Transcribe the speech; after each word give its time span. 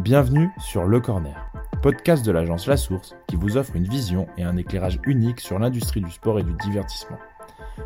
Bienvenue 0.00 0.48
sur 0.58 0.84
Le 0.84 0.98
Corner, 0.98 1.52
podcast 1.82 2.24
de 2.24 2.32
l'agence 2.32 2.66
La 2.66 2.78
Source 2.78 3.14
qui 3.26 3.36
vous 3.36 3.58
offre 3.58 3.76
une 3.76 3.86
vision 3.86 4.28
et 4.38 4.44
un 4.44 4.56
éclairage 4.56 4.98
unique 5.04 5.40
sur 5.40 5.58
l'industrie 5.58 6.00
du 6.00 6.10
sport 6.10 6.38
et 6.38 6.42
du 6.42 6.54
divertissement. 6.54 7.18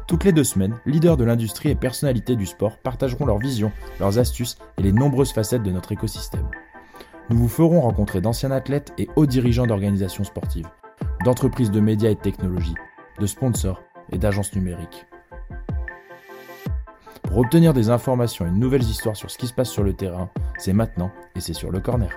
Toutes 0.07 0.23
les 0.23 0.31
deux 0.31 0.45
semaines, 0.45 0.79
leaders 0.87 1.17
de 1.17 1.25
l'industrie 1.25 1.71
et 1.71 1.75
personnalités 1.75 2.37
du 2.37 2.47
sport 2.47 2.79
partageront 2.79 3.27
leurs 3.27 3.41
visions, 3.41 3.73
leurs 3.99 4.21
astuces 4.21 4.59
et 4.79 4.83
les 4.85 4.93
nombreuses 4.93 5.33
facettes 5.33 5.65
de 5.65 5.73
notre 5.73 5.91
écosystème. 5.91 6.49
Nous 7.31 7.37
vous 7.37 7.49
ferons 7.49 7.81
rencontrer 7.81 8.21
d'anciens 8.21 8.53
athlètes 8.53 8.93
et 8.97 9.09
hauts 9.17 9.27
dirigeants 9.27 9.67
d'organisations 9.67 10.23
sportives, 10.23 10.69
d'entreprises 11.25 11.73
de 11.73 11.81
médias 11.81 12.11
et 12.11 12.15
de 12.15 12.21
technologies, 12.21 12.77
de 13.19 13.27
sponsors 13.27 13.83
et 14.13 14.19
d'agences 14.19 14.55
numériques. 14.55 15.05
Pour 17.35 17.43
obtenir 17.43 17.75
des 17.75 17.91
informations 17.91 18.47
et 18.47 18.51
de 18.51 18.55
nouvelles 18.55 18.85
histoires 18.85 19.17
sur 19.17 19.29
ce 19.29 19.37
qui 19.37 19.49
se 19.49 19.53
passe 19.53 19.69
sur 19.69 19.83
le 19.83 19.93
terrain, 19.93 20.31
c'est 20.57 20.73
maintenant 20.73 21.11
et 21.35 21.41
c'est 21.41 21.53
sur 21.53 21.73
le 21.73 21.81
corner. 21.81 22.09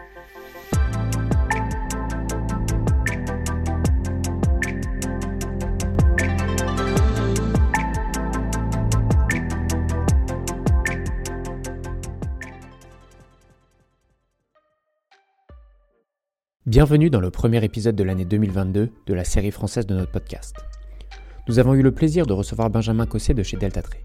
Bienvenue 16.68 17.10
dans 17.10 17.20
le 17.20 17.32
premier 17.32 17.66
épisode 17.66 17.96
de 17.96 18.04
l'année 18.04 18.26
2022 18.26 18.92
de 19.08 19.14
la 19.16 19.24
série 19.24 19.50
française 19.50 19.88
de 19.88 19.96
notre 19.96 20.12
podcast. 20.12 20.56
Nous 21.48 21.58
avons 21.58 21.74
eu 21.74 21.82
le 21.82 21.92
plaisir 21.92 22.28
de 22.28 22.34
recevoir 22.34 22.70
Benjamin 22.70 23.08
Cosset 23.08 23.34
de 23.34 23.42
chez 23.42 23.58
Delta 23.58 23.82
Tree. 23.82 23.98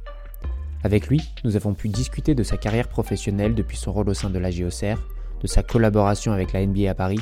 Avec 0.85 1.07
lui, 1.07 1.21
nous 1.45 1.57
avons 1.57 1.75
pu 1.75 1.89
discuter 1.89 2.35
de 2.35 2.43
sa 2.43 2.57
carrière 2.57 2.89
professionnelle 2.89 3.55
depuis 3.55 3.77
son 3.77 3.93
rôle 3.93 4.09
au 4.09 4.15
sein 4.15 4.31
de 4.31 4.39
la 4.39 4.51
GOCR, 4.51 4.99
de 5.41 5.47
sa 5.47 5.63
collaboration 5.63 6.33
avec 6.33 6.53
la 6.53 6.67
NBA 6.67 6.91
à 6.91 6.95
Paris, 6.95 7.21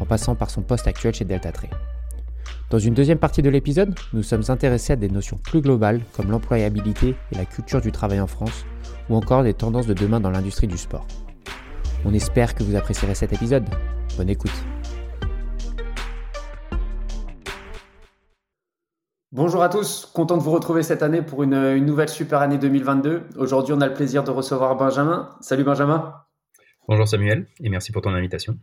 en 0.00 0.06
passant 0.06 0.34
par 0.34 0.50
son 0.50 0.62
poste 0.62 0.86
actuel 0.86 1.14
chez 1.14 1.24
Delta 1.24 1.50
Tree. 1.50 1.70
Dans 2.70 2.78
une 2.78 2.94
deuxième 2.94 3.18
partie 3.18 3.42
de 3.42 3.50
l'épisode, 3.50 3.98
nous 4.12 4.22
sommes 4.22 4.44
intéressés 4.48 4.92
à 4.92 4.96
des 4.96 5.08
notions 5.08 5.38
plus 5.42 5.60
globales 5.60 6.00
comme 6.12 6.30
l'employabilité 6.30 7.16
et 7.32 7.34
la 7.34 7.44
culture 7.44 7.80
du 7.80 7.90
travail 7.90 8.20
en 8.20 8.28
France, 8.28 8.64
ou 9.08 9.16
encore 9.16 9.42
des 9.42 9.54
tendances 9.54 9.88
de 9.88 9.94
demain 9.94 10.20
dans 10.20 10.30
l'industrie 10.30 10.68
du 10.68 10.78
sport. 10.78 11.06
On 12.04 12.14
espère 12.14 12.54
que 12.54 12.62
vous 12.62 12.76
apprécierez 12.76 13.16
cet 13.16 13.32
épisode. 13.32 13.68
Bonne 14.16 14.30
écoute. 14.30 14.64
Bonjour 19.32 19.62
à 19.62 19.68
tous, 19.68 20.10
content 20.12 20.36
de 20.36 20.42
vous 20.42 20.50
retrouver 20.50 20.82
cette 20.82 21.04
année 21.04 21.22
pour 21.22 21.44
une, 21.44 21.76
nouvelle 21.76 22.08
super 22.08 22.40
année 22.40 22.58
2022. 22.58 23.28
Aujourd'hui, 23.36 23.72
on 23.72 23.80
a 23.80 23.86
le 23.86 23.94
plaisir 23.94 24.24
de 24.24 24.32
recevoir 24.32 24.74
Benjamin. 24.74 25.30
Salut 25.40 25.62
Benjamin. 25.62 26.14
Bonjour 26.88 27.06
Samuel 27.06 27.46
et 27.62 27.68
merci 27.68 27.92
pour 27.92 28.02
ton 28.02 28.10
invitation. 28.10 28.56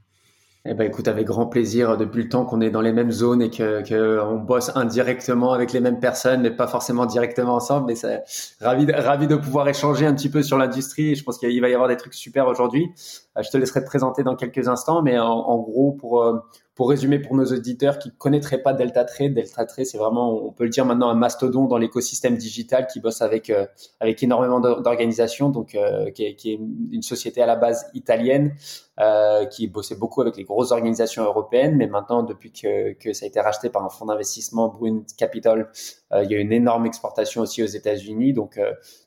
Eh 0.65 0.73
ben, 0.73 0.85
écoute, 0.85 1.07
avec 1.07 1.25
grand 1.25 1.45
plaisir, 1.45 1.95
depuis 1.95 2.23
le 2.23 2.27
temps 2.27 2.43
qu'on 2.43 2.59
est 2.59 2.69
dans 2.69 2.81
les 2.81 2.91
mêmes 2.91 3.11
zones 3.11 3.41
et 3.41 3.49
que, 3.49 3.81
que 3.81 4.35
bosse 4.45 4.75
indirectement 4.75 5.53
avec 5.53 5.71
les 5.71 5.79
mêmes 5.79 6.01
personnes, 6.01 6.41
mais 6.41 6.51
pas 6.51 6.67
forcément 6.67 7.05
directement 7.05 7.55
ensemble. 7.55 7.87
Mais 7.87 7.95
c'est 7.95 8.23
ravi, 8.59 8.91
ravi 8.91 9.27
de 9.27 9.37
pouvoir 9.37 9.69
échanger 9.69 10.05
un 10.05 10.13
petit 10.13 10.29
peu 10.29 10.43
sur 10.43 10.57
l'industrie. 10.57 11.15
Je 11.15 11.23
pense 11.23 11.37
qu'il 11.37 11.61
va 11.61 11.69
y 11.69 11.73
avoir 11.73 11.87
des 11.87 11.95
trucs 11.95 12.13
super 12.13 12.45
aujourd'hui. 12.45 12.89
Euh, 13.37 13.41
je 13.41 13.49
te 13.49 13.55
laisserai 13.55 13.79
te 13.79 13.85
présenter 13.85 14.23
dans 14.23 14.35
quelques 14.35 14.67
instants, 14.67 15.01
mais 15.01 15.17
en, 15.17 15.27
en 15.27 15.59
gros, 15.59 15.93
pour 15.93 16.23
euh, 16.23 16.39
pour 16.77 16.89
résumer 16.89 17.17
pour 17.17 17.35
nos 17.35 17.45
auditeurs 17.45 17.97
qui 17.97 18.11
connaîtraient 18.11 18.61
pas 18.61 18.71
Delta 18.71 19.03
Trade, 19.03 19.33
Delta 19.33 19.65
c'est 19.67 19.97
vraiment, 19.97 20.45
on 20.45 20.51
peut 20.51 20.63
le 20.63 20.69
dire 20.69 20.85
maintenant, 20.85 21.09
un 21.09 21.15
mastodon 21.15 21.65
dans 21.65 21.79
l'écosystème 21.79 22.37
digital 22.37 22.85
qui 22.85 22.99
bosse 22.99 23.23
avec 23.23 23.49
euh, 23.49 23.65
avec 23.99 24.21
énormément 24.21 24.59
d'organisations, 24.59 25.49
donc 25.49 25.73
euh, 25.73 26.11
qui, 26.11 26.23
est, 26.23 26.35
qui, 26.35 26.53
est, 26.53 26.59
une 26.91 27.01
société 27.01 27.41
à 27.41 27.47
la 27.47 27.55
base 27.55 27.87
italienne 27.95 28.53
euh, 28.99 29.45
qui 29.45 29.67
bossait 29.67 29.95
beaucoup 29.95 30.21
avec 30.21 30.37
les 30.37 30.43
grosses 30.43 30.71
organisations 30.71 31.23
européennes, 31.23 31.75
mais 31.77 31.87
maintenant 31.87 32.21
depuis 32.21 32.51
que, 32.51 32.93
que 32.93 33.11
ça 33.11 33.25
a 33.25 33.27
été 33.27 33.41
racheté 33.41 33.71
par 33.71 33.83
un 33.83 33.89
fonds 33.89 34.05
d'investissement 34.05 34.67
Bruin 34.67 35.01
Capital, 35.17 35.71
euh, 36.13 36.23
il 36.25 36.31
y 36.31 36.35
a 36.35 36.37
une 36.37 36.53
énorme 36.53 36.85
exportation 36.85 37.41
aussi 37.41 37.63
aux 37.63 37.67
États-Unis. 37.67 38.33
Donc 38.33 38.59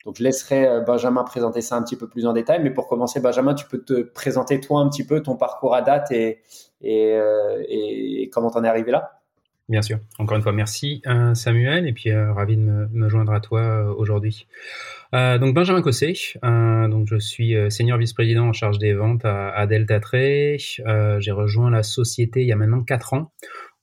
donc 0.04 0.16
je 0.16 0.24
laisserai 0.24 0.80
Benjamin 0.84 1.22
présenter 1.22 1.60
ça 1.60 1.76
un 1.76 1.82
petit 1.84 1.96
peu 1.96 2.08
plus 2.08 2.26
en 2.26 2.32
détail, 2.32 2.60
mais 2.64 2.70
pour 2.70 2.88
commencer, 2.88 3.20
Benjamin, 3.20 3.54
tu 3.54 3.66
peux 3.66 3.80
te 3.80 4.02
présenter 4.02 4.58
toi 4.58 4.80
un 4.80 4.88
petit 4.88 5.04
peu 5.04 5.22
ton 5.22 5.36
parcours 5.36 5.76
à 5.76 5.82
date 5.82 6.10
et 6.10 6.40
euh, 6.84 7.62
et, 7.68 8.30
comment 8.32 8.50
t'en 8.50 8.64
es 8.64 8.68
arrivé 8.68 8.90
là? 8.90 9.10
Bien 9.68 9.82
sûr. 9.82 9.98
Encore 10.18 10.36
une 10.36 10.42
fois, 10.42 10.52
merci 10.52 11.00
euh, 11.06 11.34
Samuel 11.34 11.86
et 11.86 11.92
puis 11.92 12.10
euh, 12.10 12.32
ravi 12.32 12.56
de 12.56 12.62
me, 12.62 13.08
joindre 13.08 13.32
à 13.32 13.40
toi 13.40 13.94
aujourd'hui. 13.96 14.48
donc 15.12 15.54
Benjamin 15.54 15.80
Cossé, 15.82 16.14
donc 16.42 17.06
je 17.06 17.18
suis 17.18 17.54
senior 17.70 17.98
vice-président 17.98 18.48
en 18.48 18.52
charge 18.52 18.78
des 18.78 18.94
ventes 18.94 19.24
à, 19.24 19.50
à 19.50 19.66
Delta 19.66 20.00
Trade. 20.00 20.58
J'ai 21.20 21.32
rejoint 21.32 21.70
la 21.70 21.82
société 21.82 22.42
il 22.42 22.48
y 22.48 22.52
a 22.52 22.56
maintenant 22.56 22.82
4 22.82 23.14
ans 23.14 23.32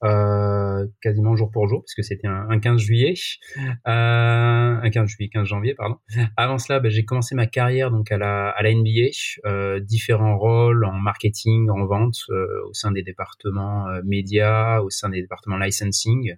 euh, 0.03 0.85
quasiment 1.02 1.35
jour 1.35 1.50
pour 1.52 1.68
jour, 1.68 1.84
puisque 1.84 2.08
c'était 2.08 2.28
un, 2.28 2.59
15 2.59 2.80
juillet, 2.80 3.13
euh, 3.58 3.72
un 3.88 4.90
15 4.90 5.08
juillet, 5.08 5.30
15 5.30 5.47
janvier, 5.47 5.74
pardon. 5.75 5.97
Avant 6.38 6.58
cela, 6.58 6.80
bah, 6.80 6.90
j'ai 6.90 7.06
commencé 7.06 7.35
ma 7.35 7.47
carrière 7.47 7.91
donc 7.91 8.12
à 8.12 8.18
la, 8.18 8.50
à 8.50 8.62
la 8.62 8.74
NBA, 8.74 9.09
euh, 9.46 9.80
différents 9.80 10.38
rôles 10.38 10.86
en 10.86 10.94
marketing, 10.94 11.69
en 11.69 11.86
vente, 11.86 12.18
euh, 12.30 12.46
au 12.69 12.74
sein 12.74 12.91
des 12.91 13.03
départements 13.03 13.88
euh, 13.88 14.02
médias, 14.06 14.81
au 14.81 14.90
sein 14.90 15.09
des 15.09 15.22
départements 15.22 15.57
licensing, 15.57 16.36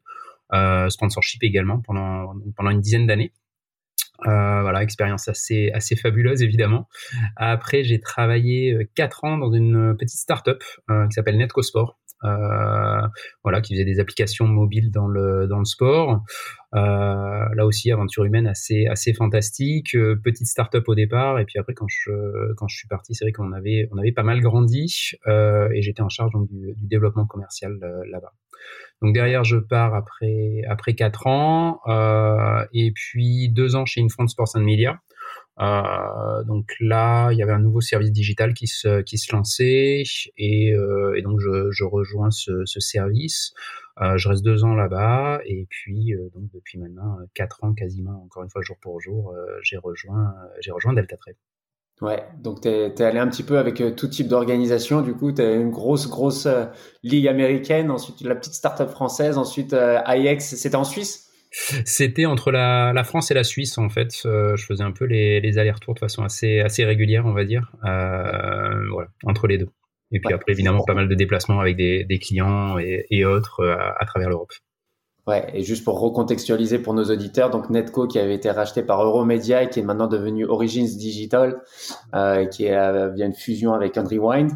sponsorship 0.89 1.43
également 1.43 1.79
pendant 1.79 2.33
pendant 2.55 2.71
une 2.71 2.81
dizaine 2.81 3.05
d'années. 3.05 3.33
Euh, 4.27 4.61
voilà, 4.61 4.83
expérience 4.83 5.27
assez 5.29 5.71
assez 5.73 5.95
fabuleuse 5.95 6.41
évidemment. 6.41 6.87
Après, 7.37 7.83
j'ai 7.83 8.01
travaillé 8.01 8.89
quatre 8.95 9.23
ans 9.23 9.37
dans 9.37 9.51
une 9.53 9.95
petite 9.97 10.19
start-up 10.19 10.61
euh, 10.89 11.07
qui 11.07 11.13
s'appelle 11.13 11.37
NetcoSport, 11.37 11.97
euh, 12.25 13.07
voilà, 13.43 13.61
qui 13.61 13.75
faisait 13.75 13.85
des 13.85 13.99
applications 14.01 14.45
mobiles 14.45 14.91
dans 14.91 15.07
le 15.07 15.47
dans 15.47 15.59
le 15.59 15.65
sport. 15.65 16.21
Euh, 16.75 16.79
là 17.55 17.65
aussi, 17.65 17.91
aventure 17.91 18.25
humaine 18.25 18.45
assez 18.45 18.87
assez 18.87 19.13
fantastique, 19.13 19.95
euh, 19.95 20.19
petite 20.21 20.47
start-up 20.47 20.83
au 20.87 20.95
départ, 20.95 21.39
et 21.39 21.45
puis 21.45 21.57
après 21.57 21.73
quand 21.73 21.87
je 21.87 22.53
quand 22.57 22.67
je 22.67 22.75
suis 22.77 22.87
parti, 22.89 23.15
c'est 23.15 23.23
vrai 23.23 23.31
qu'on 23.31 23.53
avait 23.53 23.87
on 23.91 23.97
avait 23.97 24.11
pas 24.11 24.23
mal 24.23 24.41
grandi 24.41 25.13
et 25.27 25.81
j'étais 25.81 26.01
en 26.01 26.09
charge 26.09 26.33
donc, 26.33 26.47
du, 26.49 26.73
du 26.75 26.87
développement 26.87 27.25
commercial 27.25 27.79
là-bas. 28.11 28.33
Donc 29.01 29.13
derrière, 29.13 29.43
je 29.43 29.57
pars 29.57 29.95
après 29.95 30.61
après 30.67 30.93
quatre 30.93 31.27
ans 31.27 31.79
euh, 31.87 32.65
et 32.73 32.91
puis 32.91 33.49
deux 33.49 33.75
ans 33.75 33.85
chez 33.85 34.01
Infront 34.01 34.27
Sports 34.27 34.51
and 34.55 34.61
Media. 34.61 34.99
Euh, 35.61 36.43
donc 36.45 36.73
là, 36.79 37.31
il 37.31 37.37
y 37.37 37.43
avait 37.43 37.51
un 37.51 37.59
nouveau 37.59 37.81
service 37.81 38.11
digital 38.11 38.53
qui 38.53 38.67
se, 38.67 39.01
qui 39.01 39.17
se 39.17 39.35
lançait 39.35 40.03
et, 40.37 40.73
euh, 40.73 41.21
donc 41.21 41.39
je, 41.39 41.83
rejoins 41.83 42.31
ce, 42.31 42.65
ce 42.65 42.79
service. 42.79 43.53
Euh, 44.01 44.17
je 44.17 44.29
reste 44.29 44.43
deux 44.43 44.63
ans 44.63 44.75
là-bas 44.75 45.41
et 45.45 45.67
puis 45.69 46.13
donc 46.33 46.49
depuis 46.53 46.77
maintenant 46.79 47.17
quatre 47.33 47.63
ans 47.63 47.73
quasiment, 47.73 48.23
encore 48.23 48.43
une 48.43 48.49
fois 48.49 48.61
jour 48.61 48.77
pour 48.81 49.01
jour, 49.01 49.35
j'ai 49.61 49.77
rejoint 49.77 50.33
j'ai 50.61 50.71
rejoint 50.71 50.93
Delta 50.93 51.17
Trade. 51.17 51.35
Ouais, 52.01 52.23
donc 52.41 52.61
tu 52.61 52.69
es, 52.69 53.01
allé 53.01 53.19
un 53.19 53.27
petit 53.27 53.43
peu 53.43 53.57
avec 53.57 53.83
tout 53.95 54.07
type 54.07 54.27
d'organisation. 54.27 55.01
Du 55.01 55.13
coup, 55.13 55.31
tu 55.33 55.41
as 55.41 55.53
une 55.53 55.69
grosse, 55.69 56.07
grosse 56.07 56.47
ligue 57.03 57.27
américaine, 57.27 57.91
ensuite 57.91 58.21
la 58.21 58.35
petite 58.35 58.53
start-up 58.53 58.89
française, 58.89 59.37
ensuite 59.37 59.75
IX, 60.07 60.39
c'était 60.39 60.75
en 60.77 60.85
Suisse? 60.85 61.29
C'était 61.51 62.25
entre 62.25 62.51
la, 62.51 62.93
la, 62.93 63.03
France 63.03 63.31
et 63.31 63.33
la 63.33 63.43
Suisse 63.43 63.77
en 63.77 63.89
fait. 63.89 64.13
Euh, 64.25 64.55
je 64.55 64.65
faisais 64.65 64.83
un 64.83 64.91
peu 64.91 65.05
les, 65.05 65.41
les 65.41 65.57
allers-retours 65.57 65.95
de 65.95 65.99
façon 65.99 66.23
assez, 66.23 66.59
assez 66.59 66.85
régulière, 66.85 67.25
on 67.25 67.33
va 67.33 67.43
dire, 67.43 67.71
euh, 67.85 68.89
voilà, 68.91 69.09
entre 69.23 69.47
les 69.47 69.57
deux. 69.57 69.69
Et 70.11 70.19
puis 70.19 70.33
après, 70.33 70.51
évidemment, 70.53 70.83
pas 70.83 70.93
mal 70.93 71.07
de 71.07 71.15
déplacements 71.15 71.59
avec 71.59 71.75
des, 71.75 72.03
des 72.03 72.19
clients 72.19 72.77
et, 72.79 73.05
et 73.09 73.25
autres 73.25 73.61
euh, 73.61 73.75
à, 73.99 74.05
travers 74.05 74.29
l'Europe. 74.29 74.51
Ouais, 75.29 75.47
et 75.53 75.61
juste 75.61 75.83
pour 75.83 75.99
recontextualiser 75.99 76.79
pour 76.79 76.95
nos 76.95 77.03
auditeurs, 77.03 77.51
donc 77.51 77.69
Netco 77.69 78.07
qui 78.07 78.17
avait 78.17 78.33
été 78.33 78.49
racheté 78.49 78.81
par 78.81 79.03
Euromedia 79.03 79.61
et 79.61 79.69
qui 79.69 79.79
est 79.79 79.83
maintenant 79.83 80.07
devenu 80.07 80.43
Origins 80.43 80.87
Digital, 80.87 81.61
euh, 82.15 82.47
qui 82.47 82.65
est 82.65 82.75
euh, 82.75 83.09
via 83.09 83.27
une 83.27 83.35
fusion 83.35 83.73
avec 83.73 83.95
Unrewind. 83.95 84.49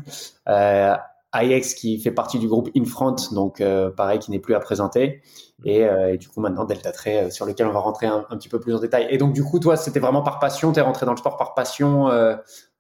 Euh, 0.50 0.96
IX 1.36 1.76
qui 1.76 2.00
fait 2.00 2.10
partie 2.10 2.40
du 2.40 2.48
groupe 2.48 2.72
Infront, 2.76 3.18
donc 3.34 3.62
euh, 3.62 3.92
pareil, 3.92 4.18
qui 4.18 4.32
n'est 4.32 4.40
plus 4.40 4.56
à 4.56 4.60
présenter. 4.60 5.22
Et, 5.64 5.88
du 6.18 6.28
coup, 6.28 6.42
maintenant, 6.42 6.66
Delta 6.66 6.92
Tray, 6.92 7.32
sur 7.32 7.46
lequel 7.46 7.68
on 7.68 7.72
va 7.72 7.80
rentrer 7.80 8.08
un, 8.08 8.24
petit 8.32 8.50
peu 8.50 8.60
plus 8.60 8.74
en 8.74 8.80
détail. 8.80 9.06
Et 9.12 9.20
donc, 9.20 9.34
du 9.34 9.44
coup, 9.44 9.60
toi, 9.60 9.78
c'était 9.78 10.00
vraiment 10.00 10.24
par 10.24 10.40
passion, 10.40 10.72
tu 10.72 10.80
es 10.80 10.82
rentré 10.82 11.06
dans 11.06 11.12
le 11.12 11.18
sport 11.18 11.38
par 11.38 11.54
passion, 11.54 12.08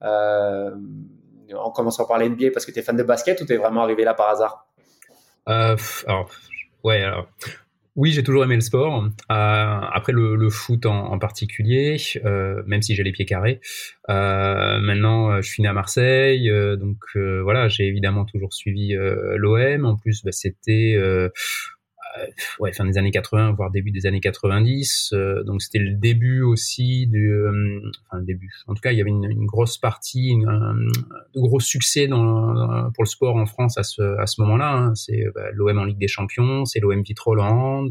en 0.01 1.72
commençant 1.72 2.06
par 2.06 2.18
l'NBA 2.18 2.48
parce 2.51 2.66
que 2.66 2.72
tu 2.72 2.80
es 2.80 2.81
fan 2.81 2.98
de 2.98 3.04
basket 3.04 3.39
ou 3.42 3.46
tu 3.46 3.54
es 3.54 3.57
vraiment 3.57 3.84
arrivé 3.84 4.04
là 4.04 4.16
par 4.16 4.30
hasard? 4.30 4.66
Alors, 5.46 6.30
ouais, 6.84 7.04
alors, 7.04 7.28
oui, 7.95 8.12
j'ai 8.12 8.24
toujours 8.24 8.44
aimé 8.44 8.56
le 8.56 8.62
sport. 8.62 9.04
Euh, 9.04 9.10
après 9.30 10.13
le, 10.13 10.36
le, 10.36 10.50
foot 10.50 10.86
en, 10.88 11.12
en 11.12 11.19
particulier, 11.19 11.98
euh, 12.25 12.63
même 12.66 12.81
si 12.81 12.95
j'ai 12.95 13.04
les 13.04 13.12
pieds 13.12 13.25
carrés. 13.25 13.62
Euh, 14.10 14.80
maintenant, 14.80 15.42
je 15.42 15.48
suis 15.48 15.62
né 15.62 15.69
à 15.69 15.74
Marseille, 15.74 16.51
donc 16.80 16.98
voilà, 17.16 17.68
j'ai 17.68 17.86
évidemment 17.86 18.25
toujours 18.25 18.54
suivi 18.54 18.95
l'OM. 19.36 19.86
En 19.86 19.95
plus, 19.95 20.24
bah, 20.24 20.31
c'était 20.31 20.98
ouais, 22.60 22.74
fin 22.74 22.86
des 22.86 22.98
années 22.98 23.12
80, 23.12 23.54
voire 23.54 23.71
début 23.71 23.92
des 23.92 24.06
années 24.06 24.19
90. 24.19 25.12
Euh, 25.13 25.44
donc 25.44 25.62
c'était 25.62 25.80
le 25.80 25.94
début 25.94 26.42
aussi 26.42 27.07
du, 27.07 27.31
euh, 27.31 27.80
enfin 28.07 28.19
le 28.19 28.25
début. 28.25 28.50
En 28.68 28.74
tout 28.74 28.81
cas, 28.81 28.92
il 28.92 28.98
y 28.98 29.01
avait 29.01 29.10
une, 29.10 29.30
une 29.30 29.45
grosse 29.45 29.77
partie, 29.77 30.30
une, 30.30 30.48
un, 30.48 30.75
gros 31.36 31.60
succès 31.60 32.07
dans, 32.07 32.92
pour 32.92 33.04
le 33.04 33.10
sport 33.10 33.36
en 33.36 33.45
France 33.45 33.77
à 33.77 33.83
ce, 33.83 34.01
à 34.19 34.27
ce 34.27 34.42
moment-là. 34.42 34.74
Hein. 34.74 34.95
C'est 34.95 35.25
bah, 35.33 35.51
l'OM 35.54 35.77
en 35.77 35.86
Ligue 35.86 36.00
des 36.00 36.07
Champions, 36.07 36.65
c'est 36.65 36.80
l'OM 36.80 37.01
Vitroland, 37.01 37.88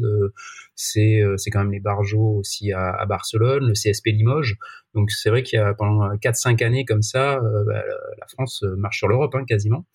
c'est 0.75 1.21
c'est 1.37 1.49
quand 1.49 1.59
même 1.59 1.71
les 1.71 1.79
Barjots 1.79 2.37
aussi 2.39 2.71
à, 2.71 2.89
à, 2.89 3.05
Barcelone, 3.05 3.67
le 3.67 3.73
CSP 3.73 4.07
Limoges. 4.07 4.57
Donc 4.93 5.11
c'est 5.11 5.29
vrai 5.29 5.43
qu'il 5.43 5.57
y 5.57 5.61
a 5.61 5.73
pendant 5.73 6.07
4-5 6.15 6.63
années 6.63 6.85
comme 6.85 7.01
ça, 7.01 7.39
bah, 7.65 7.83
la 8.19 8.27
France 8.27 8.63
marche 8.77 8.97
sur 8.99 9.07
l'Europe 9.07 9.35
hein, 9.35 9.43
quasiment. 9.47 9.85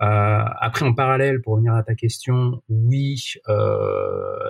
Euh, 0.00 0.44
après, 0.60 0.84
en 0.84 0.94
parallèle, 0.94 1.40
pour 1.42 1.54
revenir 1.54 1.74
à 1.74 1.82
ta 1.82 1.94
question, 1.94 2.62
oui, 2.68 3.20
euh, 3.48 3.52
euh, 3.54 4.48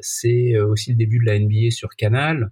c'est 0.00 0.58
aussi 0.58 0.90
le 0.90 0.96
début 0.96 1.20
de 1.20 1.26
la 1.26 1.38
NBA 1.38 1.70
sur 1.70 1.90
Canal. 1.96 2.50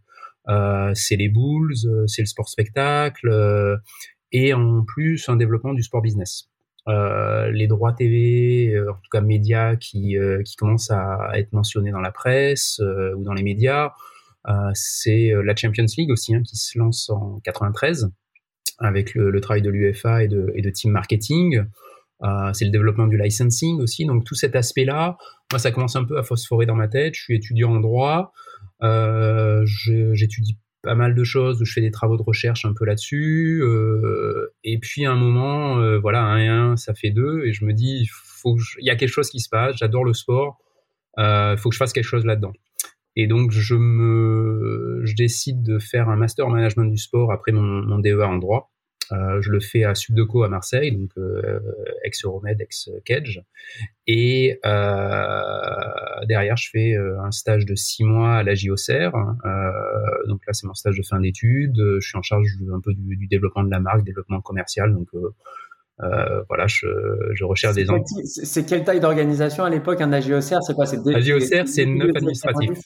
c'est 0.94 1.16
les 1.16 1.28
Bulls, 1.28 1.74
c'est 2.06 2.22
le 2.22 2.26
sport 2.26 2.48
spectacle, 2.48 3.80
et 4.32 4.54
en 4.54 4.84
plus 4.84 5.28
un 5.28 5.36
développement 5.36 5.74
du 5.74 5.82
sport 5.82 6.02
business. 6.02 6.48
Euh, 6.88 7.50
les 7.50 7.66
droits 7.66 7.92
TV, 7.92 8.78
en 8.80 8.94
tout 8.94 9.10
cas 9.10 9.20
médias 9.20 9.74
qui, 9.74 10.16
qui 10.44 10.56
commencent 10.56 10.92
à 10.92 11.30
être 11.34 11.52
mentionnés 11.52 11.90
dans 11.90 12.00
la 12.00 12.12
presse 12.12 12.80
ou 13.16 13.24
dans 13.24 13.34
les 13.34 13.42
médias. 13.42 13.90
c'est 14.74 15.32
la 15.44 15.56
Champions 15.56 15.86
League 15.98 16.12
aussi 16.12 16.32
hein, 16.34 16.42
qui 16.44 16.56
se 16.56 16.78
lance 16.78 17.10
en 17.10 17.40
93 17.42 18.08
avec 18.78 19.14
le, 19.14 19.30
le 19.30 19.40
travail 19.40 19.62
de 19.62 19.70
l'UFA 19.70 20.22
et 20.22 20.28
de, 20.28 20.52
et 20.54 20.62
de 20.62 20.70
team 20.70 20.92
marketing. 20.92 21.64
Euh, 22.22 22.52
c'est 22.52 22.64
le 22.64 22.70
développement 22.70 23.06
du 23.06 23.18
licensing 23.18 23.80
aussi. 23.80 24.06
Donc 24.06 24.24
tout 24.24 24.34
cet 24.34 24.56
aspect-là, 24.56 25.16
moi, 25.52 25.58
ça 25.58 25.70
commence 25.70 25.96
un 25.96 26.04
peu 26.04 26.18
à 26.18 26.22
phosphorer 26.22 26.66
dans 26.66 26.74
ma 26.74 26.88
tête. 26.88 27.14
Je 27.14 27.22
suis 27.22 27.36
étudiant 27.36 27.74
en 27.74 27.80
droit. 27.80 28.32
Euh, 28.82 29.64
J'étudie 29.66 30.58
pas 30.82 30.94
mal 30.94 31.14
de 31.14 31.24
choses. 31.24 31.62
Je 31.62 31.72
fais 31.72 31.80
des 31.80 31.90
travaux 31.90 32.16
de 32.16 32.22
recherche 32.22 32.64
un 32.64 32.72
peu 32.72 32.84
là-dessus. 32.84 33.60
Euh, 33.62 34.54
et 34.64 34.78
puis 34.78 35.04
à 35.04 35.12
un 35.12 35.16
moment, 35.16 35.98
voilà, 35.98 36.22
un 36.22 36.38
et 36.38 36.48
un, 36.48 36.76
ça 36.76 36.94
fait 36.94 37.10
deux. 37.10 37.44
Et 37.44 37.52
je 37.52 37.64
me 37.64 37.72
dis, 37.72 37.98
il 38.00 38.06
faut 38.06 38.56
il 38.78 38.86
y 38.86 38.90
a 38.90 38.96
quelque 38.96 39.12
chose 39.12 39.30
qui 39.30 39.40
se 39.40 39.48
passe. 39.48 39.76
J'adore 39.76 40.04
le 40.04 40.14
sport. 40.14 40.58
Il 41.18 41.56
faut 41.58 41.68
que 41.68 41.74
je 41.74 41.78
fasse 41.78 41.92
quelque 41.92 42.04
chose 42.04 42.24
là-dedans. 42.24 42.52
Et 43.18 43.26
donc 43.26 43.50
je 43.50 43.74
me, 43.74 45.00
je 45.04 45.14
décide 45.14 45.62
de 45.62 45.78
faire 45.78 46.10
un 46.10 46.16
master 46.16 46.46
en 46.46 46.50
management 46.50 46.84
du 46.84 46.98
sport 46.98 47.32
après 47.32 47.50
mon 47.50 47.98
DEA 47.98 48.26
en 48.26 48.36
droit. 48.36 48.70
Euh, 49.12 49.40
je 49.40 49.50
le 49.50 49.60
fais 49.60 49.84
à 49.84 49.94
Subdeco 49.94 50.42
à 50.42 50.48
Marseille, 50.48 50.92
donc 50.92 51.10
euh, 51.16 51.60
ex-Euromed, 52.04 52.60
ex-Kedge. 52.60 53.40
Et 54.06 54.58
euh, 54.64 56.24
derrière, 56.26 56.56
je 56.56 56.70
fais 56.70 56.96
un 56.96 57.30
stage 57.30 57.64
de 57.66 57.74
six 57.74 58.04
mois 58.04 58.36
à 58.36 58.42
la 58.42 58.54
JOCR. 58.54 59.12
donc 60.26 60.40
là, 60.46 60.52
c'est 60.52 60.66
mon 60.66 60.74
stage 60.74 60.96
de 60.96 61.02
fin 61.02 61.20
d'études. 61.20 61.76
Je 62.00 62.06
suis 62.06 62.18
en 62.18 62.22
charge 62.22 62.48
un 62.72 62.80
peu 62.80 62.92
du, 62.94 63.26
développement 63.28 63.64
de 63.64 63.70
la 63.70 63.80
marque, 63.80 64.04
développement 64.04 64.40
commercial. 64.40 64.92
Donc 64.92 65.08
voilà, 65.98 66.66
je, 66.66 66.86
je 67.32 67.44
recherche 67.44 67.74
des 67.74 67.86
C'est 68.24 68.64
quelle 68.66 68.84
taille 68.84 69.00
d'organisation 69.00 69.64
à 69.64 69.70
l'époque 69.70 70.00
un 70.00 70.12
AGOCR 70.12 70.62
C'est 70.62 70.74
quoi 70.74 70.86
c'est 70.86 70.98
AGOCR, 70.98 71.68
c'est 71.68 71.86
neuf 71.86 72.10
administratifs. 72.16 72.80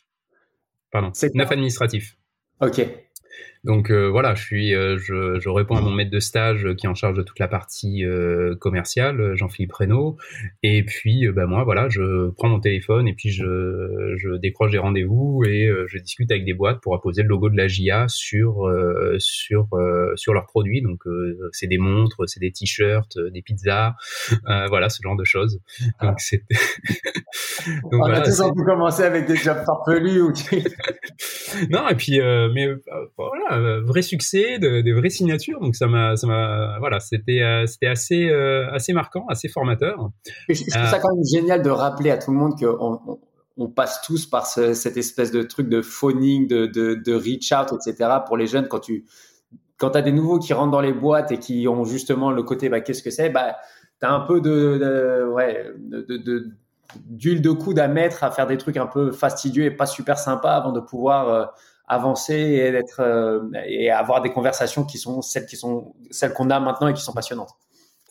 Pardon, 0.91 1.13
neuf 1.35 1.53
administratifs. 1.53 2.17
Ok. 2.61 2.87
Donc 3.63 3.91
euh, 3.91 4.09
voilà, 4.09 4.35
je 4.35 4.43
suis, 4.43 4.75
euh, 4.75 4.97
je, 4.97 5.39
je, 5.39 5.49
réponds 5.51 5.77
à 5.77 5.83
mon 5.83 5.91
maître 5.91 6.11
de 6.11 6.19
stage 6.19 6.67
qui 6.77 6.87
est 6.87 6.89
en 6.89 6.95
charge 6.95 7.15
de 7.15 7.23
toute 7.23 7.39
la 7.39 7.49
partie 7.49 8.07
euh, 8.07 8.57
commerciale, 8.57 9.35
Jean-Philippe 9.35 9.75
Reynaud. 9.75 10.17
Et 10.63 10.83
puis 10.83 11.29
bah, 11.29 11.45
moi, 11.47 11.63
voilà, 11.65 11.91
je 11.91 12.31
prends 12.31 12.49
mon 12.49 12.61
téléphone 12.61 13.07
et 13.07 13.13
puis 13.13 13.31
je, 13.31 14.15
je 14.17 14.37
décroche 14.39 14.71
des 14.71 14.79
rendez-vous 14.79 15.43
et 15.47 15.71
je 15.89 15.99
discute 15.99 16.31
avec 16.31 16.47
des 16.47 16.55
boîtes 16.55 16.81
pour 16.81 16.95
apposer 16.95 17.23
le 17.23 17.29
logo 17.29 17.51
de 17.51 17.57
la 17.57 17.69
GIA 17.69 18.07
sur 18.09 18.67
sur 19.19 19.69
sur 20.15 20.33
leurs 20.33 20.47
produits. 20.47 20.81
Donc 20.81 21.03
c'est 21.53 21.67
des 21.67 21.79
montres, 21.79 22.23
c'est 22.27 22.41
des 22.41 22.53
t-shirts, 22.53 23.19
des 23.31 23.43
pizzas, 23.43 23.95
voilà 24.69 24.89
ce 24.89 25.03
genre 25.03 25.17
de 25.17 25.25
choses. 25.25 25.61
Donc 26.01 26.19
c'est. 26.19 26.45
On 27.93 28.03
a 28.05 28.21
tous 28.23 28.41
un 28.41 28.53
peu 28.55 28.65
commencé 28.65 29.03
avec 29.03 29.27
des 29.27 29.37
jobs 29.37 29.63
farfelus 29.67 30.23
ou. 30.23 30.33
non 31.71 31.89
et 31.89 31.95
puis 31.95 32.19
mais 32.21 32.69
voilà 33.17 33.50
euh, 33.53 33.81
vrai 33.83 34.03
succès, 34.03 34.59
de, 34.59 34.81
des 34.81 34.93
vraies 34.93 35.11
signatures. 35.11 35.61
Donc 35.61 35.77
ça 35.77 35.87
m'a, 35.87 36.17
ça 36.17 36.27
m'a, 36.27 36.79
voilà, 36.79 37.01
c'était, 37.01 37.43
euh, 37.43 37.67
c'était 37.67 37.87
assez, 37.87 38.29
euh, 38.29 38.71
assez 38.73 38.93
marquant, 38.93 39.27
assez 39.29 39.49
formateur. 39.49 40.11
je, 40.49 40.55
trouve 40.71 40.87
ça 40.87 40.99
quand 40.99 41.15
même 41.15 41.25
génial 41.25 41.63
de 41.63 41.71
rappeler 41.71 42.11
à 42.11 42.19
tout 42.19 42.31
le 42.31 42.37
monde 42.37 42.59
qu'on 42.59 43.19
on, 43.57 43.69
passe 43.69 44.03
tous 44.03 44.27
par 44.27 44.47
cette 44.47 44.97
espèce 44.97 45.31
de 45.33 45.43
truc 45.43 45.69
de 45.69 45.83
phoning, 45.83 46.49
de, 46.49 46.67
de, 46.67 46.95
de 46.95 47.15
reach 47.15 47.53
out, 47.53 47.73
etc. 47.73 48.11
Pour 48.27 48.37
les 48.37 48.47
jeunes, 48.47 48.69
quand 48.69 48.81
tu, 48.81 49.05
quand 49.77 49.97
as 49.97 50.03
des 50.03 50.13
nouveaux 50.13 50.39
qui 50.39 50.53
rentrent 50.53 50.73
dans 50.73 50.81
les 50.81 50.93
boîtes 50.95 51.33
et 51.33 51.39
qui 51.39 51.67
ont 51.69 51.85
justement 51.85 52.31
le 52.31 52.43
côté, 52.43 52.69
bah, 52.69 52.81
qu'est-ce 52.81 53.03
que 53.03 53.11
c'est, 53.11 53.31
bah, 53.31 53.57
t'as 53.99 54.11
un 54.11 54.21
peu 54.21 54.41
de, 54.41 54.79
de 54.79 55.29
ouais, 55.31 55.67
de, 55.79 56.49
d'huile 57.07 57.43
de 57.43 57.51
coude 57.51 57.79
à 57.79 57.89
mettre 57.89 58.25
à 58.25 58.31
faire 58.31 58.47
des 58.47 58.57
trucs 58.57 58.77
un 58.77 58.87
peu 58.87 59.13
fastidieux 59.13 59.65
et 59.65 59.71
pas 59.71 59.87
super 59.87 60.19
sympas 60.19 60.57
avant 60.57 60.73
de 60.73 60.81
pouvoir 60.81 61.53
avancer 61.91 62.35
et 62.35 62.71
d'être 62.71 63.01
euh, 63.01 63.41
et 63.67 63.91
avoir 63.91 64.23
des 64.23 64.31
conversations 64.31 64.85
qui 64.85 64.97
sont 64.97 65.23
celles 65.23 65.47
qui 65.47 65.57
sont 65.57 65.93
celles 66.11 66.33
qu'on 66.33 66.49
a 66.51 66.61
maintenant 66.61 66.89
et 66.89 66.95
qui 66.95 67.03
sont 67.03 67.13
passionnantes. 67.13 67.51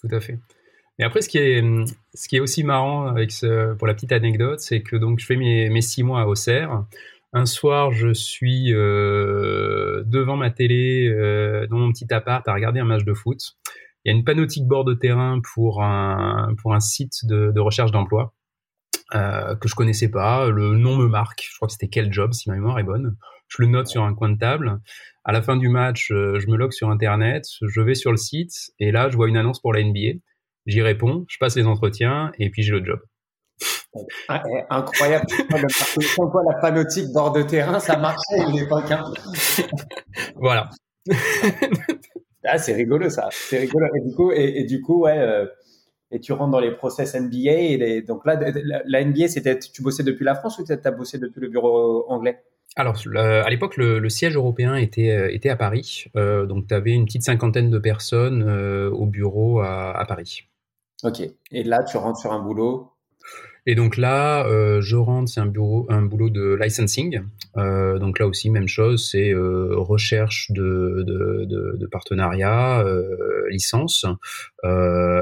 Tout 0.02 0.14
à 0.14 0.20
fait. 0.20 0.38
Et 1.00 1.04
après, 1.06 1.22
ce 1.22 1.30
qui 1.30 1.38
est, 1.38 1.64
ce 2.14 2.28
qui 2.28 2.36
est 2.36 2.40
aussi 2.42 2.66
marrant 2.66 3.08
avec 3.08 3.31
ce, 3.31 3.74
pour 3.76 3.88
la 3.88 3.94
petite 3.94 4.12
anecdote, 4.12 4.60
c'est 4.60 4.81
que 4.81 4.98
donc 4.98 5.20
je 5.20 5.26
fais 5.26 5.38
mes, 5.38 5.70
mes 5.70 5.81
six 5.81 6.04
mois 6.04 6.22
à 6.22 6.26
Auxerre. 6.26 6.84
Un 7.31 7.46
soir, 7.46 7.92
je 7.92 8.14
suis 8.14 8.74
euh, 8.74 10.04
devant 10.06 10.36
ma 10.36 10.50
télé, 10.50 11.08
euh, 11.08 11.68
dans 11.68 11.78
mon 11.78 11.92
petit 11.92 12.12
appart, 12.14 12.46
à 12.48 12.54
regarder 12.54 12.81
un 12.81 12.86
match 12.86 13.06
de 13.06 13.14
foot. 13.14 13.40
Il 14.04 14.12
y 14.12 14.14
a 14.14 14.18
une 14.18 14.26
panoptique 14.26 14.68
bord 14.68 14.84
de 14.84 14.94
terrain 14.94 15.40
pour 15.54 15.84
un, 15.84 16.54
pour 16.62 16.74
un 16.74 16.80
site 16.81 17.26
de, 17.26 17.60
recherche 17.60 17.92
d'emploi 17.92 18.34
que 19.12 19.68
je 19.68 19.76
connaissais 19.76 20.10
pas. 20.10 20.50
Le 20.50 20.76
nom 20.76 20.96
me 20.96 21.08
marque. 21.08 21.48
Je 21.50 21.56
crois 21.56 21.68
que 21.68 21.72
c'était 21.74 21.88
quel 21.88 22.12
job, 22.12 22.34
si 22.34 22.50
ma 22.50 22.56
mémoire 22.56 22.78
est 22.78 22.84
bonne 22.84 23.16
je 23.50 23.62
le 23.62 23.68
note 23.68 23.88
sur 23.88 24.04
un 24.04 24.13
coin 24.13 24.30
de 24.30 24.38
table. 24.38 24.80
À 25.25 25.31
la 25.31 25.42
fin 25.42 25.57
du 25.57 25.69
match, 25.69 26.12
euh, 26.12 26.40
je 26.40 26.48
me 26.48 26.56
log 26.56 26.72
sur 26.72 26.90
Internet, 26.90 27.46
je 27.62 27.81
vais 27.81 27.96
sur 27.96 28.12
le 28.12 28.18
site, 28.18 28.72
et 28.80 28.92
là, 28.92 29.10
je 29.10 29.16
vois 29.16 29.28
une 29.28 29.38
annonce 29.38 29.60
pour 29.60 29.74
la 29.74 29.84
NBA. 29.84 30.19
J'y 30.66 30.81
réponds, 30.81 31.25
je 31.28 31.38
passe 31.40 31.56
les 31.56 31.66
entretiens, 31.66 32.31
et 32.40 32.50
puis 32.50 32.63
j'ai 32.63 32.72
le 32.72 32.86
job. 32.86 33.00
Ah, 34.28 34.44
eh, 34.48 34.63
incroyable. 34.69 35.25
Quoi, 36.16 36.44
la 36.48 36.60
panotique 36.60 37.12
bord 37.12 37.31
de 37.31 37.42
terrain, 37.42 37.80
ça 37.80 37.98
marchait 37.98 38.40
à 38.40 38.50
l'époque. 38.51 38.92
Hein. 38.92 39.04
voilà. 40.36 40.69
ah, 42.45 42.57
c'est 42.57 42.74
rigolo 42.74 43.10
ça. 43.10 43.30
C'est 43.31 43.60
rigolo. 43.60 43.88
Et 43.95 44.07
du 44.07 44.16
coup, 44.16 44.31
et, 44.31 44.63
du 44.63 44.81
coup 44.81 45.02
ouais, 45.02 45.18
euh, 45.18 45.48
et 46.12 46.19
tu 46.19 46.34
rentres 46.34 46.52
dans 46.52 46.60
les 46.60 46.72
process 46.72 47.16
NBA. 47.16 47.52
Et 47.52 48.02
donc 48.02 48.26
là, 48.26 48.40
la, 48.85 49.04
NBA, 49.04 49.28
c'était, 49.28 49.57
tu 49.57 49.81
bossais 49.81 50.04
depuis 50.04 50.24
la 50.24 50.35
France 50.35 50.59
ou 50.59 50.66
tu 50.66 50.71
as 50.71 50.92
bossé 50.92 51.18
depuis 51.18 51.42
le 51.42 51.50
bureau 51.50 52.06
anglais? 52.09 52.44
Alors, 52.80 52.98
à 53.16 53.50
l'époque, 53.50 53.76
le, 53.76 54.07
siège 54.09 54.38
européen 54.38 54.76
était, 54.76 55.12
euh, 55.12 55.33
était 55.33 55.50
à 55.50 55.57
Paris. 55.57 56.06
Euh, 56.16 56.45
donc, 56.45 56.68
tu 56.68 56.74
avais 56.74 56.92
une 56.92 57.06
petite 57.06 57.24
cinquantaine 57.24 57.69
de 57.69 57.78
personnes 57.78 58.42
euh, 58.48 58.90
au 58.90 59.06
bureau 59.06 59.59
à, 59.59 60.06
Paris. 60.07 60.45
Ok. 61.04 61.21
Et 61.52 61.64
là, 61.64 61.83
tu 61.83 61.98
rentres 61.98 62.19
sur 62.19 62.31
un 62.31 62.42
boulot? 62.42 62.90
Et 63.66 63.76
donc 63.76 63.98
là, 63.98 64.45
je 64.80 64.95
rentre, 64.95 65.30
c'est 65.30 65.42
un, 65.42 65.45
bureau, 65.45 65.86
un 65.90 66.02
boulot 66.02 66.30
de 66.30 66.57
licensing. 66.59 67.21
donc 67.56 68.18
là 68.18 68.26
aussi, 68.26 68.50
même 68.50 68.68
chose, 68.68 69.07
c'est 69.12 69.31
recherche 69.36 70.50
de, 70.52 71.04
de, 71.06 71.76
de, 71.76 71.86
partenariats, 71.86 72.83
licence, 73.50 74.06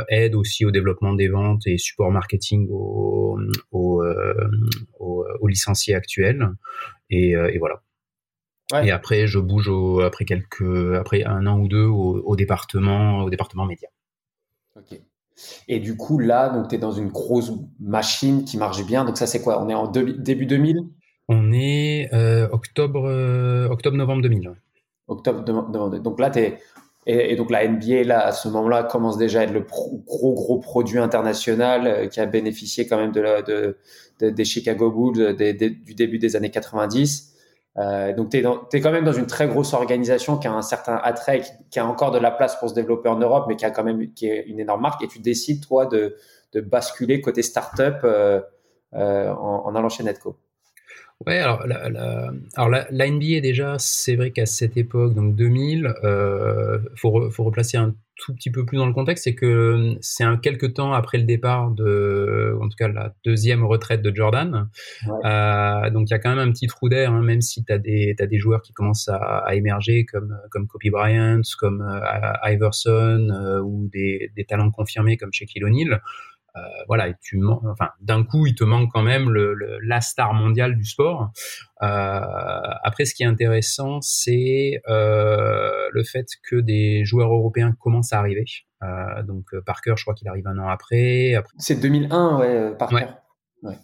aide 0.10 0.36
aussi 0.36 0.64
au 0.66 0.72
développement 0.72 1.14
des 1.14 1.28
ventes 1.28 1.66
et 1.66 1.78
support 1.78 2.12
marketing 2.12 2.70
aux, 2.70 3.38
aux, 3.72 4.04
aux 5.00 5.48
licenciés 5.48 5.96
actuels. 5.96 6.48
Euh, 7.12 7.50
et, 7.54 7.58
voilà. 7.58 7.82
Et 8.84 8.92
après, 8.92 9.28
je 9.28 9.40
bouge 9.40 9.72
après 10.04 10.26
quelques, 10.26 10.96
après 10.96 11.24
un 11.24 11.48
an 11.48 11.60
ou 11.60 11.68
deux 11.68 11.86
au, 11.86 12.36
département, 12.36 13.24
au 13.24 13.30
département 13.30 13.66
média. 13.66 13.88
Ok. 14.76 15.00
Et 15.68 15.80
du 15.80 15.96
coup, 15.96 16.20
là, 16.20 16.50
donc, 16.50 16.68
tu 16.68 16.76
es 16.76 16.78
dans 16.78 16.92
une 16.92 17.10
grosse 17.10 17.52
machine 17.80 18.44
qui 18.44 18.58
marche 18.58 18.86
bien. 18.86 19.06
Donc, 19.06 19.18
ça, 19.18 19.28
c'est 19.28 19.42
quoi? 19.42 19.64
On 19.64 19.70
est 19.70 19.74
en 19.74 19.88
début 19.88 20.46
2000 20.46 20.82
On 21.30 21.52
est 21.54 22.10
euh, 22.14 22.50
octobre, 22.52 23.06
euh, 23.08 23.70
octobre, 23.70 23.96
novembre 23.96 24.24
2000. 24.24 24.54
Octobre, 25.08 25.44
novembre. 25.46 26.00
Donc 26.00 26.20
là, 26.20 26.30
tu 26.30 26.40
es. 26.40 26.60
Et, 27.10 27.38
donc, 27.38 27.52
la 27.52 27.66
NBA, 27.66 28.04
là, 28.04 28.26
à 28.26 28.34
ce 28.34 28.50
moment-là, 28.50 28.84
commence 28.84 29.18
déjà 29.18 29.40
à 29.40 29.44
être 29.44 29.54
le 29.54 29.62
gros, 29.62 30.34
gros 30.34 30.60
produit 30.60 31.00
international 31.00 32.10
qui 32.10 32.20
a 32.20 32.26
bénéficié 32.26 32.86
quand 32.86 32.98
même 32.98 33.14
de, 33.14 33.22
la, 33.22 33.42
de, 33.42 33.78
des 34.20 34.44
Chicago 34.44 34.92
Bulls 34.92 35.34
du 35.38 35.94
début 35.96 36.20
des 36.20 36.36
années 36.36 36.52
90. 36.52 37.34
Euh, 37.78 38.14
donc, 38.14 38.32
tu 38.32 38.38
es, 38.38 38.44
es, 38.74 38.82
quand 38.82 38.92
même 38.92 39.06
dans 39.06 39.14
une 39.14 39.26
très 39.28 39.48
grosse 39.48 39.74
organisation 39.74 40.38
qui 40.38 40.48
a 40.48 40.52
un 40.52 40.62
certain 40.62 41.00
attrait, 41.02 41.44
qui, 41.72 41.80
a 41.80 41.88
encore 41.88 42.12
de 42.12 42.20
la 42.20 42.32
place 42.32 42.58
pour 42.60 42.70
se 42.70 42.76
développer 42.76 43.08
en 43.08 43.20
Europe, 43.20 43.46
mais 43.48 43.56
qui 43.56 43.66
a 43.66 43.72
quand 43.72 43.86
même 43.86 44.14
qui 44.14 44.28
est 44.28 44.44
une 44.48 44.60
énorme 44.60 44.82
marque. 44.82 45.02
Et 45.02 45.08
tu 45.08 45.20
décides, 45.20 45.66
toi, 45.66 45.86
de, 45.86 46.18
de 46.52 46.60
basculer 46.62 47.22
côté 47.22 47.42
startup 47.42 47.98
euh, 48.04 48.42
en, 48.94 49.76
allant 49.76 49.90
chez 49.90 50.04
Netco 50.04 50.38
Ouais, 51.26 51.40
alors 51.40 51.66
la, 51.66 51.90
la, 51.90 52.32
alors 52.56 52.70
la, 52.70 53.10
NBA 53.10 53.42
déjà, 53.42 53.78
c'est 53.80 54.16
vrai 54.16 54.30
qu'à 54.32 54.46
cette 54.46 54.78
époque, 54.78 55.16
donc 55.16 55.36
2000, 55.36 55.92
euh, 56.04 56.78
faut, 56.96 57.32
faut 57.32 57.44
replacer 57.44 57.76
un 57.78 57.96
tout 58.18 58.36
petit 58.36 58.52
peu 58.52 58.66
plus 58.66 58.78
dans 58.78 58.86
le 58.86 58.94
contexte, 58.94 59.24
c'est 59.24 59.34
que 59.34 59.96
c'est 60.00 60.24
un 60.24 60.38
quelques 60.38 60.76
temps 60.76 60.94
après 60.94 61.18
le 61.18 61.24
départ 61.24 61.72
de, 61.72 62.56
en 62.62 62.68
tout 62.68 62.76
cas 62.78 62.88
la 62.88 63.14
deuxième 63.26 63.64
retraite 63.64 64.04
de 64.04 64.16
Jordan. 64.16 64.70
Euh, 65.26 65.90
donc 65.90 66.10
il 66.10 66.12
y 66.12 66.14
a 66.14 66.20
quand 66.20 66.36
même 66.36 66.50
un 66.50 66.52
petit 66.52 66.68
trou 66.68 66.88
d'air, 66.88 67.12
hein, 67.12 67.24
même 67.24 67.42
si 67.42 67.64
tu 67.64 67.74
as 67.74 67.80
des, 67.80 68.16
as 68.20 68.28
des 68.28 68.38
joueurs 68.38 68.62
qui 68.62 68.74
commencent 68.74 69.10
à, 69.10 69.18
à, 69.18 69.56
émerger 69.56 70.06
comme, 70.06 70.38
comme 70.52 70.68
Kobe 70.68 70.92
Bryant, 70.92 71.42
comme 71.60 71.82
euh, 71.82 72.52
Iverson 72.52 73.62
ou 73.64 73.90
des, 73.92 74.32
des 74.36 74.46
talents 74.46 74.72
confirmés 74.72 75.18
comme 75.18 75.34
Shaquille 75.34 75.64
O'Neal. 75.64 76.00
Euh, 76.58 76.84
voilà, 76.88 77.08
et 77.10 77.16
tu 77.22 77.40
enfin, 77.46 77.90
d'un 78.02 78.24
coup, 78.24 78.48
il 78.48 78.56
te 78.56 78.64
manque 78.64 78.90
quand 78.92 79.04
même 79.04 79.30
le, 79.30 79.54
la 79.84 80.02
star 80.02 80.34
mondiale 80.34 80.76
du 80.76 80.86
sport. 80.86 81.30
Euh, 81.84 82.20
après, 82.84 83.06
ce 83.06 83.14
qui 83.14 83.24
est 83.24 83.28
intéressant, 83.28 84.00
c'est 84.02 84.82
euh, 84.88 85.88
le 85.92 86.04
fait 86.04 86.28
que 86.50 86.56
des 86.56 87.06
joueurs 87.06 87.32
européens 87.34 87.76
commencent 87.80 88.14
à 88.14 88.20
arriver. 88.20 88.46
donc 89.28 89.46
Parker, 89.66 89.94
je 89.98 90.04
crois 90.04 90.14
qu'il 90.14 90.28
arrive 90.28 90.48
un 90.48 90.58
an 90.58 90.68
après. 90.68 91.36
après... 91.36 91.54
C'est 91.58 91.80
2001, 91.80 92.38
ouais, 92.38 92.76
Parker. 92.78 93.08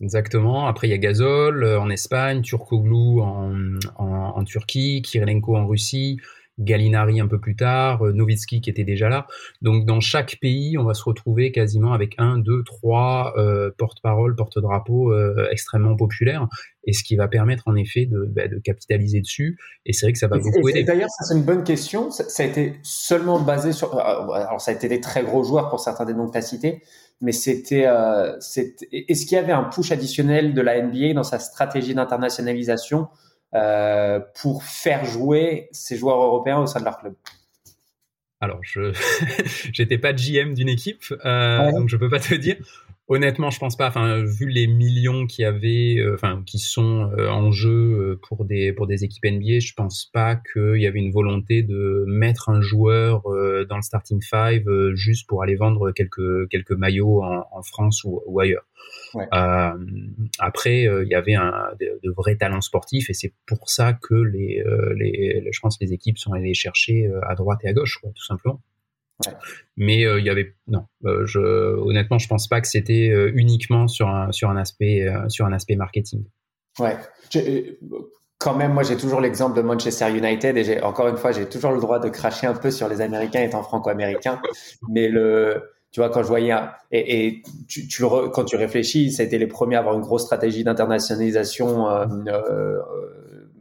Exactement. 0.02 0.68
Après, 0.68 0.88
il 0.88 0.92
y 0.92 0.94
a 0.94 0.98
Gasol 0.98 1.66
en 1.66 1.90
Espagne, 1.90 2.42
Turkoglu 2.42 3.20
en, 3.22 3.54
en, 3.98 4.06
en 4.06 4.44
Turquie, 4.44 5.02
Kirilenko 5.02 5.58
en 5.58 5.68
Russie. 5.68 6.20
Gallinari 6.60 7.20
un 7.20 7.28
peu 7.28 7.40
plus 7.40 7.56
tard, 7.56 8.06
euh, 8.06 8.12
Nowitzki 8.12 8.62
qui 8.62 8.70
était 8.70 8.84
déjà 8.84 9.10
là. 9.10 9.26
Donc 9.62 9.86
dans 9.86 10.00
chaque 10.00 10.38
pays, 10.40 10.78
on 10.78 10.84
va 10.84 10.94
se 10.94 11.04
retrouver 11.04 11.52
quasiment 11.52 11.94
avec 11.94 12.16
un, 12.20 12.38
deux, 12.38 12.64
trois 12.64 13.34
euh, 13.38 13.72
porte-parole, 13.78 14.36
porte-drapeau 14.36 15.12
euh, 15.12 15.48
extrêmement 15.52 15.96
populaires, 15.96 16.48
et 16.86 16.94
ce 16.94 17.04
qui 17.04 17.16
va 17.16 17.28
permettre 17.28 17.64
en 17.68 17.76
effet 17.76 18.06
de, 18.06 18.26
bah, 18.26 18.48
de 18.48 18.60
capitaliser 18.60 19.22
dessus. 19.22 19.58
Et 19.86 19.94
c'est 19.94 20.06
vrai 20.06 20.14
que 20.14 20.20
ça 20.20 20.28
va 20.28 20.38
beaucoup 20.38 20.68
aider. 20.70 20.84
D'ailleurs, 20.84 21.10
c'est 21.10 21.34
une 21.34 21.44
bonne 21.44 21.64
question. 21.64 22.12
Ça, 22.12 22.44
a 22.44 22.46
été 22.46 22.76
seulement 22.84 23.40
basé 23.40 23.72
sur. 23.72 23.98
Alors 23.98 24.62
ça 24.62 24.72
a 24.72 24.74
été 24.76 24.88
des 24.88 25.02
très 25.02 25.24
gros 25.24 25.44
joueurs 25.44 25.70
pour 25.70 25.80
certains 25.80 26.06
des 26.06 26.14
noms 26.14 26.28
que 26.28 26.34
tu 26.34 26.38
as 26.38 26.42
cités, 26.42 26.84
mais 27.20 27.32
c'était. 27.32 27.88
Est-ce 28.92 29.26
qu'il 29.26 29.36
y 29.36 29.40
avait 29.40 29.54
un 29.54 29.64
push 29.64 29.92
additionnel 29.92 30.54
de 30.54 30.62
la 30.62 30.82
NBA 30.82 31.14
dans 31.14 31.24
sa 31.24 31.40
stratégie 31.40 31.96
d'internationalisation? 31.96 33.08
Euh, 33.56 34.20
pour 34.42 34.64
faire 34.64 35.06
jouer 35.06 35.70
ces 35.72 35.96
joueurs 35.96 36.22
européens 36.24 36.58
au 36.58 36.66
sein 36.66 36.80
de 36.80 36.86
leur 36.86 36.98
club 36.98 37.14
Alors, 38.42 38.58
je 38.64 38.92
j'étais 39.72 40.00
pas 40.00 40.12
GM 40.12 40.56
d'une 40.56 40.70
équipe, 40.70 41.04
euh, 41.24 41.72
donc 41.72 41.88
je 41.88 41.98
peux 41.98 42.10
pas 42.10 42.20
te 42.20 42.34
dire. 42.34 42.58
Honnêtement, 43.10 43.50
je 43.50 43.60
pense 43.60 43.76
pas. 43.76 43.90
Enfin, 43.90 44.24
vu 44.24 44.48
les 44.48 44.66
millions 44.66 45.28
qui 45.28 45.44
avaient, 45.44 45.98
euh, 46.00 46.16
enfin, 46.16 46.42
qui 46.46 46.58
sont 46.60 47.12
euh, 47.18 47.28
en 47.30 47.52
jeu 47.52 48.18
pour 48.28 48.46
des 48.46 48.72
pour 48.72 48.88
des 48.88 49.04
équipes 49.04 49.26
NBA, 49.26 49.60
je 49.60 49.74
pense 49.74 50.10
pas 50.14 50.36
qu'il 50.36 50.82
y 50.82 50.88
avait 50.88 51.00
une 51.00 51.12
volonté 51.12 51.64
de 51.64 52.06
mettre 52.08 52.50
un 52.50 52.62
joueur 52.62 53.24
dans 53.68 53.76
le 53.76 53.82
starting 53.82 54.22
five 54.22 54.66
juste 54.94 55.28
pour 55.28 55.44
aller 55.44 55.56
vendre 55.56 55.92
quelques 55.92 56.50
quelques 56.50 56.72
maillots 56.72 57.24
en, 57.24 57.46
en 57.52 57.62
France 57.62 58.04
ou, 58.06 58.22
ou 58.26 58.40
ailleurs. 58.40 58.66
Euh, 59.16 59.86
après, 60.40 60.88
euh, 60.88 61.04
il 61.04 61.10
y 61.10 61.16
avait 61.16 61.36
un, 61.36 61.70
de, 61.80 62.12
vrais 62.12 62.36
talents 62.36 62.62
sportifs 62.62 63.10
et 63.10 63.14
c'est 63.14 63.34
pour 63.46 63.70
ça 63.70 63.94
que 63.94 64.16
les, 64.16 64.64
euh, 64.66 64.94
les, 64.96 65.50
je 65.52 65.60
pense, 65.60 65.78
les 65.80 65.94
équipes 65.94 66.18
sont 66.18 66.34
allées 66.34 66.54
chercher 66.54 67.10
à 67.24 67.36
droite 67.36 67.60
et 67.64 67.68
à 67.68 67.74
gauche, 67.74 68.00
tout 68.02 68.26
simplement. 68.26 68.62
Mais 69.78 70.02
il 70.02 70.24
y 70.24 70.30
avait 70.30 70.54
non, 70.68 70.86
je, 71.04 71.40
honnêtement, 71.80 72.20
je 72.20 72.28
pense 72.28 72.48
pas 72.48 72.62
que 72.62 72.68
c'était 72.68 73.08
uniquement 73.34 73.88
sur 73.88 74.08
un 74.08 74.32
sur 74.32 74.50
un 74.50 74.58
aspect 74.58 75.08
sur 75.30 75.46
un 75.46 75.54
aspect 75.54 75.76
marketing. 75.76 76.24
Ouais. 76.80 76.98
quand 78.40 78.56
même, 78.56 78.74
moi, 78.74 78.84
j'ai 78.84 78.98
toujours 78.98 79.22
l'exemple 79.22 79.56
de 79.56 79.62
Manchester 79.62 80.10
United 80.10 80.58
et 80.58 80.82
encore 80.82 81.08
une 81.08 81.18
fois, 81.18 81.32
j'ai 81.32 81.48
toujours 81.48 81.72
le 81.72 81.80
droit 81.80 82.00
de 82.00 82.10
cracher 82.10 82.48
un 82.48 82.56
peu 82.56 82.72
sur 82.72 82.88
les 82.88 83.02
Américains 83.02 83.42
étant 83.42 83.64
franco-américains, 83.64 84.42
mais 84.90 85.08
le 85.08 85.74
tu 85.94 86.00
vois, 86.00 86.10
quand 86.10 86.24
je 86.24 86.28
voyais 86.28 86.56
et, 86.92 87.28
et 87.28 87.44
tu, 87.68 87.88
tu, 87.88 88.04
quand 88.04 88.46
tu 88.46 88.56
réfléchis, 88.56 89.16
été 89.20 89.38
les 89.38 89.46
premiers 89.46 89.76
à 89.76 89.80
avoir 89.80 89.94
une 89.94 90.02
grosse 90.02 90.24
stratégie 90.24 90.64
d'internationalisation 90.64 91.88
euh, 91.88 92.08
euh, 92.28 92.82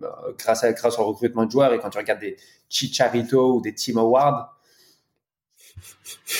euh, 0.02 0.32
grâce, 0.38 0.64
grâce 0.74 0.98
au 0.98 1.04
recrutement 1.04 1.44
de 1.44 1.50
joueurs. 1.50 1.74
Et 1.74 1.78
quand 1.78 1.90
tu 1.90 1.98
regardes 1.98 2.20
des 2.20 2.36
Chicharito 2.70 3.56
ou 3.56 3.60
des 3.60 3.74
Team 3.74 3.98
Howard, 3.98 4.46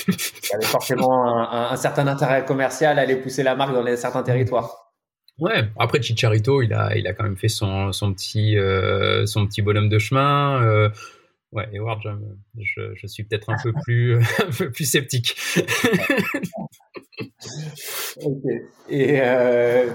il 0.09 0.15
y 0.15 0.55
avait 0.55 0.65
forcément 0.65 1.25
un, 1.25 1.73
un, 1.73 1.77
certain 1.77 2.07
intérêt 2.07 2.45
commercial 2.45 2.99
à 2.99 3.03
aller 3.03 3.17
pousser 3.17 3.43
la 3.43 3.55
marque 3.55 3.73
dans 3.73 3.83
les, 3.83 3.97
certains 3.97 4.23
territoires. 4.23 4.93
Ouais, 5.39 5.65
après 5.79 6.01
Chicharito, 6.03 6.63
il 6.63 6.73
a, 6.73 6.97
il 6.97 7.07
a 7.07 7.15
quand 7.15 7.25
même 7.25 7.37
fait 7.37 7.49
son, 7.49 7.93
son 7.93 8.13
petit, 8.13 8.57
euh, 8.59 9.27
son 9.27 9.47
petit 9.47 9.63
bonhomme 9.63 9.89
de 9.89 9.99
chemin. 9.99 10.63
Euh, 10.63 10.91
Ouais, 11.53 11.69
Edward, 11.71 12.01
je, 12.59 12.95
je, 12.95 13.07
suis 13.07 13.25
peut-être 13.25 13.51
un 13.51 13.57
peu 13.63 13.73
plus, 13.85 14.17
un 14.17 14.51
peu 14.57 14.71
plus 14.71 14.87
sceptique. 14.87 15.37
ok. 18.25 18.45
Et 18.89 19.21
euh, 19.21 19.91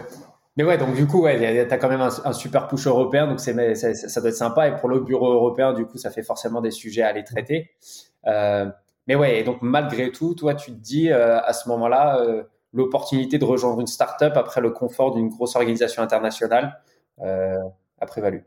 mais 0.55 0.63
ouais, 0.63 0.77
donc 0.77 0.95
du 0.95 1.07
coup, 1.07 1.23
ouais, 1.23 1.65
tu 1.67 1.73
as 1.73 1.77
quand 1.77 1.89
même 1.89 2.01
un, 2.01 2.33
super 2.33 2.67
push 2.67 2.85
européen, 2.85 3.27
donc 3.27 3.39
c'est, 3.39 3.73
ça, 3.75 3.93
ça 3.93 4.21
doit 4.21 4.29
être 4.29 4.35
sympa. 4.35 4.67
Et 4.67 4.75
pour 4.75 4.87
le 4.87 4.99
bureau 4.99 5.31
européen, 5.33 5.73
du 5.73 5.85
coup, 5.85 5.97
ça 5.97 6.11
fait 6.11 6.23
forcément 6.23 6.61
des 6.61 6.71
sujets 6.71 7.01
à 7.01 7.07
aller 7.07 7.23
traiter. 7.23 7.71
Euh, 8.27 8.67
mais 9.07 9.15
ouais, 9.15 9.39
et 9.39 9.43
donc 9.43 9.61
malgré 9.61 10.11
tout, 10.11 10.33
toi, 10.35 10.53
tu 10.53 10.71
te 10.71 10.77
dis 10.77 11.09
euh, 11.09 11.39
à 11.41 11.53
ce 11.53 11.69
moment-là, 11.69 12.21
euh, 12.21 12.43
l'opportunité 12.73 13.37
de 13.37 13.45
rejoindre 13.45 13.79
une 13.79 13.87
start-up 13.87 14.33
après 14.35 14.61
le 14.61 14.71
confort 14.71 15.13
d'une 15.15 15.29
grosse 15.29 15.55
organisation 15.55 16.03
internationale 16.03 16.79
euh, 17.21 17.57
a 17.99 18.05
prévalu. 18.05 18.43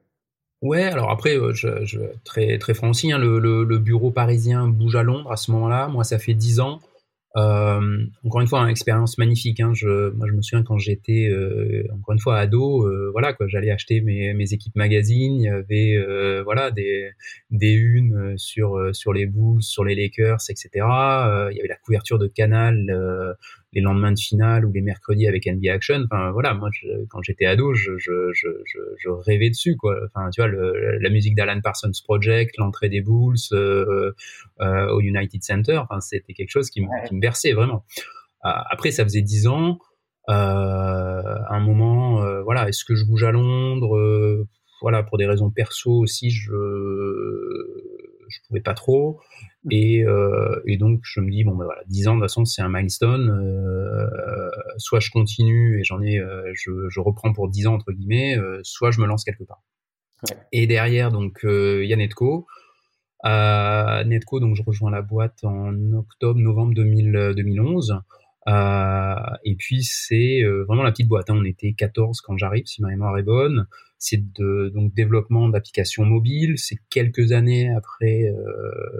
Ouais, 0.62 0.84
alors 0.84 1.10
après, 1.10 1.36
je, 1.52 1.84
je, 1.86 2.00
très, 2.24 2.58
très 2.58 2.74
franc 2.74 2.90
hein, 2.90 3.18
le, 3.18 3.38
le, 3.38 3.64
le, 3.64 3.78
bureau 3.78 4.10
parisien 4.10 4.68
bouge 4.68 4.94
à 4.94 5.02
Londres 5.02 5.32
à 5.32 5.36
ce 5.36 5.50
moment-là. 5.52 5.88
Moi, 5.88 6.04
ça 6.04 6.18
fait 6.18 6.34
dix 6.34 6.60
ans. 6.60 6.80
Euh, 7.36 8.06
encore 8.24 8.40
une 8.40 8.48
fois, 8.48 8.60
une 8.60 8.70
expérience 8.70 9.16
magnifique. 9.16 9.60
Hein. 9.60 9.72
Je, 9.74 10.10
moi, 10.10 10.26
je 10.28 10.32
me 10.32 10.42
souviens 10.42 10.64
quand 10.64 10.78
j'étais, 10.78 11.28
euh, 11.28 11.84
encore 11.94 12.12
une 12.12 12.18
fois, 12.18 12.38
ado, 12.38 12.86
euh, 12.86 13.10
voilà, 13.12 13.32
quoi, 13.32 13.46
j'allais 13.46 13.70
acheter 13.70 14.00
mes, 14.00 14.34
mes 14.34 14.52
équipes 14.52 14.74
magazines. 14.74 15.36
Il 15.36 15.44
y 15.44 15.48
avait, 15.48 15.96
euh, 15.96 16.42
voilà, 16.42 16.70
des, 16.70 17.10
des 17.50 17.72
unes 17.72 18.34
sur 18.36 18.94
sur 18.94 19.12
les 19.12 19.26
Bulls, 19.26 19.62
sur 19.62 19.84
les 19.84 19.94
Lakers, 19.94 20.40
etc. 20.48 20.68
il 20.74 21.56
y 21.56 21.60
avait 21.60 21.68
la 21.68 21.76
couverture 21.76 22.18
de 22.18 22.26
Canal 22.26 23.36
les 23.72 23.80
lendemains 23.80 24.12
de 24.12 24.18
finale 24.18 24.64
ou 24.64 24.72
les 24.72 24.80
mercredis 24.80 25.28
avec 25.28 25.46
NBA 25.46 25.72
Action. 25.72 26.02
Enfin 26.04 26.30
voilà, 26.32 26.54
moi 26.54 26.70
quand 27.08 27.22
j'étais 27.22 27.46
ado, 27.46 27.74
je, 27.74 27.92
je, 27.98 28.32
je, 28.32 28.48
je, 28.98 29.08
rêvais 29.08 29.50
dessus 29.50 29.76
quoi. 29.76 29.96
Enfin 30.06 30.30
tu 30.30 30.40
vois 30.40 30.48
le, 30.48 30.98
la 30.98 31.10
musique 31.10 31.36
d'Alan 31.36 31.60
Parsons 31.60 31.90
Project, 32.04 32.56
l'entrée 32.58 32.88
des 32.88 33.00
Bulls 33.00 33.36
euh, 33.52 34.12
euh, 34.60 34.88
au 34.88 35.00
United 35.00 35.42
Center. 35.42 35.78
Enfin 35.78 36.00
c'était 36.00 36.32
quelque 36.32 36.50
chose 36.50 36.70
qui, 36.70 36.80
me, 36.80 37.08
qui 37.08 37.14
me 37.14 37.20
berçait 37.20 37.52
vraiment. 37.52 37.84
Euh, 38.44 38.50
après 38.70 38.90
ça 38.90 39.04
faisait 39.04 39.22
dix 39.22 39.46
ans. 39.46 39.78
Euh, 40.28 40.32
à 40.32 41.54
un 41.54 41.60
moment, 41.60 42.42
voilà, 42.42 42.68
est-ce 42.68 42.84
que 42.84 42.94
je 42.94 43.04
bouge 43.04 43.24
à 43.24 43.32
Londres 43.32 44.46
Voilà, 44.82 45.02
pour 45.02 45.18
des 45.18 45.26
raisons 45.26 45.50
perso 45.50 45.92
aussi, 45.92 46.30
je 46.30 46.52
je 48.28 48.38
pouvais 48.46 48.60
pas 48.60 48.74
trop. 48.74 49.20
Et, 49.70 50.04
euh, 50.04 50.60
et, 50.66 50.78
donc 50.78 51.00
je 51.02 51.20
me 51.20 51.30
dis 51.30 51.44
bon 51.44 51.54
ben 51.54 51.66
voilà, 51.66 51.82
10 51.86 52.08
ans 52.08 52.14
de 52.14 52.20
toute 52.20 52.30
façon 52.30 52.44
c'est 52.46 52.62
un 52.62 52.70
milestone. 52.70 53.28
Euh, 53.30 54.50
soit 54.78 55.00
je 55.00 55.10
continue 55.10 55.78
et 55.78 55.84
j'en 55.84 56.00
ai, 56.00 56.18
euh, 56.18 56.50
je, 56.54 56.88
je, 56.88 57.00
reprends 57.00 57.32
pour 57.34 57.48
10 57.48 57.66
ans 57.66 57.74
entre 57.74 57.92
guillemets, 57.92 58.38
euh, 58.38 58.60
soit 58.62 58.90
je 58.90 59.00
me 59.00 59.06
lance 59.06 59.22
quelque 59.22 59.44
part. 59.44 59.62
Ouais. 60.28 60.36
Et 60.52 60.66
derrière 60.66 61.12
donc 61.12 61.40
il 61.44 61.84
y 61.84 61.92
a 61.92 61.96
Netco. 61.96 62.46
Netco 63.22 64.40
donc 64.40 64.56
je 64.56 64.62
rejoins 64.62 64.90
la 64.90 65.02
boîte 65.02 65.44
en 65.44 65.74
octobre 65.92 66.40
novembre 66.40 66.72
2000, 66.74 67.34
2011. 67.36 68.00
Euh, 68.50 69.14
et 69.44 69.54
puis 69.54 69.84
c'est 69.84 70.42
vraiment 70.66 70.82
la 70.82 70.90
petite 70.90 71.08
boîte. 71.08 71.30
Hein. 71.30 71.36
On 71.38 71.44
était 71.44 71.72
14 71.72 72.20
quand 72.20 72.36
j'arrive, 72.36 72.66
si 72.66 72.82
ma 72.82 72.88
mémoire 72.88 73.16
est 73.18 73.22
bonne 73.22 73.66
c'est 74.00 74.32
de 74.32 74.72
donc 74.74 74.94
développement 74.94 75.48
d'applications 75.48 76.04
mobiles. 76.04 76.58
C'est 76.58 76.78
quelques 76.88 77.32
années 77.32 77.70
après 77.70 78.24
euh, 78.24 78.32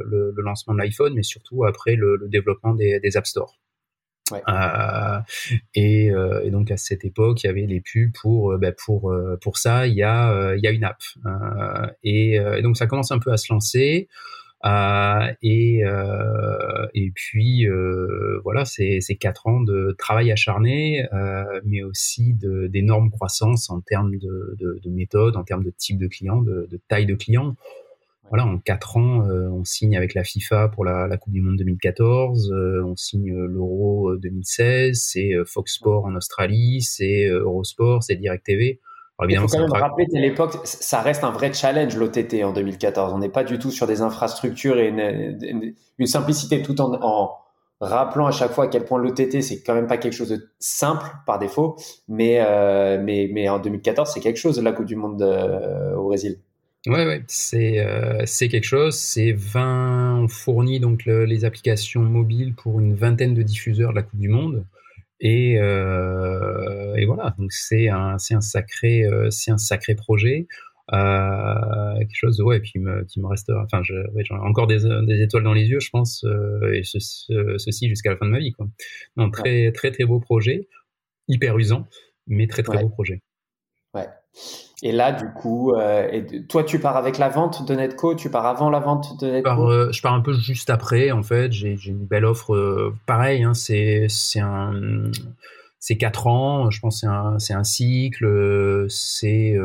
le, 0.05 0.33
le, 0.37 0.43
lancement 0.43 0.75
de 0.75 0.79
l'iPhone, 0.79 1.15
mais 1.15 1.23
surtout 1.23 1.65
après 1.65 1.97
le, 1.97 2.17
le 2.17 2.29
développement 2.29 2.75
des, 2.75 3.01
des 3.01 3.17
App 3.17 3.27
Store. 3.27 3.59
Ouais. 4.31 4.43
Euh, 4.49 5.19
et, 5.75 6.11
euh, 6.11 6.45
et, 6.45 6.51
donc 6.51 6.71
à 6.71 6.77
cette 6.77 7.05
époque, 7.05 7.43
il 7.43 7.47
y 7.47 7.51
avait 7.51 7.67
les 7.67 7.81
pubs 7.81 8.13
pour 8.21 8.57
bah, 8.59 8.73
pour 8.73 9.11
euh, 9.11 9.37
pour 9.41 9.57
ça. 9.57 9.87
Il 9.87 9.95
y 9.95 10.03
a 10.03 10.55
il 10.55 10.63
y 10.63 10.67
a 10.67 10.71
une 10.71 10.85
app 10.85 11.01
et, 12.05 12.35
et, 12.35 12.63
donc 12.63 12.77
ça 12.77 12.87
commence 12.87 13.11
un 13.11 13.19
peu 13.19 13.33
à 13.33 13.39
se 13.39 13.53
lancer. 13.53 14.09
Euh, 14.67 15.33
et, 15.43 15.85
euh, 15.85 16.87
et 16.95 17.11
puis 17.15 17.67
euh, 17.67 18.41
voilà, 18.45 18.67
c'est 18.67 19.01
quatre 19.19 19.47
ans 19.47 19.61
de 19.61 19.95
travail 19.99 20.31
acharné, 20.31 21.07
mais 21.65 21.83
aussi 21.83 22.35
d'énormes 22.35 23.11
croissances 23.11 23.71
en 23.71 23.81
termes 23.81 24.17
de, 24.17 24.57
de, 24.59 24.81
de 24.83 24.91
méthode, 24.91 25.37
en 25.37 25.45
termes 25.45 25.65
de 25.65 25.71
type 25.71 25.99
de 25.99 26.07
client, 26.07 26.43
de, 26.43 26.69
de 26.71 26.81
taille 26.89 27.07
de 27.07 27.15
client. 27.15 27.57
voilà, 28.29 28.47
en 28.47 28.59
quatre 28.59 28.97
ans, 28.97 29.27
on 29.29 29.65
signe 29.65 29.97
avec 29.97 30.15
la 30.15 30.25
FIFA 30.25 30.69
pour 30.69 30.85
la, 30.85 31.07
la 31.07 31.17
Coupe 31.17 31.33
du 31.33 31.41
Monde 31.41 31.57
2014, 31.57 32.53
on 32.85 32.97
signe 32.97 33.33
l'Euro 33.33 34.17
2016, 34.17 35.01
c'est 35.01 35.33
Fox 35.47 35.75
Sport 35.75 36.05
en 36.05 36.15
Australie, 36.15 36.83
c'est 36.83 37.27
Eurosport, 37.29 38.03
c'est 38.03 38.17
Direct 38.17 38.45
TV. 38.45 38.81
Il 39.29 39.39
faut 39.39 39.47
quand 39.47 39.61
même 39.61 39.73
rappeler 39.73 40.07
qu'à 40.07 40.19
l'époque, 40.19 40.57
ça 40.65 41.01
reste 41.01 41.25
un 41.25 41.31
vrai 41.31 41.53
challenge 41.53 41.97
l'OTT 41.97 42.43
en 42.45 42.53
2014. 42.53 43.13
On 43.13 43.19
n'est 43.19 43.29
pas 43.29 43.45
du 43.45 43.59
tout 43.59 43.71
sur 43.71 43.87
des 43.87 44.03
infrastructures 44.03 44.79
et 44.79 44.89
une, 44.89 46.07
simplicité 46.07 46.63
tout 46.63 46.81
en, 46.81 46.99
en, 47.03 47.37
rappelant 47.81 48.27
à 48.27 48.31
chaque 48.31 48.53
fois 48.53 48.65
à 48.65 48.67
quel 48.69 48.85
point 48.85 48.99
l'OTT 48.99 49.41
c'est 49.41 49.63
quand 49.63 49.75
même 49.75 49.87
pas 49.87 49.97
quelque 49.97 50.13
chose 50.13 50.29
de 50.29 50.51
simple 50.59 51.07
par 51.27 51.39
défaut, 51.39 51.77
mais 52.09 52.39
euh, 52.41 53.01
mais 53.03 53.31
mais 53.33 53.49
en 53.49 53.59
2014 53.59 54.11
c'est 54.13 54.21
quelque 54.21 54.39
chose 54.39 54.61
la 54.61 54.73
Coupe 54.73 54.87
du 54.87 54.97
Monde 54.97 55.23
euh, 55.23 55.95
au 55.97 56.05
Brésil. 56.05 56.39
Ouais, 56.87 57.05
ouais, 57.05 57.23
c'est 57.27 57.79
euh, 57.79 58.25
quelque 58.25 58.65
chose. 58.65 58.97
C'est 58.97 59.33
20, 59.33 60.23
on 60.23 60.29
fournit 60.29 60.81
donc 60.81 61.05
les 61.05 61.45
applications 61.45 62.01
mobiles 62.01 62.55
pour 62.55 62.81
une 62.81 62.95
vingtaine 62.95 63.35
de 63.35 63.43
diffuseurs 63.43 63.91
de 63.91 63.97
la 63.97 64.03
Coupe 64.03 64.19
du 64.19 64.29
Monde. 64.29 64.65
Et, 65.21 65.59
euh, 65.59 66.95
et 66.97 67.05
voilà, 67.05 67.35
donc 67.39 67.53
c'est 67.53 67.89
un, 67.89 68.17
c'est 68.19 68.35
un 68.35 68.41
sacré, 68.41 69.05
euh, 69.05 69.31
c'est 69.31 69.51
un 69.51 69.59
sacré 69.59 69.95
projet. 69.95 70.47
Euh, 70.93 71.99
quelque 71.99 72.17
chose 72.17 72.41
ouais, 72.41 72.61
qui 72.63 72.79
me, 72.81 73.05
qui 73.05 73.21
me 73.21 73.27
reste. 73.27 73.51
Enfin, 73.51 73.83
j'ai 73.83 74.03
encore 74.31 74.67
des, 74.67 74.81
des, 75.07 75.23
étoiles 75.23 75.45
dans 75.45 75.53
les 75.53 75.67
yeux, 75.67 75.79
je 75.79 75.91
pense, 75.91 76.25
euh, 76.25 76.73
et 76.73 76.83
ce, 76.83 76.99
ceci 77.59 77.89
jusqu'à 77.89 78.11
la 78.11 78.17
fin 78.17 78.27
de 78.27 78.31
ma 78.31 78.39
vie. 78.39 78.53
Quoi. 78.53 78.67
Donc, 79.17 79.35
très, 79.35 79.71
très, 79.73 79.93
très 79.93 80.05
beau 80.05 80.19
projet, 80.19 80.69
hyper 81.29 81.57
usant, 81.59 81.87
mais 82.27 82.49
très, 82.49 82.63
très 82.63 82.83
beau 82.83 82.89
projet. 82.89 83.23
Ouais. 83.95 84.07
Et 84.83 84.93
là, 84.93 85.13
du 85.13 85.31
coup, 85.33 85.75
euh, 85.75 86.09
et 86.11 86.47
toi, 86.47 86.65
tu 86.65 86.79
pars 86.79 86.97
avec 86.97 87.19
la 87.19 87.29
vente 87.29 87.67
de 87.67 87.75
Netco, 87.75 88.15
tu 88.15 88.31
pars 88.31 88.47
avant 88.47 88.71
la 88.71 88.81
vente 88.81 89.21
de 89.21 89.27
Netco 89.31 89.51
je 89.51 89.55
pars, 89.55 89.71
euh, 89.71 89.93
je 89.93 90.01
pars 90.01 90.15
un 90.15 90.23
peu 90.23 90.33
juste 90.33 90.71
après, 90.71 91.11
en 91.11 91.23
fait. 91.23 91.53
J'ai 91.53 91.77
une 91.87 92.07
belle 92.07 92.25
offre. 92.25 92.55
Euh, 92.55 92.95
pareil, 93.07 93.43
hein, 93.43 93.53
c'est 93.53 94.09
un, 94.37 94.73
c'est 95.79 95.99
quatre 95.99 96.27
ans. 96.27 96.71
Je 96.71 96.81
pense 96.81 97.01
c'est 97.01 97.07
un, 97.07 97.39
c'est 97.39 97.53
un 97.53 97.65
cycle. 97.65 98.87
C'est 98.89 99.57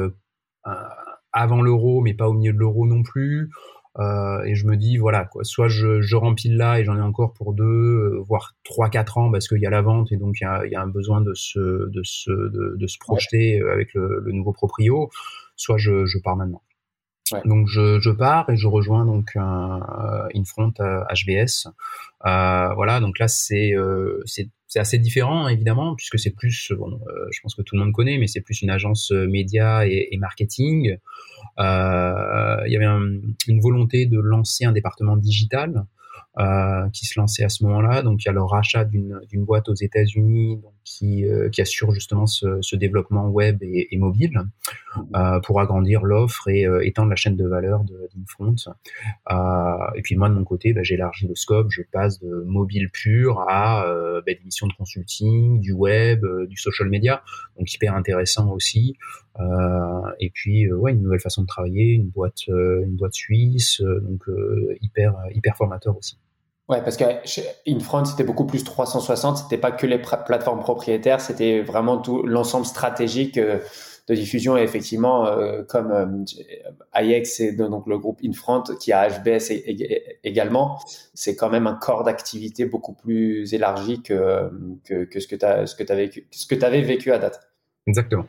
avant 1.32 1.62
l'euro, 1.62 2.02
mais 2.02 2.14
pas 2.14 2.28
au 2.28 2.34
milieu 2.34 2.54
de 2.54 2.58
l'euro 2.58 2.86
non 2.86 3.04
plus. 3.04 3.52
Euh, 3.98 4.44
et 4.44 4.56
je 4.56 4.68
me 4.68 4.76
dis 4.76 4.98
voilà 4.98 5.24
quoi, 5.24 5.46
soit 5.46 5.70
je, 5.70 6.02
je 6.02 6.16
remplis 6.18 6.50
là 6.50 6.80
et 6.80 6.84
j'en 6.84 6.98
ai 6.98 7.02
encore 7.02 7.34
pour 7.34 7.54
deux, 7.54 7.64
euh, 7.64 8.20
voire 8.28 8.54
trois 8.66 8.90
quatre 8.90 9.18
ans 9.18 9.32
parce 9.32 9.48
qu'il 9.48 9.62
y 9.62 9.66
a 9.66 9.70
la 9.70 9.82
vente 9.82 10.12
et 10.12 10.18
donc 10.18 10.36
il 10.42 10.44
y 10.44 10.48
a, 10.48 10.66
il 10.66 10.72
y 10.72 10.76
a 10.76 10.82
un 10.82 10.88
besoin 10.88 11.22
de 11.22 11.34
se 11.34 11.60
de 11.90 12.02
se 12.04 12.30
de, 12.30 12.76
de 12.76 12.88
se 12.88 12.98
projeter 13.00 13.62
euh, 13.62 13.72
avec 13.72 13.94
le, 13.94 14.20
le, 14.20 14.32
nouveau 14.34 14.52
proprio, 14.52 15.10
soit 15.56 15.78
je, 15.78 16.06
je 16.06 16.18
pars 16.20 16.36
maintenant. 16.36 16.62
Donc 17.46 17.68
je, 17.68 18.00
je, 18.00 18.12
pars 18.12 18.50
et 18.50 18.58
je 18.58 18.68
rejoins 18.68 19.06
donc 19.06 19.32
un, 19.36 19.80
Infront 20.36 20.74
HBS. 20.80 21.68
Euh, 22.26 22.74
voilà, 22.76 23.00
donc 23.00 23.18
là 23.20 23.28
c'est 23.28 23.74
c'est 24.26 24.50
c'est 24.68 24.80
assez 24.80 25.00
différent 25.00 25.48
évidemment 25.48 25.96
puisque 25.96 26.20
c'est 26.20 26.36
plus 26.36 26.72
bon, 26.78 27.00
je 27.32 27.40
pense 27.42 27.56
que 27.56 27.62
tout 27.62 27.76
le 27.76 27.84
monde 27.84 27.94
connaît, 27.94 28.18
mais 28.18 28.28
c'est 28.28 28.42
plus 28.42 28.62
une 28.62 28.70
agence 28.70 29.12
média 29.12 29.88
et, 29.88 30.10
et 30.12 30.18
marketing. 30.18 30.98
Euh, 31.60 32.58
il 32.66 32.74
y 32.74 32.76
avait 32.76 32.86
une 33.48 33.60
volonté 33.60 34.06
de 34.06 34.20
lancer 34.20 34.66
un 34.66 34.72
département 34.72 35.18
digital 35.18 35.86
euh, 36.38 36.90
qui 36.90 37.06
se 37.06 37.18
lançait 37.18 37.46
à 37.46 37.50
ce 37.50 37.64
moment-là. 37.64 38.02
Donc 38.02 38.24
il 38.24 38.26
y 38.26 38.30
a 38.30 38.34
le 38.34 38.44
rachat 38.44 38.84
d'une 38.84 39.46
boîte 39.46 39.70
aux 39.70 39.74
États-Unis 39.74 40.60
qui, 40.84 41.26
euh, 41.26 41.50
qui 41.50 41.62
assure 41.62 41.94
justement 41.94 42.26
ce, 42.26 42.62
ce 42.62 42.76
développement 42.76 43.30
web 43.30 43.64
et, 43.64 43.88
et 43.96 43.98
mobile 43.98 44.34
euh, 44.38 44.44
pour 45.44 45.60
agrandir 45.60 46.04
l'offre 46.04 46.48
et 46.48 46.66
euh, 46.66 46.86
étendre 46.86 47.10
la 47.10 47.16
chaîne 47.16 47.36
de 47.36 47.48
valeur 47.48 47.84
d'Infront. 47.84 48.56
Euh, 49.32 49.96
et 49.96 50.02
puis 50.02 50.16
moi 50.16 50.30
de 50.30 50.34
mon 50.34 50.44
côté, 50.44 50.74
bah, 50.74 50.84
j'élargis 50.84 51.28
le 51.28 51.36
scope, 51.36 51.68
je 51.70 51.82
passe 51.92 52.20
de 52.20 52.44
mobile 52.46 52.90
pur 52.92 53.42
à 53.48 53.86
bah, 53.86 54.22
des 54.26 54.42
missions 54.44 54.68
de 54.68 54.74
consulting, 54.74 55.60
du 55.60 55.74
web, 55.74 56.26
du 56.48 56.58
social 56.58 56.90
media, 56.90 57.24
donc 57.58 57.72
hyper 57.74 57.96
intéressant 57.96 58.52
aussi. 58.52 58.98
et 60.20 60.30
puis 60.34 60.72
ouais, 60.72 60.92
une 60.92 61.02
nouvelle 61.02 61.20
façon 61.20 61.42
de 61.42 61.48
travailler, 61.48 61.94
une 61.94 62.10
boîte, 62.10 62.48
une 62.48 62.96
boîte 62.96 63.14
suisse, 63.14 63.82
donc 63.82 64.24
hyper 64.82 65.16
hyper 65.34 65.56
formateur 65.58 65.98
aussi. 65.98 66.18
Ouais, 66.68 66.82
parce 66.82 66.98
que 66.98 67.06
Infront, 67.68 68.06
c'était 68.06 68.24
beaucoup 68.24 68.46
plus 68.46 68.64
360. 68.64 69.38
C'était 69.38 69.58
pas 69.60 69.72
que 69.72 69.86
les 69.86 70.00
plateformes 70.00 70.62
propriétaires, 70.62 71.22
c'était 71.22 71.62
vraiment 71.62 72.00
tout 72.00 72.24
l'ensemble 72.24 72.66
stratégique 72.66 73.38
euh, 73.38 73.60
de 74.08 74.16
diffusion. 74.16 74.58
Et 74.58 74.62
effectivement, 74.62 75.28
euh, 75.28 75.64
comme 75.64 75.92
euh, 75.92 76.06
et 77.00 77.52
donc 77.54 77.88
le 77.88 77.98
groupe 77.98 78.20
Infront 78.24 78.64
qui 78.80 78.94
a 78.94 79.10
HBS 79.10 79.52
également, 80.24 80.80
c'est 81.14 81.36
quand 81.36 81.50
même 81.50 81.68
un 81.68 81.76
corps 81.76 82.04
d'activité 82.04 82.66
beaucoup 82.66 82.94
plus 82.94 83.54
élargi 83.54 84.02
que, 84.02 84.50
que, 84.84 85.06
que 85.06 85.20
ce 85.20 85.28
que 85.28 85.36
tu 85.36 85.46
as, 85.46 85.66
ce 85.68 85.76
que 85.76 85.92
as 85.92 85.96
vécu, 85.96 86.28
ce 86.32 86.48
que 86.48 86.56
tu 86.56 86.66
avais 86.66 86.82
vécu 86.82 87.12
à 87.12 87.18
date. 87.18 87.40
Exactement. 87.88 88.26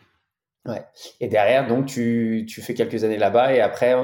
Ouais. 0.67 0.85
Et 1.21 1.29
derrière, 1.29 1.69
donc, 1.69 1.87
tu, 1.87 2.45
tu 2.49 2.61
fais 2.61 2.75
quelques 2.75 3.05
années 3.05 3.19
là-bas 3.19 3.55
et 3.55 3.61
après, 3.61 3.95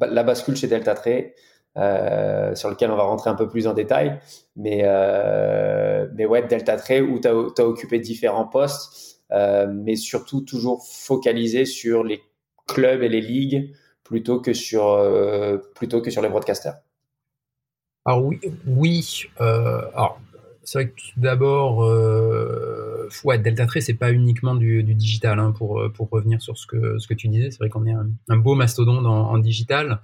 la 0.00 0.22
bascule 0.22 0.56
chez 0.56 0.68
Delta 0.68 0.94
Trade 0.94 1.32
euh, 1.78 2.54
sur 2.56 2.70
lequel 2.70 2.90
on 2.90 2.96
va 2.96 3.04
rentrer 3.04 3.30
un 3.30 3.34
peu 3.34 3.48
plus 3.48 3.66
en 3.66 3.72
détail. 3.72 4.18
Mais, 4.56 4.80
euh, 4.82 6.08
mais 6.14 6.26
ouais, 6.26 6.42
Delta 6.46 6.76
Trade, 6.76 7.02
où 7.02 7.20
tu 7.20 7.28
as, 7.28 7.64
occupé 7.64 8.00
différents 8.00 8.46
postes, 8.46 9.07
mais 9.30 9.96
surtout 9.96 10.40
toujours 10.40 10.86
focalisé 10.86 11.64
sur 11.64 12.04
les 12.04 12.22
clubs 12.66 13.02
et 13.02 13.08
les 13.08 13.20
ligues 13.20 13.74
plutôt 14.08 14.40
que 14.40 14.54
sur, 14.54 14.88
euh, 14.88 15.58
plutôt 15.74 16.00
que 16.00 16.10
sur 16.10 16.22
les 16.22 16.28
broadcasters. 16.28 16.76
Alors 18.06 18.24
oui, 18.24 18.40
oui. 18.66 19.24
Euh, 19.40 19.82
alors, 19.94 20.18
c'est 20.62 20.78
vrai 20.78 20.88
que 20.90 20.94
tout 20.94 21.20
d'abord, 21.20 21.84
euh, 21.84 23.08
Delta 23.38 23.66
Trade, 23.66 23.82
c'est 23.82 23.94
pas 23.94 24.12
uniquement 24.12 24.54
du, 24.54 24.82
digital. 24.82 25.38
Hein, 25.38 25.52
pour, 25.52 25.82
pour 25.94 26.08
revenir 26.08 26.40
sur 26.40 26.56
ce 26.56 26.66
que, 26.66 26.98
ce 26.98 27.06
que 27.06 27.14
tu 27.14 27.28
disais, 27.28 27.50
c'est 27.50 27.58
vrai 27.58 27.68
qu'on 27.68 27.86
est 27.86 27.94
un, 28.28 28.36
beau 28.36 28.54
mastodonte 28.54 29.04
en, 29.04 29.36
digital. 29.38 30.00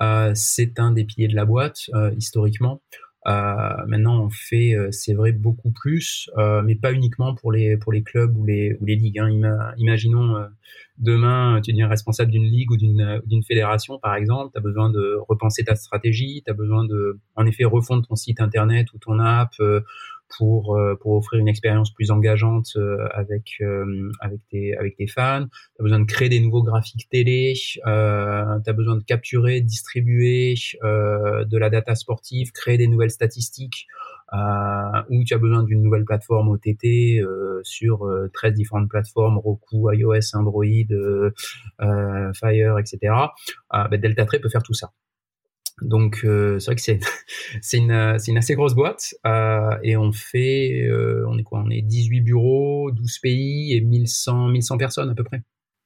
Euh, 0.00 0.32
c'est 0.34 0.80
un 0.80 0.90
des 0.90 1.04
piliers 1.04 1.28
de 1.28 1.36
la 1.36 1.44
boîte 1.44 1.90
euh, 1.94 2.10
historiquement. 2.16 2.80
Euh, 3.26 3.86
maintenant, 3.86 4.24
on 4.24 4.30
fait, 4.30 4.76
c'est 4.90 5.14
vrai, 5.14 5.32
beaucoup 5.32 5.70
plus, 5.70 6.30
mais 6.64 6.74
pas 6.74 6.92
uniquement 6.92 7.34
pour 7.34 7.52
les 7.52 7.76
pour 7.76 7.92
les 7.92 8.02
clubs 8.02 8.36
ou 8.36 8.44
les 8.44 8.76
ou 8.80 8.84
les 8.84 8.96
ligues. 8.96 9.18
Hein. 9.18 9.72
imaginons 9.78 10.46
demain, 10.98 11.60
tu 11.62 11.72
deviens 11.72 11.88
responsable 11.88 12.30
d'une 12.30 12.44
ligue 12.44 12.70
ou 12.70 12.76
d'une 12.76 13.22
d'une 13.26 13.42
fédération, 13.42 13.98
par 13.98 14.14
exemple. 14.14 14.52
Tu 14.52 14.58
as 14.58 14.62
besoin 14.62 14.90
de 14.90 15.18
repenser 15.28 15.64
ta 15.64 15.74
stratégie, 15.74 16.42
tu 16.44 16.50
as 16.50 16.54
besoin 16.54 16.84
de, 16.84 17.18
en 17.36 17.46
effet, 17.46 17.64
refondre 17.64 18.06
ton 18.06 18.14
site 18.14 18.40
internet 18.40 18.92
ou 18.92 18.98
ton 18.98 19.18
app, 19.18 19.52
pour 20.36 20.76
euh, 20.76 20.94
pour 21.00 21.12
offrir 21.12 21.40
une 21.40 21.48
expérience 21.48 21.92
plus 21.92 22.10
engageante 22.10 22.68
euh, 22.76 23.06
avec 23.12 23.54
euh, 23.60 24.10
avec 24.20 24.40
tes 24.50 24.76
avec 24.76 24.96
tes 24.96 25.06
fans. 25.06 25.46
Tu 25.76 25.80
as 25.80 25.82
besoin 25.82 26.00
de 26.00 26.04
créer 26.04 26.28
des 26.28 26.40
nouveaux 26.40 26.62
graphiques 26.62 27.08
télé. 27.10 27.54
Euh, 27.86 28.58
tu 28.64 28.70
as 28.70 28.72
besoin 28.72 28.96
de 28.96 29.04
capturer, 29.04 29.60
distribuer 29.60 30.54
de 30.82 31.58
la 31.58 31.70
data 31.70 31.94
sportive, 31.94 32.52
créer 32.52 32.78
des 32.78 32.88
nouvelles 32.88 33.10
statistiques. 33.10 33.86
Euh, 34.32 35.02
ou 35.10 35.22
tu 35.24 35.34
as 35.34 35.38
besoin 35.38 35.62
d'une 35.62 35.82
nouvelle 35.82 36.04
plateforme 36.04 36.48
OTT 36.48 37.20
euh, 37.20 37.60
sur 37.62 38.06
euh, 38.06 38.30
13 38.32 38.54
différentes 38.54 38.88
plateformes, 38.88 39.38
Roku, 39.38 39.92
iOS, 39.92 40.34
Android, 40.34 40.64
Fire, 42.34 42.78
etc. 42.78 43.14
Ben 43.70 44.00
Delta 44.00 44.24
Trade 44.24 44.40
peut 44.40 44.48
faire 44.48 44.62
tout 44.62 44.74
ça. 44.74 44.90
Donc 45.80 46.20
euh, 46.24 46.58
c'est 46.58 46.66
vrai 46.66 46.74
que 46.76 46.82
c'est 46.82 47.00
c'est 47.62 47.78
une 47.78 48.16
une 48.26 48.38
assez 48.38 48.54
grosse 48.54 48.74
boîte 48.74 49.14
euh, 49.26 49.76
et 49.82 49.96
on 49.96 50.12
fait 50.12 50.86
euh, 50.86 51.24
on 51.28 51.38
est 51.38 51.42
quoi? 51.42 51.62
On 51.64 51.70
est 51.70 51.82
18 51.82 52.20
bureaux, 52.20 52.90
12 52.92 53.18
pays 53.18 53.74
et 53.74 53.80
1100 53.80 54.48
1100 54.48 54.78
personnes 54.78 55.10
à 55.10 55.14
peu 55.14 55.24
près. 55.24 55.42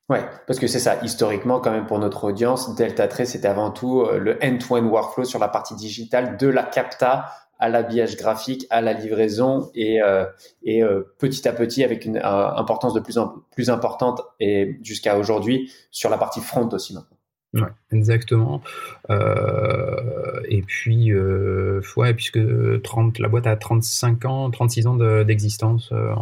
Ouais, 0.08 0.24
parce 0.46 0.58
que 0.58 0.66
c'est 0.66 0.78
ça 0.78 0.98
historiquement 1.04 1.60
quand 1.60 1.70
même 1.70 1.86
pour 1.86 1.98
notre 1.98 2.24
audience, 2.24 2.74
Delta 2.74 3.08
Trade 3.08 3.26
c'était 3.26 3.48
avant 3.48 3.70
tout 3.70 4.00
euh, 4.00 4.18
le 4.18 4.42
end-to-end 4.42 4.84
workflow 4.86 5.24
sur 5.24 5.38
la 5.38 5.48
partie 5.48 5.74
digitale 5.74 6.38
de 6.38 6.48
la 6.48 6.62
capta 6.62 7.26
à 7.58 7.68
l'habillage 7.68 8.16
graphique, 8.16 8.66
à 8.70 8.80
la 8.80 8.94
livraison 8.94 9.70
et, 9.74 10.00
euh, 10.00 10.24
et 10.62 10.82
euh, 10.82 11.14
petit 11.18 11.46
à 11.46 11.52
petit 11.52 11.84
avec 11.84 12.06
une 12.06 12.16
importance 12.24 12.94
de 12.94 13.00
plus 13.00 13.18
en 13.18 13.34
plus 13.50 13.68
importante 13.68 14.22
et 14.40 14.78
jusqu'à 14.82 15.18
aujourd'hui 15.18 15.70
sur 15.90 16.08
la 16.08 16.16
partie 16.16 16.40
front 16.40 16.68
aussi 16.72 16.94
maintenant. 16.94 17.17
Ouais, 17.54 17.68
exactement. 17.92 18.60
Euh, 19.08 20.40
et 20.48 20.60
puis, 20.62 21.12
euh, 21.12 21.80
ouais, 21.96 22.12
puisque 22.12 22.38
30, 22.82 23.18
la 23.18 23.28
boîte 23.28 23.46
a 23.46 23.56
35 23.56 24.24
ans, 24.26 24.50
36 24.50 24.86
ans 24.86 24.94
d'existence 25.24 25.90
euh, 25.92 26.12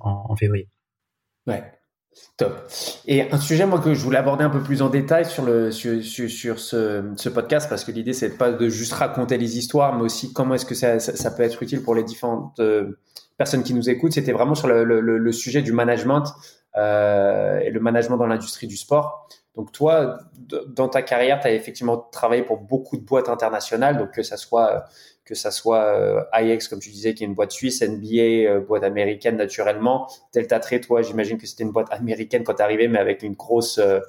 en, 0.00 0.34
février. 0.36 0.68
Ouais, 1.46 1.62
top. 2.38 2.66
Et 3.06 3.30
un 3.30 3.38
sujet, 3.38 3.66
moi, 3.66 3.78
que 3.78 3.92
je 3.92 4.00
voulais 4.00 4.16
aborder 4.16 4.44
un 4.44 4.50
peu 4.50 4.62
plus 4.62 4.80
en 4.80 4.88
détail 4.88 5.26
sur, 5.26 5.44
le, 5.44 5.70
sur, 5.70 6.02
sur, 6.02 6.58
ce, 6.58 7.12
ce, 7.14 7.28
podcast, 7.28 7.68
parce 7.68 7.84
que 7.84 7.92
l'idée, 7.92 8.14
c'est 8.14 8.38
pas 8.38 8.50
de 8.50 8.68
juste 8.70 8.94
raconter 8.94 9.36
les 9.36 9.58
histoires, 9.58 9.94
mais 9.94 10.02
aussi 10.02 10.32
comment 10.32 10.54
est-ce 10.54 10.66
que 10.66 10.74
ça, 10.74 10.98
ça, 10.98 11.30
peut 11.30 11.42
être 11.42 11.62
utile 11.62 11.82
pour 11.82 11.94
les 11.94 12.04
différentes 12.04 12.58
personnes 13.36 13.64
qui 13.64 13.74
nous 13.74 13.90
écoutent. 13.90 14.12
C'était 14.12 14.32
vraiment 14.32 14.54
sur 14.54 14.68
le, 14.68 14.82
le, 14.82 15.00
le, 15.00 15.32
sujet 15.32 15.60
du 15.60 15.72
management 15.72 16.24
et 16.74 17.70
le 17.70 17.78
management 17.80 18.16
dans 18.16 18.26
l'industrie 18.26 18.66
du 18.66 18.78
sport 18.78 19.28
Donc 19.56 19.70
toi, 19.70 20.18
dans 20.68 20.88
ta 20.88 21.02
carrière, 21.02 21.40
tu 21.40 21.46
as 21.46 21.52
effectivement 21.52 21.96
travaillé 21.96 22.42
pour 22.42 22.58
beaucoup 22.58 22.96
de 22.96 23.02
boîtes 23.02 23.28
internationales, 23.28 23.96
donc 23.98 24.10
que 24.10 24.22
ça 24.22 24.36
soit 24.36 24.86
que 25.24 25.34
ça 25.34 25.50
soit 25.50 25.84
euh, 25.84 26.22
IX 26.34 26.68
comme 26.68 26.80
tu 26.80 26.90
disais, 26.90 27.14
qui 27.14 27.24
est 27.24 27.26
une 27.26 27.34
boîte 27.34 27.52
suisse, 27.52 27.82
NBA, 27.82 28.50
euh, 28.50 28.60
boîte 28.60 28.84
américaine 28.84 29.36
naturellement. 29.36 30.06
Delta 30.34 30.60
Trade, 30.60 30.82
toi, 30.82 31.02
j'imagine 31.02 31.38
que 31.38 31.46
c'était 31.46 31.64
une 31.64 31.72
boîte 31.72 31.90
américaine 31.90 32.44
quand 32.44 32.54
tu 32.54 32.62
arrivé, 32.62 32.88
mais 32.88 32.98
avec 32.98 33.22
une 33.22 33.34
grosse 33.34 33.78
euh, 33.78 34.00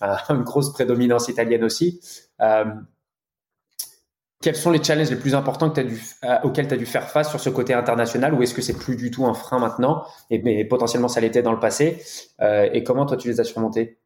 une 0.30 0.42
grosse 0.42 0.72
prédominance 0.72 1.28
italienne 1.28 1.64
aussi. 1.64 2.00
quels 4.42 4.56
sont 4.56 4.70
les 4.70 4.82
challenges 4.82 5.10
les 5.10 5.16
plus 5.16 5.34
importants 5.34 5.70
que 5.70 5.80
as 5.80 5.84
dû, 5.84 6.02
auxquels 6.42 6.68
tu 6.68 6.74
as 6.74 6.76
dû 6.76 6.86
faire 6.86 7.08
face 7.08 7.30
sur 7.30 7.40
ce 7.40 7.50
côté 7.50 7.72
international 7.72 8.34
ou 8.34 8.42
est-ce 8.42 8.52
que 8.52 8.60
c'est 8.60 8.76
plus 8.76 8.96
du 8.96 9.10
tout 9.10 9.24
un 9.24 9.32
frein 9.32 9.58
maintenant 9.58 10.04
et 10.28 10.42
mais 10.42 10.64
potentiellement 10.66 11.08
ça 11.08 11.20
l'était 11.20 11.42
dans 11.42 11.52
le 11.52 11.60
passé 11.60 12.02
et 12.42 12.84
comment 12.84 13.06
toi 13.06 13.16
tu 13.16 13.28
les 13.28 13.40
as 13.40 13.44
surmontés? 13.44 13.98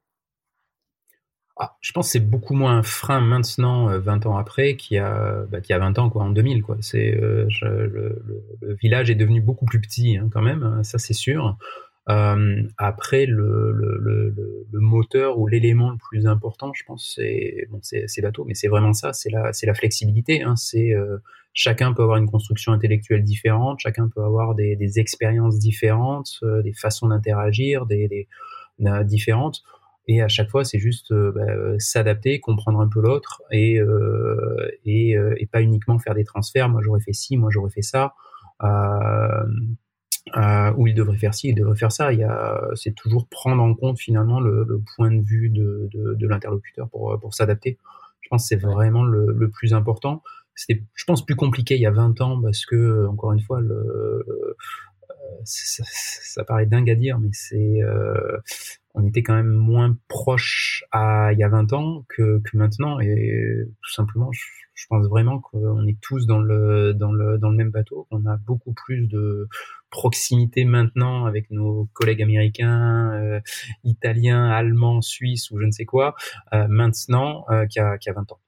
Ah, 1.60 1.76
je 1.80 1.90
pense 1.92 2.06
que 2.06 2.12
c'est 2.12 2.30
beaucoup 2.30 2.54
moins 2.54 2.78
un 2.78 2.82
frein 2.84 3.20
maintenant, 3.20 3.86
20 3.86 4.26
euh, 4.26 4.28
ans 4.28 4.36
après, 4.36 4.76
qu'il 4.76 4.94
y 4.96 4.98
a, 5.00 5.44
bah, 5.50 5.58
a 5.68 5.78
20 5.78 5.98
ans, 5.98 6.08
quoi, 6.08 6.22
en 6.22 6.30
2000. 6.30 6.62
Quoi. 6.62 6.76
C'est, 6.80 7.16
euh, 7.16 7.48
le, 7.62 8.74
village 8.80 9.10
est 9.10 9.16
devenu 9.16 9.40
beaucoup 9.40 9.66
plus 9.66 9.80
petit, 9.80 10.16
hein, 10.16 10.28
quand 10.32 10.42
même, 10.42 10.62
hein, 10.62 10.84
ça 10.84 10.98
c'est 10.98 11.14
sûr. 11.14 11.56
Euh, 12.08 12.62
après, 12.78 13.26
le, 13.26 14.34
moteur 14.72 15.38
ou 15.38 15.48
l'élément 15.48 15.90
le 15.90 15.96
plus 15.96 16.26
important, 16.26 16.72
je 16.74 16.84
pense, 16.84 17.12
c'est 17.16 17.66
bon, 17.70 17.80
c'est 17.82 18.22
bateau, 18.22 18.44
mais 18.44 18.54
c'est 18.54 18.68
vraiment 18.68 18.92
ça, 18.92 19.12
c'est 19.12 19.30
la, 19.30 19.52
c'est 19.52 19.66
la 19.66 19.74
flexibilité. 19.74 20.42
Hein, 20.42 20.54
c'est 20.54 20.94
chacun 21.52 21.92
peut 21.92 22.02
avoir 22.02 22.18
une 22.18 22.30
construction 22.30 22.72
intellectuelle 22.72 23.24
différente, 23.24 23.80
chacun 23.80 24.08
peut 24.08 24.22
avoir 24.22 24.54
des, 24.54 25.00
expériences 25.00 25.58
différentes, 25.58 26.38
des 26.62 26.72
façons 26.72 27.08
d'interagir, 27.08 27.86
différentes. 29.04 29.62
Et 30.10 30.22
à 30.22 30.28
chaque 30.28 30.48
fois, 30.48 30.64
c'est 30.64 30.78
juste 30.78 31.12
euh, 31.12 31.32
bah, 31.32 31.42
euh, 31.42 31.76
s'adapter, 31.78 32.40
comprendre 32.40 32.80
un 32.80 32.88
peu 32.88 33.00
l'autre 33.02 33.42
et, 33.50 33.78
euh, 33.78 34.70
et, 34.86 35.10
et, 35.36 35.46
pas 35.46 35.60
uniquement 35.60 35.98
faire 35.98 36.14
des 36.14 36.24
transferts. 36.24 36.70
Moi, 36.70 36.80
j'aurais 36.82 37.00
fait 37.00 37.12
ci, 37.12 37.36
moi, 37.36 37.50
j'aurais 37.52 37.70
fait 37.70 37.82
ça. 37.82 38.14
Euh, 40.36 40.72
ou 40.76 40.86
il 40.86 40.94
devrait 40.94 41.16
faire 41.16 41.34
ci, 41.34 41.48
il 41.48 41.54
devrait 41.54 41.76
faire 41.76 41.92
ça. 41.92 42.12
Il 42.12 42.20
y 42.20 42.24
a, 42.24 42.60
c'est 42.74 42.94
toujours 42.94 43.28
prendre 43.28 43.62
en 43.62 43.74
compte 43.74 43.98
finalement 43.98 44.40
le, 44.40 44.64
le 44.64 44.82
point 44.96 45.10
de 45.10 45.20
vue 45.22 45.50
de, 45.50 45.88
de, 45.92 46.14
de 46.14 46.28
l'interlocuteur 46.28 46.88
pour, 46.88 47.18
pour 47.20 47.34
s'adapter. 47.34 47.78
Je 48.20 48.28
pense 48.30 48.44
que 48.44 48.48
c'est 48.48 48.62
vraiment 48.62 49.04
le, 49.04 49.32
le, 49.32 49.50
plus 49.50 49.74
important. 49.74 50.22
C'était, 50.54 50.82
je 50.94 51.04
pense, 51.04 51.24
plus 51.24 51.36
compliqué 51.36 51.76
il 51.76 51.80
y 51.80 51.86
a 51.86 51.90
20 51.90 52.20
ans 52.20 52.40
parce 52.40 52.66
que, 52.66 53.06
encore 53.06 53.32
une 53.32 53.40
fois, 53.40 53.60
le, 53.60 54.24
ça, 55.44 55.84
ça, 55.86 56.44
paraît 56.44 56.66
dingue 56.66 56.90
à 56.90 56.94
dire, 56.94 57.18
mais 57.18 57.30
c'est, 57.32 57.82
euh, 57.82 58.38
on 58.98 59.06
était 59.06 59.22
quand 59.22 59.34
même 59.34 59.52
moins 59.52 59.96
proche 60.08 60.84
à 60.90 61.32
il 61.32 61.38
y 61.38 61.44
a 61.44 61.48
20 61.48 61.72
ans 61.72 62.04
que, 62.08 62.42
maintenant, 62.52 62.98
et 63.00 63.64
tout 63.82 63.92
simplement, 63.92 64.30
je, 64.32 64.86
pense 64.88 65.06
vraiment 65.08 65.40
qu'on 65.40 65.86
est 65.86 66.00
tous 66.00 66.26
dans 66.26 66.38
le 66.38 66.94
dans 66.94 67.12
le 67.12 67.36
dans 67.38 67.50
le 67.50 67.56
même 67.56 67.70
bateau, 67.70 68.06
qu'on 68.10 68.24
a 68.26 68.36
beaucoup 68.36 68.72
plus 68.72 69.08
de 69.08 69.48
proximité 69.90 70.64
maintenant 70.64 71.26
avec 71.26 71.50
nos 71.50 71.88
collègues 71.94 72.22
américains, 72.22 73.12
euh, 73.12 73.40
italiens, 73.84 74.48
allemands, 74.50 75.00
suisses 75.00 75.50
ou 75.50 75.58
je 75.58 75.66
ne 75.66 75.72
sais 75.72 75.84
quoi, 75.84 76.14
euh, 76.52 76.66
maintenant 76.68 77.44
euh, 77.50 77.66
qu'il 77.66 77.82
y 77.82 77.84
a 77.84 78.12
20 78.12 78.32
ans. 78.32 78.40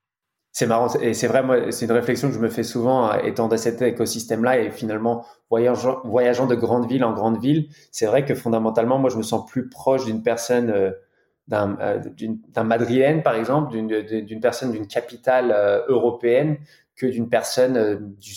C'est 0.52 0.66
marrant 0.66 0.92
et 1.00 1.14
c'est 1.14 1.28
vrai, 1.28 1.70
c'est 1.70 1.84
une 1.86 1.92
réflexion 1.92 2.28
que 2.28 2.34
je 2.34 2.40
me 2.40 2.48
fais 2.48 2.64
souvent 2.64 3.12
euh, 3.12 3.18
étant 3.22 3.46
dans 3.46 3.56
cet 3.56 3.82
écosystème-là 3.82 4.58
et 4.58 4.70
finalement 4.70 5.24
voyageant, 5.48 6.02
de 6.04 6.54
grande 6.56 6.88
ville 6.88 7.04
en 7.04 7.12
grande 7.12 7.40
ville. 7.40 7.68
C'est 7.92 8.06
vrai 8.06 8.24
que 8.24 8.34
fondamentalement, 8.34 8.98
moi, 8.98 9.10
je 9.10 9.16
me 9.16 9.22
sens 9.22 9.48
plus 9.48 9.68
proche 9.68 10.06
d'une 10.06 10.24
personne, 10.24 10.70
euh, 10.70 10.90
d'un, 11.46 11.76
euh, 11.80 12.00
d'un 12.48 12.64
madrilène 12.64 13.22
par 13.22 13.36
exemple, 13.36 13.70
d'une, 13.70 14.40
personne 14.40 14.72
d'une 14.72 14.88
capitale 14.88 15.52
européenne 15.88 16.58
que 16.96 17.06
d'une 17.06 17.28
personne 17.28 18.14
du 18.18 18.34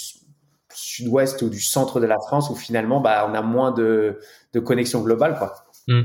sud-ouest 0.72 1.42
ou 1.42 1.50
du 1.50 1.62
centre 1.62 2.00
de 2.00 2.06
la 2.06 2.20
France 2.20 2.50
où 2.50 2.56
finalement, 2.56 3.02
bah, 3.02 3.28
on 3.30 3.34
a 3.34 3.42
moins 3.42 3.72
de, 3.72 4.20
de 4.54 4.60
connexion 4.60 5.02
globale, 5.02 5.36
quoi. 5.38 5.56
Mm. 5.88 6.04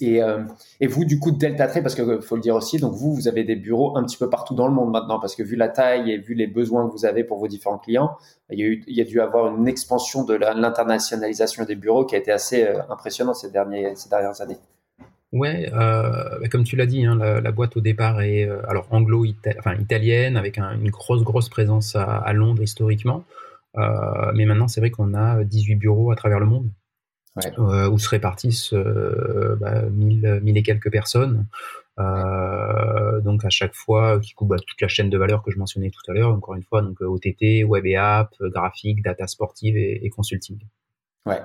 Et, 0.00 0.22
euh, 0.22 0.42
et, 0.80 0.86
vous, 0.86 1.04
du 1.04 1.18
coup, 1.18 1.30
Delta 1.30 1.66
Trade, 1.66 1.82
parce 1.82 1.94
que 1.94 2.20
faut 2.20 2.36
le 2.36 2.42
dire 2.42 2.54
aussi, 2.54 2.78
donc 2.78 2.94
vous, 2.94 3.14
vous 3.14 3.28
avez 3.28 3.44
des 3.44 3.56
bureaux 3.56 3.96
un 3.96 4.04
petit 4.04 4.16
peu 4.16 4.28
partout 4.28 4.54
dans 4.54 4.66
le 4.66 4.74
monde 4.74 4.90
maintenant, 4.90 5.20
parce 5.20 5.34
que 5.34 5.42
vu 5.42 5.56
la 5.56 5.68
taille 5.68 6.10
et 6.10 6.18
vu 6.18 6.34
les 6.34 6.46
besoins 6.46 6.86
que 6.86 6.92
vous 6.92 7.04
avez 7.06 7.24
pour 7.24 7.38
vos 7.38 7.48
différents 7.48 7.78
clients, 7.78 8.16
il 8.50 8.58
y 8.58 8.62
a, 8.62 8.66
eu, 8.66 8.84
il 8.86 8.96
y 8.96 9.00
a 9.00 9.04
dû 9.04 9.20
avoir 9.20 9.54
une 9.56 9.68
expansion 9.68 10.24
de 10.24 10.34
l'internationalisation 10.34 11.64
des 11.64 11.76
bureaux 11.76 12.04
qui 12.04 12.14
a 12.14 12.18
été 12.18 12.32
assez 12.32 12.64
euh, 12.64 12.80
impressionnante 12.90 13.36
ces, 13.36 13.50
derniers, 13.50 13.94
ces 13.96 14.08
dernières 14.08 14.40
années. 14.40 14.58
Ouais, 15.34 15.68
euh, 15.74 16.38
bah, 16.40 16.48
comme 16.48 16.62
tu 16.62 16.76
l'as 16.76 16.86
dit, 16.86 17.04
hein, 17.04 17.16
la, 17.16 17.50
boîte 17.50 17.76
au 17.76 17.80
départ 17.80 18.22
est 18.22 18.48
euh, 18.48 18.62
alors 18.68 18.86
anglo 18.90 19.26
enfin, 19.58 19.74
italienne 19.74 20.36
avec 20.36 20.58
un, 20.58 20.78
une 20.78 20.90
grosse 20.90 21.24
grosse 21.24 21.48
présence 21.48 21.96
à, 21.96 22.32
Londres 22.32 22.62
historiquement, 22.62 23.24
euh, 23.76 24.30
mais 24.36 24.44
maintenant 24.44 24.68
c'est 24.68 24.80
vrai 24.80 24.92
qu'on 24.92 25.12
a 25.12 25.42
18 25.42 25.74
bureaux 25.74 26.12
à 26.12 26.14
travers 26.14 26.38
le 26.38 26.46
monde 26.46 26.70
euh, 27.58 27.88
où 27.88 27.98
se 27.98 28.08
répartissent 28.08 28.72
euh, 28.74 29.56
bah, 29.60 29.82
mille, 29.90 30.40
mille 30.42 30.56
et 30.56 30.62
quelques 30.62 30.90
personnes. 30.90 31.46
Euh, 31.98 33.20
donc 33.20 33.44
à 33.44 33.50
chaque 33.50 33.74
fois 33.74 34.18
qui 34.20 34.34
coupe 34.34 34.48
bah, 34.48 34.56
toute 34.64 34.80
la 34.80 34.88
chaîne 34.88 35.10
de 35.10 35.18
valeur 35.18 35.42
que 35.42 35.50
je 35.50 35.58
mentionnais 35.58 35.90
tout 35.90 36.10
à 36.10 36.12
l'heure 36.12 36.32
encore 36.32 36.56
une 36.56 36.64
fois 36.64 36.82
donc 36.82 37.00
OTT 37.00 37.62
web 37.64 37.86
et 37.86 37.94
app 37.94 38.34
graphique 38.40 39.00
data 39.00 39.28
sportive 39.28 39.76
et, 39.76 40.04
et 40.04 40.10
consulting. 40.10 40.58
Ouais. 41.26 41.40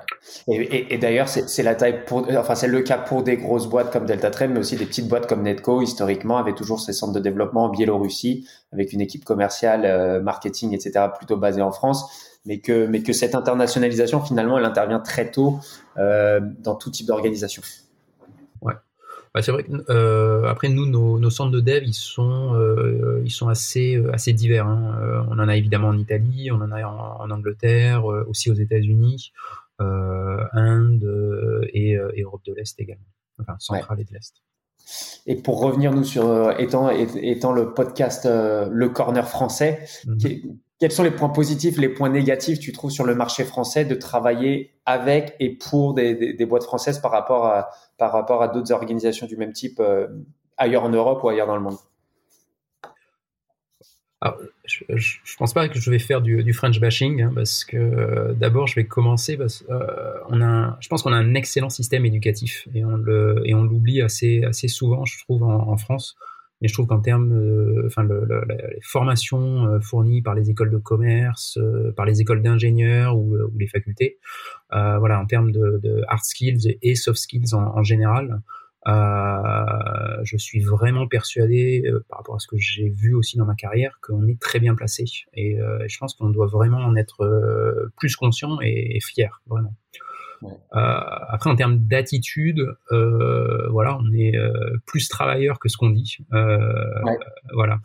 Et, 0.47 0.55
et, 0.55 0.93
et 0.95 0.97
d'ailleurs 0.97 1.29
c'est 1.29 1.63
la 1.63 1.73
taille 1.73 2.03
pour 2.05 2.27
enfin 2.35 2.53
c'est 2.53 2.67
le 2.67 2.81
cas 2.81 2.97
pour 2.97 3.23
des 3.23 3.37
grosses 3.37 3.67
boîtes 3.67 3.93
comme 3.93 4.05
Delta 4.05 4.29
Trade 4.29 4.49
mais 4.51 4.59
aussi 4.59 4.75
des 4.75 4.85
petites 4.85 5.07
boîtes 5.07 5.25
comme 5.25 5.41
Netco 5.41 5.81
historiquement 5.81 6.37
avaient 6.37 6.53
toujours 6.53 6.81
ces 6.81 6.91
centres 6.91 7.13
de 7.13 7.19
développement 7.19 7.65
en 7.65 7.69
Biélorussie 7.69 8.45
avec 8.73 8.91
une 8.91 8.99
équipe 8.99 9.23
commerciale 9.23 9.85
euh, 9.85 10.19
marketing 10.19 10.73
etc 10.73 11.05
plutôt 11.15 11.37
basée 11.37 11.61
en 11.61 11.71
France 11.71 12.28
mais 12.45 12.59
que, 12.59 12.87
mais 12.87 13.03
que 13.03 13.13
cette 13.13 13.35
internationalisation, 13.35 14.21
finalement, 14.21 14.57
elle 14.57 14.65
intervient 14.65 14.99
très 14.99 15.31
tôt 15.31 15.59
euh, 15.97 16.39
dans 16.59 16.75
tout 16.75 16.89
type 16.89 17.07
d'organisation. 17.07 17.61
Ouais. 18.61 18.73
Bah, 19.33 19.41
c'est 19.41 19.51
vrai 19.51 19.63
que, 19.63 19.71
euh, 19.89 20.47
après, 20.47 20.69
nous, 20.69 20.85
nos, 20.85 21.19
nos, 21.19 21.29
centres 21.29 21.51
de 21.51 21.59
dev, 21.59 21.83
ils 21.83 21.93
sont, 21.93 22.55
euh, 22.55 23.21
ils 23.23 23.31
sont 23.31 23.49
assez, 23.49 24.01
assez 24.13 24.33
divers. 24.33 24.67
Hein. 24.67 25.25
On 25.29 25.37
en 25.37 25.47
a 25.47 25.55
évidemment 25.55 25.89
en 25.89 25.97
Italie, 25.97 26.49
on 26.51 26.61
en 26.61 26.71
a 26.71 26.83
en, 26.83 27.21
en 27.21 27.31
Angleterre, 27.31 28.05
aussi 28.05 28.49
aux 28.49 28.55
États-Unis, 28.55 29.31
Inde 29.79 31.69
et, 31.73 31.91
et, 32.15 32.21
Europe 32.21 32.41
de 32.45 32.53
l'Est 32.53 32.79
également, 32.79 33.05
enfin 33.39 33.55
centrale 33.59 34.01
et 34.01 34.03
de 34.03 34.13
l'Est. 34.13 34.33
Et 35.27 35.35
pour 35.35 35.61
revenir 35.61 35.93
nous 35.93 36.03
sur 36.03 36.59
étant 36.59 36.89
étant 36.89 37.53
le 37.53 37.73
podcast 37.73 38.25
le 38.25 38.89
corner 38.89 39.27
français, 39.29 39.85
mm 40.05 40.17
-hmm. 40.17 40.57
Quels 40.79 40.93
sont 40.93 41.03
les 41.03 41.11
points 41.11 41.29
positifs, 41.29 41.77
les 41.77 41.89
points 41.89 42.09
négatifs 42.09 42.57
tu 42.59 42.71
trouves 42.71 42.91
sur 42.91 43.05
le 43.05 43.13
marché 43.13 43.43
français 43.43 43.83
de 43.83 43.95
travailler 43.95 44.71
avec 44.85 45.35
et 45.41 45.49
pour 45.49 45.93
des, 45.93 46.45
boîtes 46.45 46.63
françaises 46.63 46.99
par 46.99 47.11
rapport 47.11 47.45
à, 47.45 47.69
par 47.97 48.13
rapport 48.13 48.41
à 48.41 48.47
d'autres 48.47 48.71
organisations 48.71 49.27
du 49.27 49.35
même 49.35 49.51
type 49.51 49.81
euh, 49.81 50.07
ailleurs 50.57 50.83
en 50.83 50.89
Europe 50.89 51.21
ou 51.23 51.29
ailleurs 51.29 51.47
dans 51.47 51.55
le 51.55 51.61
monde? 51.61 51.77
Alors, 54.21 54.37
je, 54.65 54.83
je, 54.95 55.37
pense 55.37 55.53
pas 55.53 55.67
que 55.69 55.79
je 55.79 55.91
vais 55.91 55.99
faire 55.99 56.21
du, 56.21 56.53
French 56.53 56.79
bashing 56.79 57.21
hein, 57.21 57.31
parce 57.33 57.63
que 57.63 57.77
euh, 57.77 58.33
d'abord 58.33 58.67
je 58.67 58.75
vais 58.75 58.85
commencer 58.85 59.37
parce 59.37 59.63
euh, 59.69 60.41
a, 60.41 60.77
je 60.81 60.87
pense 60.89 61.03
qu'on 61.03 61.13
a 61.13 61.17
un 61.17 61.35
excellent 61.35 61.69
système 61.69 62.05
éducatif 62.05 62.67
et 62.73 62.83
on 62.83 62.97
le 62.97 63.41
et 63.45 63.53
on 63.53 63.63
l'oublie 63.63 64.01
assez 64.01 64.43
assez 64.43 64.67
souvent 64.67 65.05
je 65.05 65.17
trouve 65.23 65.43
en 65.43 65.77
France 65.77 66.17
mais 66.61 66.67
je 66.67 66.73
trouve 66.73 66.87
qu'en 66.87 66.99
termes, 66.99 67.31
euh, 67.31 67.83
enfin, 67.87 68.03
le, 68.03 68.25
le, 68.25 68.43
les 68.49 68.79
formations 68.81 69.65
euh, 69.67 69.79
fournies 69.79 70.21
par 70.21 70.35
les 70.35 70.49
écoles 70.49 70.71
de 70.71 70.77
commerce, 70.77 71.57
euh, 71.57 71.91
par 71.93 72.05
les 72.05 72.21
écoles 72.21 72.41
d'ingénieurs 72.41 73.17
ou, 73.17 73.35
ou, 73.35 73.57
les 73.57 73.67
facultés, 73.67 74.19
voilà, 74.71 75.19
en 75.19 75.25
termes 75.25 75.51
de, 75.51 75.79
de, 75.81 76.03
hard 76.07 76.23
skills 76.23 76.77
et 76.81 76.95
soft 76.95 77.19
skills 77.19 77.53
en, 77.53 77.77
en 77.77 77.83
général, 77.83 78.41
euh, 78.87 80.23
je 80.23 80.37
suis 80.37 80.61
vraiment 80.61 81.07
persuadé, 81.07 81.83
euh, 81.85 82.03
par 82.07 82.19
rapport 82.19 82.35
à 82.35 82.39
ce 82.39 82.47
que 82.47 82.57
j'ai 82.57 82.89
vu 82.89 83.13
aussi 83.13 83.37
dans 83.37 83.45
ma 83.45 83.55
carrière, 83.55 83.99
qu'on 84.01 84.27
est 84.27 84.39
très 84.39 84.59
bien 84.59 84.75
placé. 84.75 85.05
Et 85.33 85.59
euh, 85.59 85.85
je 85.87 85.97
pense 85.97 86.13
qu'on 86.13 86.29
doit 86.29 86.47
vraiment 86.47 86.79
en 86.79 86.95
être 86.95 87.89
plus 87.97 88.15
conscient 88.15 88.59
et, 88.61 88.95
et 88.95 88.99
fier, 89.01 89.41
vraiment. 89.47 89.73
Ouais. 90.41 90.53
Euh, 90.75 90.99
après, 91.29 91.49
en 91.49 91.55
termes 91.55 91.79
d'attitude, 91.79 92.75
euh, 92.91 93.67
voilà, 93.69 93.97
on 93.97 94.13
est 94.13 94.35
euh, 94.35 94.51
plus 94.85 95.09
travailleur 95.09 95.59
que 95.59 95.69
ce 95.69 95.77
qu'on 95.77 95.89
dit. 95.89 96.17
Ouais. 96.31 97.17
Voilà. 97.53 97.79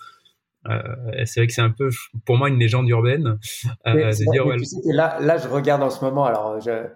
c'est 1.25 1.41
vrai 1.41 1.47
que 1.47 1.53
c'est 1.53 1.63
un 1.63 1.71
peu, 1.71 1.91
pour 2.25 2.37
moi, 2.37 2.49
une 2.49 2.59
légende 2.59 2.89
urbaine. 2.89 3.39
de 3.87 4.33
dire, 4.33 4.47
ouais, 4.47 4.57
tu 4.57 4.65
sais 4.65 4.79
là, 4.93 5.19
là, 5.21 5.39
je 5.39 5.49
regarde 5.49 5.83
en 5.83 5.91
ce 5.91 6.05
moment. 6.05 6.25
Alors, 6.25 6.61
je, 6.61 6.87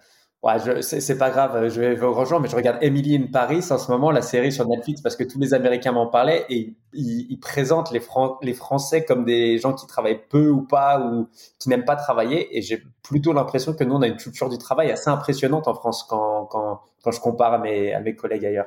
Ouais, 0.44 0.82
c'est 0.82 1.18
pas 1.18 1.30
grave, 1.30 1.68
je 1.68 1.80
vais 1.80 1.94
vous 1.96 2.12
rejoindre, 2.12 2.44
mais 2.44 2.48
je 2.48 2.54
regarde 2.54 2.78
Emily 2.80 3.16
in 3.16 3.26
Paris 3.32 3.64
en 3.70 3.76
ce 3.76 3.90
moment, 3.90 4.12
la 4.12 4.22
série 4.22 4.52
sur 4.52 4.68
Netflix, 4.68 5.00
parce 5.02 5.16
que 5.16 5.24
tous 5.24 5.40
les 5.40 5.52
Américains 5.52 5.90
m'en 5.90 6.06
parlaient 6.06 6.46
et 6.48 6.76
ils, 6.92 7.26
ils 7.28 7.40
présentent 7.40 7.90
les, 7.90 8.00
les 8.42 8.54
Français 8.54 9.04
comme 9.04 9.24
des 9.24 9.58
gens 9.58 9.74
qui 9.74 9.88
travaillent 9.88 10.22
peu 10.28 10.48
ou 10.48 10.62
pas 10.62 11.00
ou 11.00 11.28
qui 11.58 11.68
n'aiment 11.68 11.84
pas 11.84 11.96
travailler. 11.96 12.56
Et 12.56 12.62
j'ai 12.62 12.80
plutôt 13.02 13.32
l'impression 13.32 13.74
que 13.74 13.82
nous, 13.82 13.96
on 13.96 14.02
a 14.02 14.06
une 14.06 14.16
culture 14.16 14.48
du 14.48 14.58
travail 14.58 14.92
assez 14.92 15.10
impressionnante 15.10 15.66
en 15.66 15.74
France 15.74 16.04
quand, 16.08 16.46
quand, 16.46 16.82
quand 17.02 17.10
je 17.10 17.20
compare 17.20 17.54
à 17.54 17.58
mes, 17.58 17.92
à 17.92 17.98
mes 17.98 18.14
collègues 18.14 18.46
ailleurs. 18.46 18.66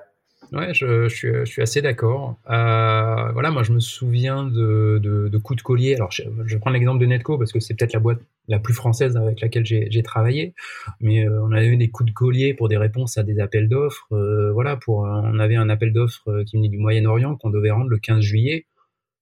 Ouais, 0.52 0.74
je, 0.74 1.08
suis, 1.08 1.62
assez 1.62 1.82
d'accord. 1.82 2.38
Euh, 2.50 3.32
voilà, 3.32 3.52
moi 3.52 3.64
je 3.64 3.72
me 3.72 3.80
souviens 3.80 4.44
de, 4.44 5.38
coups 5.42 5.58
de 5.58 5.64
collier. 5.64 5.96
Alors 5.96 6.12
je, 6.12 6.24
je 6.46 6.58
prends 6.58 6.72
l'exemple 6.72 7.00
de 7.00 7.06
Netco 7.06 7.38
parce 7.38 7.54
que 7.54 7.62
c'est 7.62 7.74
peut-être 7.74 7.94
la 7.94 8.00
boîte 8.00 8.20
la 8.50 8.60
plus 8.60 8.74
française 8.74 9.16
avec 9.16 9.40
laquelle 9.40 9.66
j'ai 9.66 10.04
travaillé. 10.04 10.54
Mais 11.00 11.26
euh, 11.26 11.42
on 11.44 11.54
avait 11.54 11.68
eu 11.68 11.78
des 11.78 11.90
coups 11.90 12.10
de 12.10 12.14
collier 12.14 12.54
pour 12.54 12.68
des 12.68 12.76
réponses 12.76 13.18
à 13.18 13.24
des 13.24 13.40
appels 13.40 13.70
d'offres. 13.70 14.08
Euh, 14.12 14.52
voilà, 14.52 14.76
pour 14.76 15.00
on 15.00 15.40
avait 15.40 15.56
un 15.56 15.70
appel 15.70 15.94
d'offres 15.94 16.44
qui 16.44 16.58
venait 16.58 16.70
du 16.70 16.80
Moyen-Orient 16.80 17.38
qu'on 17.38 17.50
devait 17.50 17.72
rendre 17.72 17.90
le 17.90 17.98
15 17.98 18.20
juillet. 18.20 18.66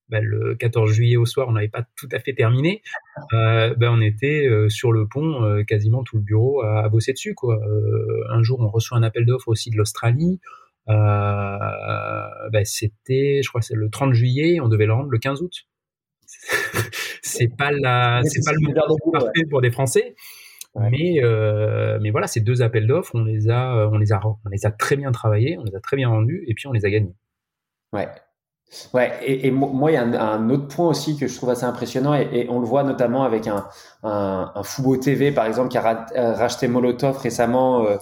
Ben, 0.07 0.25
le 0.25 0.55
14 0.55 0.91
juillet 0.91 1.17
au 1.17 1.27
soir, 1.27 1.47
on 1.49 1.51
n'avait 1.51 1.67
pas 1.67 1.83
tout 1.95 2.09
à 2.11 2.17
fait 2.17 2.33
terminé. 2.33 2.81
Ben, 3.31 3.75
on 3.83 4.01
était 4.01 4.49
sur 4.67 4.91
le 4.91 5.05
pont, 5.05 5.63
quasiment 5.67 6.01
tout 6.01 6.17
le 6.17 6.23
bureau 6.23 6.63
à, 6.63 6.79
à 6.79 6.89
bosser 6.89 7.13
dessus. 7.13 7.35
Quoi. 7.35 7.59
un 8.31 8.41
jour, 8.41 8.59
on 8.61 8.69
reçoit 8.69 8.97
un 8.97 9.03
appel 9.03 9.27
d'offres 9.27 9.49
aussi 9.49 9.69
de 9.69 9.77
l'Australie. 9.77 10.39
Euh, 10.89 12.49
ben 12.51 12.65
c'était, 12.65 13.41
je 13.43 13.49
crois 13.49 13.61
c'est 13.61 13.75
le 13.75 13.89
30 13.89 14.13
juillet, 14.13 14.59
on 14.59 14.67
devait 14.67 14.85
le 14.85 14.93
rendre 14.93 15.09
le 15.09 15.19
15 15.19 15.41
août. 15.41 15.53
c'est 17.21 17.55
pas 17.55 17.71
la, 17.71 18.21
c'est 18.23 18.43
pas 18.43 18.53
le 18.53 18.59
moment 18.61 18.97
parfait 19.11 19.45
pour 19.49 19.61
des 19.61 19.71
Français. 19.71 20.15
Mais, 20.75 21.21
euh, 21.23 21.97
mais 22.01 22.11
voilà, 22.11 22.27
ces 22.27 22.41
deux 22.41 22.61
appels 22.61 22.87
d'offres, 22.87 23.11
on 23.15 23.23
les 23.23 23.49
a, 23.49 23.89
on 23.91 23.97
les 23.97 24.13
a, 24.13 24.21
on 24.23 24.49
les 24.51 24.65
a 24.65 24.71
très 24.71 24.95
bien 24.95 25.11
travaillés, 25.11 25.57
on 25.57 25.63
les 25.63 25.75
a 25.75 25.79
très 25.79 25.97
bien 25.97 26.09
rendus, 26.09 26.43
et 26.47 26.53
puis 26.53 26.67
on 26.67 26.71
les 26.71 26.85
a 26.85 26.89
gagnés. 26.89 27.15
Ouais. 27.91 28.07
Ouais, 28.93 29.11
et, 29.25 29.47
et 29.47 29.51
moi, 29.51 29.89
il 29.89 29.95
y 29.95 29.97
a 29.97 30.03
un, 30.03 30.49
autre 30.51 30.67
point 30.67 30.89
aussi 30.89 31.17
que 31.17 31.27
je 31.27 31.35
trouve 31.35 31.49
assez 31.49 31.63
impressionnant, 31.63 32.13
et, 32.13 32.29
et 32.31 32.49
on 32.49 32.59
le 32.59 32.67
voit 32.67 32.83
notamment 32.83 33.23
avec 33.23 33.47
un, 33.47 33.67
un, 34.03 34.51
un 34.53 34.63
Fubo 34.63 34.95
TV, 34.97 35.31
par 35.31 35.47
exemple, 35.47 35.69
qui 35.69 35.79
a 35.79 36.05
racheté 36.35 36.67
Molotov 36.67 37.17
récemment 37.17 37.87
euh, 37.87 37.97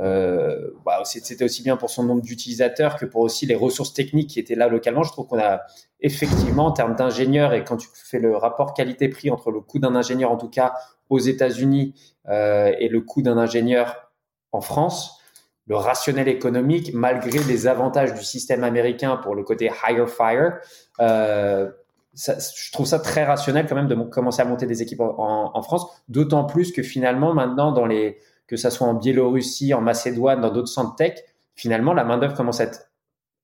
euh, 0.00 0.70
bah, 0.86 1.02
c'était 1.04 1.44
aussi 1.44 1.62
bien 1.62 1.76
pour 1.76 1.90
son 1.90 2.04
nombre 2.04 2.22
d'utilisateurs 2.22 2.96
que 2.96 3.04
pour 3.04 3.20
aussi 3.20 3.44
les 3.44 3.54
ressources 3.54 3.92
techniques 3.92 4.30
qui 4.30 4.40
étaient 4.40 4.54
là 4.54 4.68
localement. 4.68 5.02
Je 5.02 5.12
trouve 5.12 5.26
qu'on 5.26 5.38
a 5.38 5.60
effectivement, 6.00 6.66
en 6.66 6.72
termes 6.72 6.94
d'ingénieurs, 6.94 7.52
et 7.52 7.64
quand 7.64 7.76
tu 7.76 7.88
fais 7.92 8.18
le 8.18 8.34
rapport 8.34 8.72
qualité-prix 8.72 9.30
entre 9.30 9.50
le 9.50 9.60
coût 9.60 9.78
d'un 9.78 9.94
ingénieur, 9.94 10.30
en 10.30 10.38
tout 10.38 10.48
cas 10.48 10.74
aux 11.10 11.18
États-Unis, 11.18 11.94
euh, 12.28 12.72
et 12.78 12.88
le 12.88 13.02
coût 13.02 13.20
d'un 13.20 13.36
ingénieur 13.36 14.10
en 14.52 14.62
France, 14.62 15.20
le 15.66 15.76
rationnel 15.76 16.28
économique, 16.28 16.92
malgré 16.94 17.38
les 17.40 17.66
avantages 17.66 18.14
du 18.14 18.24
système 18.24 18.64
américain 18.64 19.18
pour 19.18 19.34
le 19.34 19.42
côté 19.42 19.70
higher 19.86 20.08
fire, 20.08 20.58
euh, 21.00 21.70
je 22.14 22.72
trouve 22.72 22.86
ça 22.86 22.98
très 22.98 23.24
rationnel 23.24 23.66
quand 23.68 23.76
même 23.76 23.86
de 23.86 23.94
commencer 23.94 24.42
à 24.42 24.44
monter 24.44 24.66
des 24.66 24.82
équipes 24.82 25.00
en 25.00 25.62
France, 25.62 25.86
d'autant 26.08 26.44
plus 26.44 26.72
que 26.72 26.82
finalement 26.82 27.34
maintenant 27.34 27.70
dans 27.70 27.86
les 27.86 28.18
que 28.50 28.56
ça 28.56 28.72
soit 28.72 28.88
en 28.88 28.94
Biélorussie, 28.94 29.72
en 29.74 29.80
Macédoine, 29.80 30.40
dans 30.40 30.50
d'autres 30.50 30.66
centres 30.66 30.96
tech, 30.96 31.20
finalement, 31.54 31.94
la 31.94 32.02
main-d'œuvre 32.02 32.34
commence 32.34 32.60
à 32.60 32.64
être 32.64 32.90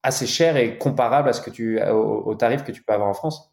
assez 0.03 0.27
chère 0.27 0.57
et 0.57 0.79
comparable 0.79 1.29
à 1.29 1.33
ce 1.33 1.41
que 1.41 1.51
tu, 1.51 1.81
au, 1.81 2.35
tarif 2.35 2.65
que 2.65 2.73
tu 2.73 2.83
peux 2.83 2.93
avoir 2.93 3.09
en 3.09 3.15
France. 3.15 3.53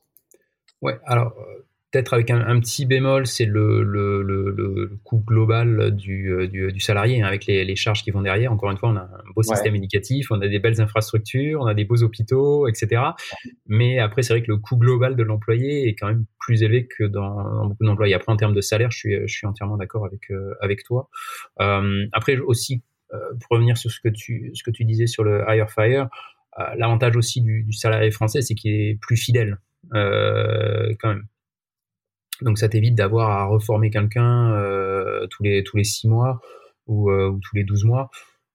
Ouais, 0.81 0.99
alors 1.05 1.33
euh, 1.37 1.65
peut-être 1.93 2.13
avec 2.13 2.31
un, 2.31 2.59
petit 2.59 2.87
bémol, 2.87 3.27
c'est 3.27 3.45
le, 3.45 3.83
le, 3.83 4.23
le, 4.23 4.97
coût 5.03 5.19
global 5.19 5.95
du, 5.95 6.31
euh, 6.31 6.47
du, 6.47 6.71
du 6.73 6.79
salarié, 6.79 7.21
hein, 7.21 7.27
avec 7.27 7.45
les, 7.45 7.63
les, 7.63 7.75
charges 7.75 8.01
qui 8.01 8.09
vont 8.09 8.23
derrière. 8.23 8.51
Encore 8.51 8.71
une 8.71 8.77
fois, 8.77 8.89
on 8.89 8.95
a 8.95 9.01
un 9.01 9.31
beau 9.35 9.43
système 9.43 9.75
éducatif, 9.75 10.31
on 10.31 10.41
a 10.41 10.47
des 10.47 10.57
belles 10.57 10.81
infrastructures, 10.81 11.61
on 11.61 11.67
a 11.67 11.75
des 11.75 11.85
beaux 11.85 12.01
hôpitaux, 12.01 12.67
etc. 12.67 13.03
Mais 13.67 13.99
après, 13.99 14.23
c'est 14.23 14.33
vrai 14.33 14.41
que 14.41 14.51
le 14.51 14.57
coût 14.57 14.75
global 14.75 15.15
de 15.15 15.21
l'employé 15.21 15.87
est 15.87 15.93
quand 15.93 16.07
même 16.07 16.25
plus 16.39 16.63
élevé 16.63 16.87
que 16.87 17.03
dans, 17.03 17.67
beaucoup 17.67 17.85
d'employés. 17.85 18.15
Après, 18.15 18.31
en 18.31 18.37
termes 18.37 18.55
de 18.55 18.61
salaire, 18.61 18.89
je 18.89 18.97
suis, 18.97 19.27
je 19.27 19.31
suis 19.33 19.45
entièrement 19.45 19.77
d'accord 19.77 20.03
avec, 20.05 20.31
euh, 20.31 20.55
avec 20.61 20.83
toi. 20.83 21.09
Euh, 21.61 22.07
après, 22.11 22.37
aussi, 22.37 22.81
euh, 23.13 23.19
pour 23.39 23.57
revenir 23.57 23.77
sur 23.77 23.91
ce 23.91 23.99
que 23.99 24.09
tu, 24.09 24.49
ce 24.55 24.63
que 24.63 24.71
tu 24.71 24.83
disais 24.83 25.05
sur 25.05 25.23
le 25.23 25.43
hire 25.47 25.69
fire, 25.69 26.09
l'avantage 26.75 27.15
aussi 27.17 27.41
du, 27.41 27.63
du 27.63 27.73
salarié 27.73 28.09
français, 28.09 28.41
c'est 28.41 28.55
qu'il 28.55 28.73
est 28.73 28.99
plus 28.99 29.17
fidèle. 29.17 29.59
quand 29.91 31.09
même 31.09 31.25
donc 32.43 32.57
ça 32.59 32.69
t'évite 32.69 32.95
d'avoir 32.95 33.31
à 33.31 33.45
reformer 33.45 33.89
quelqu'un 33.89 34.53
euh, 34.53 35.25
tous 35.29 35.43
les 35.43 35.63
tous 35.63 35.77
les 35.77 35.83
six 35.83 36.07
mois 36.07 36.39
ou, 36.87 37.09
euh, 37.09 37.29
ou, 37.29 37.39
tous 37.39 37.55
les 37.55 37.63
12 37.63 37.85
mois. 37.85 38.09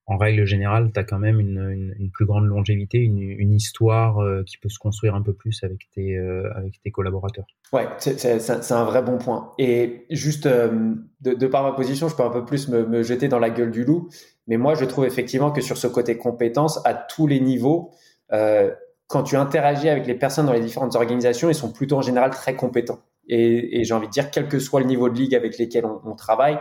En 0.07 0.16
règle 0.16 0.46
générale, 0.46 0.90
tu 0.92 0.98
as 0.98 1.05
quand 1.05 1.18
même 1.18 1.38
une, 1.38 1.94
une, 1.98 2.11
plus 2.11 2.24
grande 2.24 2.46
longévité, 2.46 2.96
une, 2.96 3.53
histoire 3.53 4.22
euh, 4.22 4.42
qui 4.46 4.57
peut 4.57 4.70
se 4.70 4.79
construire 4.79 5.14
un 5.14 5.20
peu 5.20 5.35
plus 5.35 5.62
avec 5.64 5.81
tes, 5.94 6.16
avec 6.55 6.81
tes 6.83 6.90
collaborateurs. 6.90 7.44
Ouais, 7.74 7.87
c'est 7.98 8.72
un 8.72 8.85
vrai 8.85 9.03
bon 9.03 9.18
point. 9.18 9.53
Et 9.59 10.07
juste 10.09 10.48
de, 10.48 11.35
de, 11.35 11.46
par 11.46 11.62
ma 11.62 11.72
position, 11.72 12.09
je 12.09 12.16
peux 12.16 12.22
un 12.22 12.31
peu 12.31 12.46
plus 12.46 12.68
me, 12.68 12.87
me, 12.87 13.03
jeter 13.03 13.29
dans 13.29 13.38
la 13.38 13.51
gueule 13.51 13.70
du 13.70 13.85
loup. 13.85 14.09
Mais 14.46 14.57
moi, 14.57 14.74
je 14.74 14.87
trouve 14.87 15.05
effectivement 15.05 15.51
que 15.51 15.61
sur 15.61 15.77
ce 15.77 15.87
côté 15.87 16.16
compétence, 16.16 16.81
à 16.87 16.94
tous 16.94 17.27
les 17.27 17.40
niveaux, 17.40 17.90
quand 18.31 19.22
tu 19.24 19.37
interagis 19.37 19.90
avec 19.90 20.07
les 20.07 20.14
personnes 20.14 20.46
dans 20.46 20.55
les 20.55 20.61
différentes 20.61 20.94
organisations, 20.94 21.51
ils 21.51 21.55
sont 21.55 21.72
plutôt 21.72 21.96
en 21.96 22.03
général 22.03 22.31
très 22.31 22.55
compétents. 22.55 23.01
Et, 23.28 23.84
j'ai 23.84 23.94
envie 23.94 24.06
de 24.06 24.12
dire, 24.12 24.30
quel 24.30 24.48
que 24.48 24.58
soit 24.58 24.80
le 24.80 24.86
niveau 24.86 25.08
de 25.08 25.14
ligue 25.14 25.34
avec 25.34 25.58
lesquels 25.58 25.84
on, 25.84 26.14
travaille, 26.14 26.58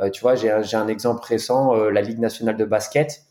euh, 0.00 0.10
tu 0.10 0.20
vois, 0.20 0.34
j'ai 0.34 0.50
un, 0.50 0.88
exemple 0.88 1.24
récent, 1.24 1.74
euh, 1.74 1.90
la 1.90 2.02
Ligue 2.02 2.18
nationale 2.18 2.56
de 2.56 2.64
basket. 2.64 3.22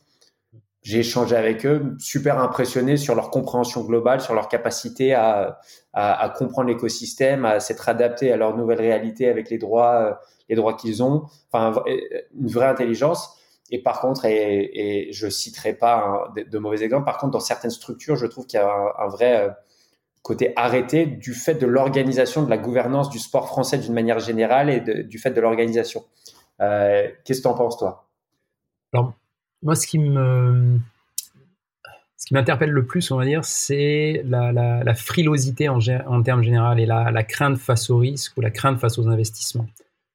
J'ai 0.81 0.99
échangé 0.99 1.35
avec 1.35 1.65
eux, 1.65 1.95
super 1.99 2.39
impressionné 2.39 2.95
sur 2.95 3.13
leur 3.13 3.31
compréhension 3.31 3.83
globale, 3.83 4.21
sur 4.21 4.33
leur 4.33 4.47
capacité 4.47 5.13
à, 5.13 5.59
comprendre 6.37 6.69
l'écosystème, 6.69 7.45
à 7.45 7.59
s'être 7.59 7.89
adapté 7.89 8.31
à 8.31 8.37
leur 8.37 8.55
nouvelle 8.55 8.79
réalité 8.79 9.27
avec 9.29 9.49
les 9.49 9.57
droits, 9.57 10.01
euh, 10.01 10.13
les 10.47 10.55
droits 10.55 10.73
qu'ils 10.75 11.03
ont. 11.03 11.25
Enfin, 11.51 11.83
une 12.39 12.47
vraie 12.47 12.67
intelligence. 12.67 13.35
Et 13.71 13.83
par 13.83 13.99
contre, 13.99 14.25
et, 14.25 15.07
et 15.07 15.11
je 15.11 15.27
citerai 15.27 15.73
pas 15.73 16.31
de, 16.35 16.57
mauvais 16.57 16.81
exemples, 16.81 17.05
par 17.05 17.17
contre, 17.17 17.33
dans 17.33 17.39
certaines 17.39 17.71
structures, 17.71 18.15
je 18.15 18.25
trouve 18.25 18.47
qu'il 18.47 18.59
y 18.59 18.63
a 18.63 18.93
un, 18.97 19.07
vrai 19.09 19.49
côté 20.21 20.53
arrêté 20.55 21.05
du 21.05 21.33
fait 21.33 21.55
de 21.55 21.65
l'organisation 21.65 22.43
de 22.43 22.49
la 22.49 22.57
gouvernance 22.57 23.09
du 23.09 23.19
sport 23.19 23.47
français 23.47 23.77
d'une 23.77 23.93
manière 23.93 24.19
générale 24.19 24.69
et 24.69 24.79
de, 24.79 25.01
du 25.01 25.17
fait 25.17 25.31
de 25.31 25.41
l'organisation. 25.41 26.03
Euh, 26.61 27.07
Qu'est-ce 27.23 27.39
que 27.39 27.43
tu 27.43 27.47
en 27.47 27.55
penses, 27.55 27.77
toi? 27.77 28.09
Alors, 28.93 29.13
moi, 29.63 29.75
ce 29.75 29.87
qui 29.87 29.99
me. 29.99 30.77
Ce 32.17 32.25
qui 32.25 32.33
m'interpelle 32.33 32.71
le 32.71 32.85
plus, 32.85 33.11
on 33.11 33.17
va 33.17 33.25
dire, 33.25 33.45
c'est 33.45 34.21
la, 34.25 34.51
la, 34.51 34.83
la, 34.83 34.93
frilosité 34.93 35.69
en, 35.69 35.79
en 35.79 36.21
termes 36.21 36.43
généraux 36.43 36.75
et 36.75 36.85
la, 36.85 37.11
la, 37.11 37.23
crainte 37.23 37.57
face 37.57 37.89
au 37.89 37.97
risque 37.97 38.35
ou 38.35 38.41
la 38.41 38.51
crainte 38.51 38.77
face 38.77 38.99
aux 38.99 39.07
investissements. 39.07 39.67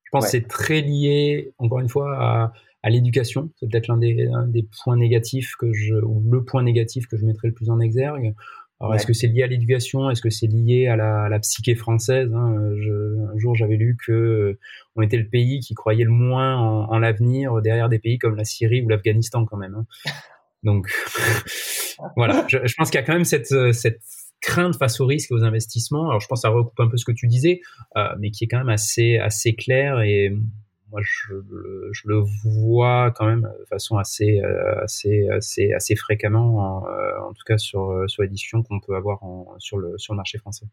Je 0.05 0.11
pense 0.13 0.25
ouais. 0.25 0.27
que 0.27 0.31
c'est 0.33 0.47
très 0.47 0.83
lié, 0.83 1.55
encore 1.57 1.81
une 1.81 1.89
fois, 1.89 2.15
à, 2.21 2.53
à 2.83 2.91
l'éducation. 2.91 3.49
C'est 3.59 3.71
peut-être 3.71 3.89
l'un 3.89 3.97
des, 3.97 4.29
des, 4.49 4.69
points 4.85 4.99
négatifs 4.99 5.57
que 5.59 5.73
je, 5.73 5.95
ou 5.95 6.23
le 6.31 6.45
point 6.45 6.63
négatif 6.63 7.07
que 7.07 7.17
je 7.17 7.25
mettrais 7.25 7.49
le 7.49 7.55
plus 7.55 7.71
en 7.71 7.81
exergue. 7.81 8.35
Alors, 8.85 8.91
ouais. 8.91 8.97
est-ce 8.97 9.07
que 9.07 9.15
c'est 9.15 9.29
lié 9.29 9.43
à 9.43 9.47
l'éducation? 9.47 10.11
Est-ce 10.11 10.21
que 10.21 10.29
c'est 10.29 10.47
lié 10.47 10.89
à 10.89 10.97
la, 10.97 11.25
à 11.25 11.29
la, 11.31 11.39
psyché 11.39 11.75
française 11.75 12.31
hein? 12.35 12.55
Je, 12.77 13.33
Un 13.33 13.39
jour, 13.39 13.55
j'avais 13.55 13.77
lu 13.77 13.97
que 14.05 14.13
euh, 14.13 14.59
on 14.95 15.03
était 15.03 15.17
le 15.17 15.27
pays 15.27 15.61
qui 15.61 15.75
croyait 15.75 16.05
le 16.05 16.11
moins 16.11 16.57
en, 16.57 16.91
en 16.91 16.99
l'avenir 16.99 17.63
derrière 17.63 17.89
des 17.89 17.99
pays 17.99 18.19
comme 18.19 18.37
la 18.37 18.45
Syrie 18.45 18.83
ou 18.83 18.89
l'Afghanistan, 18.89 19.47
quand 19.47 19.57
même. 19.57 19.75
Hein. 19.75 19.87
Donc, 20.63 20.93
voilà. 22.17 22.45
Je, 22.49 22.59
je 22.63 22.75
pense 22.77 22.91
qu'il 22.91 23.01
y 23.01 23.03
a 23.03 23.07
quand 23.07 23.15
même 23.15 23.25
cette, 23.25 23.53
euh, 23.53 23.73
cette 23.73 24.03
crainte 24.43 24.77
face 24.77 25.01
aux 25.01 25.07
risques 25.07 25.31
et 25.31 25.35
aux 25.35 25.45
investissements. 25.45 26.11
Alors, 26.11 26.21
je 26.21 26.27
pense 26.29 26.41
que 26.41 26.49
ça 26.49 26.51
recoupe 26.51 26.79
un 26.79 26.89
peu 26.89 26.99
ce 26.99 27.07
que 27.07 27.13
tu 27.13 27.27
disais, 27.27 27.61
euh, 27.97 28.09
mais 28.21 28.31
qui 28.31 28.45
est 28.45 28.49
quand 28.49 28.59
même 28.59 28.69
assez, 28.69 29.17
assez 29.17 29.55
clair 29.55 30.03
et 30.03 30.37
moi 30.95 31.03
je, 31.03 31.35
je, 31.91 32.03
le 32.07 32.23
vois 32.45 33.13
quand 33.17 33.27
même 33.27 33.51
de 33.59 33.65
façon 33.65 33.97
assez 33.97 34.41
assez 34.81 35.29
assez 35.29 35.73
assez 35.73 35.97
fréquemment 35.97 36.59
en, 36.59 37.29
en 37.29 37.33
tout 37.33 37.43
cas 37.45 37.59
sur 37.59 38.05
sur 38.07 38.23
l'édition 38.23 38.63
qu'on 38.63 38.79
peut 38.79 38.95
avoir 38.95 39.25
en, 39.25 39.57
sur 39.59 39.79
le 39.79 39.99
sur 39.99 40.13
le 40.13 40.19
marché 40.19 40.39
français. 40.39 40.67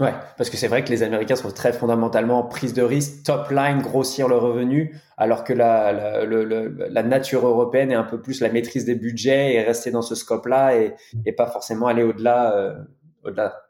Ouais, 0.00 0.12
parce 0.36 0.48
que 0.48 0.56
c'est 0.56 0.68
vrai 0.68 0.84
que 0.84 0.90
les 0.90 1.02
Américains 1.02 1.34
sont 1.34 1.50
très 1.50 1.72
fondamentalement 1.72 2.44
prise 2.44 2.72
de 2.72 2.82
risque, 2.82 3.24
top 3.24 3.50
line, 3.50 3.82
grossir 3.82 4.28
le 4.28 4.36
revenu, 4.36 4.96
alors 5.16 5.42
que 5.42 5.52
la, 5.52 6.24
la, 6.24 7.02
nature 7.02 7.44
européenne 7.44 7.90
est 7.90 7.96
un 7.96 8.04
peu 8.04 8.22
plus 8.22 8.40
la 8.40 8.48
maîtrise 8.48 8.84
des 8.84 8.94
budgets 8.94 9.54
et 9.54 9.62
rester 9.62 9.90
dans 9.90 10.02
ce 10.02 10.14
scope-là 10.14 10.76
et, 10.76 10.94
et 11.26 11.32
pas 11.32 11.48
forcément 11.48 11.88
aller 11.88 12.04
au-delà. 12.04 12.56
Euh, 12.56 12.78
au-delà. 13.24 13.60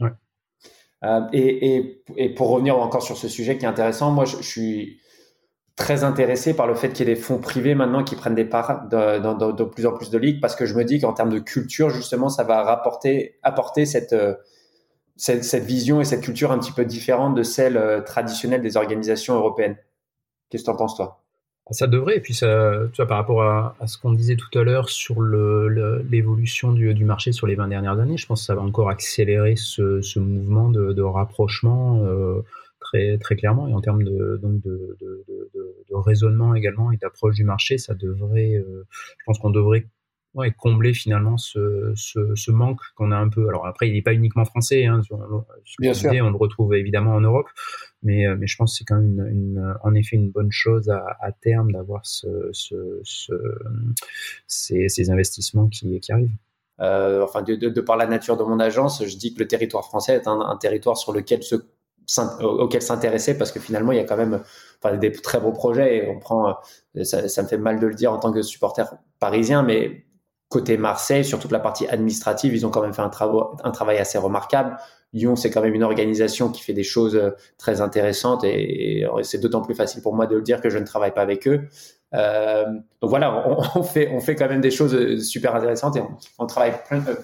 Ouais. 0.00 0.10
Euh, 1.04 1.20
et, 1.32 1.76
et, 1.76 2.02
et, 2.16 2.34
pour 2.34 2.48
revenir 2.48 2.76
encore 2.76 3.02
sur 3.04 3.16
ce 3.16 3.28
sujet 3.28 3.56
qui 3.56 3.64
est 3.64 3.68
intéressant, 3.68 4.10
moi 4.10 4.24
je, 4.24 4.38
je 4.38 4.42
suis 4.42 5.00
très 5.76 6.04
intéressé 6.04 6.54
par 6.54 6.66
le 6.66 6.74
fait 6.74 6.92
qu'il 6.92 7.06
y 7.08 7.10
ait 7.10 7.14
des 7.14 7.20
fonds 7.20 7.38
privés 7.38 7.74
maintenant 7.74 8.04
qui 8.04 8.14
prennent 8.14 8.34
des 8.34 8.44
parts 8.44 8.88
de, 8.88 9.52
de, 9.52 9.64
plus 9.64 9.86
en 9.86 9.92
plus 9.92 10.10
de 10.10 10.18
ligues 10.18 10.40
parce 10.40 10.54
que 10.54 10.66
je 10.66 10.74
me 10.74 10.84
dis 10.84 11.00
qu'en 11.00 11.12
termes 11.12 11.32
de 11.32 11.40
culture, 11.40 11.90
justement, 11.90 12.28
ça 12.28 12.44
va 12.44 12.62
rapporter, 12.62 13.38
apporter 13.42 13.84
cette, 13.84 14.12
euh, 14.12 14.34
cette, 15.16 15.42
cette, 15.42 15.64
vision 15.64 16.00
et 16.00 16.04
cette 16.04 16.22
culture 16.22 16.52
un 16.52 16.58
petit 16.58 16.72
peu 16.72 16.84
différente 16.84 17.34
de 17.34 17.42
celle 17.42 17.76
euh, 17.76 18.00
traditionnelle 18.00 18.62
des 18.62 18.76
organisations 18.76 19.34
européennes. 19.34 19.76
Qu'est-ce 20.48 20.62
que 20.62 20.68
tu 20.68 20.74
en 20.74 20.76
penses, 20.76 20.96
toi? 20.96 21.20
Ça 21.70 21.86
devrait, 21.86 22.18
et 22.18 22.20
puis 22.20 22.34
ça, 22.34 22.74
tu 22.92 22.96
vois, 22.96 23.06
par 23.06 23.16
rapport 23.16 23.42
à, 23.42 23.74
ce 23.86 23.96
qu'on 23.96 24.12
disait 24.12 24.36
tout 24.36 24.58
à 24.58 24.62
l'heure 24.64 24.90
sur 24.90 25.22
l'évolution 25.22 26.72
du, 26.72 26.92
du, 26.92 27.06
marché 27.06 27.32
sur 27.32 27.46
les 27.46 27.54
20 27.54 27.68
dernières 27.68 27.98
années, 27.98 28.18
je 28.18 28.26
pense 28.26 28.42
que 28.42 28.46
ça 28.46 28.54
va 28.54 28.60
encore 28.60 28.90
accélérer 28.90 29.54
ce, 29.56 30.02
ce 30.02 30.18
mouvement 30.18 30.68
de, 30.68 30.92
de 30.92 31.00
rapprochement 31.00 32.04
euh, 32.04 32.44
très, 32.94 33.18
très 33.18 33.36
clairement. 33.36 33.68
Et 33.68 33.74
en 33.74 33.80
termes 33.80 34.04
de, 34.04 34.38
donc 34.40 34.60
de, 34.60 34.96
de, 35.00 35.24
de, 35.28 35.76
de 35.88 35.94
raisonnement 35.94 36.54
également 36.54 36.92
et 36.92 36.96
d'approche 36.96 37.34
du 37.34 37.44
marché, 37.44 37.78
ça 37.78 37.94
devrait, 37.94 38.54
euh, 38.54 38.86
je 39.18 39.24
pense 39.26 39.38
qu'on 39.38 39.50
devrait 39.50 39.86
ouais, 40.34 40.52
combler 40.52 40.94
finalement 40.94 41.36
ce, 41.36 41.92
ce, 41.96 42.34
ce 42.34 42.50
manque 42.50 42.80
qu'on 42.96 43.10
a 43.12 43.16
un 43.16 43.28
peu. 43.28 43.48
Alors 43.48 43.66
après, 43.66 43.88
il 43.88 43.94
n'est 43.94 44.02
pas 44.02 44.14
uniquement 44.14 44.44
français. 44.44 44.86
Hein, 44.86 45.00
Bien 45.78 45.94
sûr. 45.94 46.10
on 46.12 46.30
le 46.30 46.36
retrouve 46.36 46.74
évidemment 46.74 47.14
en 47.14 47.20
Europe, 47.20 47.48
mais, 48.02 48.24
mais 48.36 48.46
je 48.46 48.56
pense 48.56 48.72
que 48.72 48.78
c'est 48.78 48.84
quand 48.84 49.00
même 49.00 49.26
une, 49.30 49.74
en 49.82 49.94
effet 49.94 50.16
une 50.16 50.30
bonne 50.30 50.52
chose 50.52 50.88
à, 50.88 51.04
à 51.20 51.32
terme 51.32 51.72
d'avoir 51.72 52.04
ce, 52.06 52.28
ce, 52.52 53.00
ce, 53.02 53.32
ces, 54.46 54.88
ces 54.88 55.10
investissements 55.10 55.68
qui, 55.68 56.00
qui 56.00 56.12
arrivent. 56.12 56.36
Euh, 56.80 57.22
enfin, 57.22 57.42
de, 57.42 57.54
de, 57.54 57.68
de, 57.68 57.80
par 57.80 57.96
la 57.96 58.08
nature 58.08 58.36
de 58.36 58.42
mon 58.42 58.58
agence, 58.58 59.06
je 59.06 59.16
dis 59.16 59.32
que 59.32 59.38
le 59.38 59.46
territoire 59.46 59.84
français 59.84 60.14
est 60.16 60.26
un, 60.26 60.40
un 60.40 60.56
territoire 60.56 60.96
sur 60.96 61.12
lequel 61.12 61.44
se 61.44 61.54
auquel 62.40 62.82
s'intéresser 62.82 63.38
parce 63.38 63.52
que 63.52 63.60
finalement 63.60 63.92
il 63.92 63.96
y 63.96 64.00
a 64.00 64.04
quand 64.04 64.16
même 64.16 64.42
enfin, 64.82 64.96
des 64.96 65.12
très 65.12 65.40
beaux 65.40 65.52
projets 65.52 65.96
et 65.96 66.08
on 66.08 66.18
prend 66.18 66.56
euh, 66.96 67.04
ça, 67.04 67.42
me 67.42 67.48
fait 67.48 67.58
mal 67.58 67.80
de 67.80 67.86
le 67.86 67.94
dire 67.94 68.12
en 68.12 68.18
tant 68.18 68.32
que 68.32 68.42
supporter 68.42 68.94
parisien 69.18 69.62
mais 69.62 70.04
côté 70.48 70.76
Marseille 70.76 71.24
sur 71.24 71.38
toute 71.38 71.52
la 71.52 71.58
partie 71.58 71.86
administrative 71.86 72.54
ils 72.54 72.66
ont 72.66 72.70
quand 72.70 72.82
même 72.82 72.92
fait 72.92 73.02
un, 73.02 73.08
travail, 73.08 73.42
un 73.62 73.70
travail 73.70 73.98
assez 73.98 74.18
remarquable. 74.18 74.76
Lyon 75.12 75.36
c'est 75.36 75.50
quand 75.50 75.62
même 75.62 75.74
une 75.74 75.82
organisation 75.82 76.50
qui 76.50 76.62
fait 76.62 76.74
des 76.74 76.82
choses 76.82 77.16
euh, 77.16 77.30
très 77.56 77.80
intéressantes 77.80 78.44
et, 78.44 79.06
c'est 79.22 79.38
d'autant 79.38 79.62
plus 79.62 79.74
facile 79.74 80.02
pour 80.02 80.14
moi 80.14 80.26
de 80.26 80.36
le 80.36 80.42
dire 80.42 80.60
que 80.60 80.70
je 80.70 80.78
ne 80.78 80.84
travaille 80.84 81.14
pas 81.14 81.22
avec 81.22 81.48
eux. 81.48 81.68
Euh, 82.12 82.64
donc 83.00 83.10
voilà 83.10 83.48
on, 83.74 83.82
fait 83.82 84.10
on 84.12 84.20
fait 84.20 84.34
quand 84.34 84.48
même 84.48 84.60
des 84.60 84.70
choses 84.70 85.24
super 85.24 85.56
intéressantes 85.56 85.96
et 85.96 86.02
on, 86.38 86.46
travaille 86.46 86.74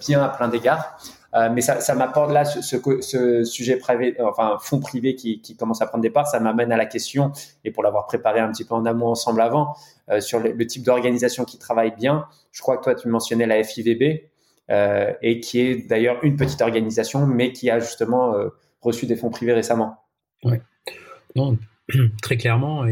bien 0.00 0.22
à 0.22 0.28
plein 0.28 0.48
d'égards 0.48 0.96
mais 1.32 1.60
ça, 1.60 1.80
ça 1.80 1.94
m'apporte 1.94 2.32
là 2.32 2.44
ce, 2.44 3.44
sujet 3.44 3.76
privé, 3.76 4.16
enfin 4.20 4.56
fonds 4.60 4.80
privé 4.80 5.14
qui, 5.14 5.40
qui, 5.40 5.56
commence 5.56 5.80
à 5.80 5.86
prendre 5.86 6.02
des 6.02 6.10
parts. 6.10 6.26
Ça 6.26 6.40
m'amène 6.40 6.72
à 6.72 6.76
la 6.76 6.86
question, 6.86 7.32
et 7.64 7.70
pour 7.70 7.82
l'avoir 7.82 8.06
préparé 8.06 8.40
un 8.40 8.50
petit 8.50 8.64
peu 8.64 8.74
en 8.74 8.84
amont 8.84 9.08
ensemble 9.08 9.40
avant, 9.40 9.74
euh, 10.10 10.20
sur 10.20 10.40
le, 10.40 10.66
type 10.66 10.82
d'organisation 10.82 11.44
qui 11.44 11.58
travaille 11.58 11.94
bien. 11.94 12.26
Je 12.50 12.62
crois 12.62 12.78
que 12.78 12.84
toi 12.84 12.94
tu 12.96 13.06
mentionnais 13.08 13.46
la 13.46 13.62
FIVB 13.62 14.24
euh, 14.70 15.12
et 15.22 15.38
qui 15.38 15.60
est 15.60 15.88
d'ailleurs 15.88 16.18
une 16.24 16.36
petite 16.36 16.60
organisation, 16.62 17.26
mais 17.26 17.52
qui 17.52 17.70
a 17.70 17.78
justement 17.78 18.34
euh, 18.34 18.48
reçu 18.80 19.06
des 19.06 19.14
fonds 19.14 19.30
privés 19.30 19.52
récemment. 19.52 19.98
Oui. 20.42 20.56
très 22.22 22.37
clairement, 22.37 22.85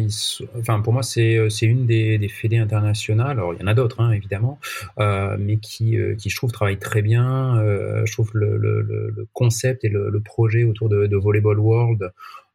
enfin 0.58 0.80
pour 0.80 0.92
moi 0.92 1.02
c'est 1.02 1.36
euh, 1.36 1.48
c'est 1.48 1.66
une 1.66 1.86
des, 1.86 2.18
des 2.18 2.28
fédés 2.28 2.58
internationales. 2.58 3.38
Alors 3.38 3.54
il 3.54 3.60
y 3.60 3.62
en 3.62 3.66
a 3.66 3.74
d'autres 3.74 4.00
hein, 4.00 4.12
évidemment, 4.12 4.58
euh, 4.98 5.36
mais 5.38 5.58
qui 5.58 5.96
euh, 5.96 6.14
qui 6.14 6.30
je 6.30 6.36
trouve 6.36 6.52
travaillent 6.52 6.78
très 6.78 7.02
bien. 7.02 7.58
Euh, 7.58 8.04
je 8.06 8.12
trouve 8.12 8.30
le, 8.34 8.56
le, 8.56 8.82
le, 8.82 9.26
concept 9.32 9.84
et 9.84 9.88
le, 9.88 10.10
le 10.10 10.20
projet 10.20 10.64
autour 10.64 10.88
de, 10.88 11.06
de 11.06 11.16
Volleyball 11.16 11.58
World 11.58 12.12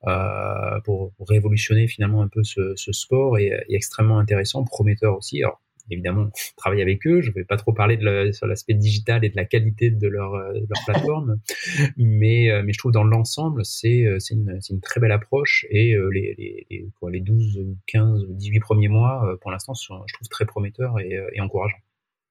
euh, 0.07 0.79
pour, 0.83 1.13
révolutionner 1.27 1.87
finalement 1.87 2.21
un 2.21 2.27
peu 2.27 2.43
ce, 2.43 2.73
ce 2.75 2.91
sport 2.91 3.37
est, 3.37 3.47
est, 3.47 3.65
extrêmement 3.69 4.19
intéressant, 4.19 4.63
prometteur 4.63 5.17
aussi. 5.17 5.43
Évidemment 5.89 6.29
travaille 6.57 6.81
avec 6.81 7.05
eux. 7.07 7.21
Je 7.21 7.29
ne 7.29 7.35
vais 7.35 7.43
pas 7.43 7.57
trop 7.57 7.73
parler 7.73 7.97
de 7.97 8.05
la, 8.05 8.33
sur 8.33 8.47
l'aspect 8.47 8.73
digital 8.73 9.23
et 9.25 9.29
de 9.29 9.35
la 9.35 9.45
qualité 9.45 9.89
de 9.89 10.07
leur, 10.07 10.33
euh, 10.33 10.53
de 10.53 10.67
leur 10.69 10.85
plateforme, 10.85 11.39
mais, 11.97 12.49
euh, 12.51 12.63
mais 12.63 12.73
je 12.73 12.77
trouve 12.77 12.91
dans 12.91 13.03
l'ensemble, 13.03 13.65
c'est 13.65 14.05
euh, 14.05 14.17
une, 14.31 14.59
une 14.69 14.81
très 14.81 14.99
belle 14.99 15.11
approche 15.11 15.65
et 15.69 15.95
les, 16.11 16.35
les, 16.37 16.65
les, 16.69 16.87
quoi, 16.99 17.11
les 17.11 17.19
12, 17.19 17.65
15, 17.87 18.25
18 18.29 18.59
premiers 18.59 18.87
mois, 18.87 19.37
pour 19.41 19.51
l'instant, 19.51 19.73
je 19.73 19.87
trouve 19.87 20.27
très 20.29 20.45
prometteurs 20.45 20.99
et, 20.99 21.19
et 21.33 21.41
encourageants. 21.41 21.77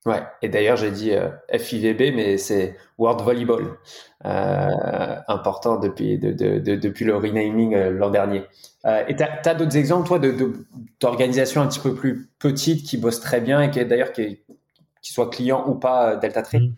Ouais, 0.05 0.23
et 0.43 0.49
d'ailleurs 0.49 0.77
j'ai 0.77 0.91
dit 0.91 1.13
euh, 1.13 1.29
FIVB, 1.57 2.13
mais 2.15 2.37
c'est 2.37 2.77
World 2.99 3.21
Volleyball, 3.21 3.79
euh, 4.25 5.17
important 5.29 5.79
depuis, 5.79 6.19
de, 6.19 6.33
de, 6.33 6.59
de, 6.59 6.75
depuis 6.75 7.05
le 7.05 7.17
renaming 7.17 7.75
euh, 7.75 7.91
l'an 7.91 8.11
dernier. 8.11 8.43
Et 9.07 9.15
tu 9.15 9.23
as, 9.23 9.55
d'autres 9.55 9.77
exemples, 9.77 10.09
toi, 10.09 10.21
d'organisations 10.99 11.63
un 11.63 11.69
petit 11.69 11.79
peu 11.79 11.95
plus 11.95 12.29
petites 12.41 12.85
qui 12.85 12.97
bossent 12.97 13.21
très 13.21 13.41
bien 13.41 13.63
et 13.63 13.71
qui 13.71 13.85
d'ailleurs 13.85 14.11
qui, 14.11 14.41
soient 15.03 15.31
clients 15.31 15.65
ou 15.69 15.77
pas 15.77 16.17
Delta 16.17 16.43
Tree. 16.43 16.75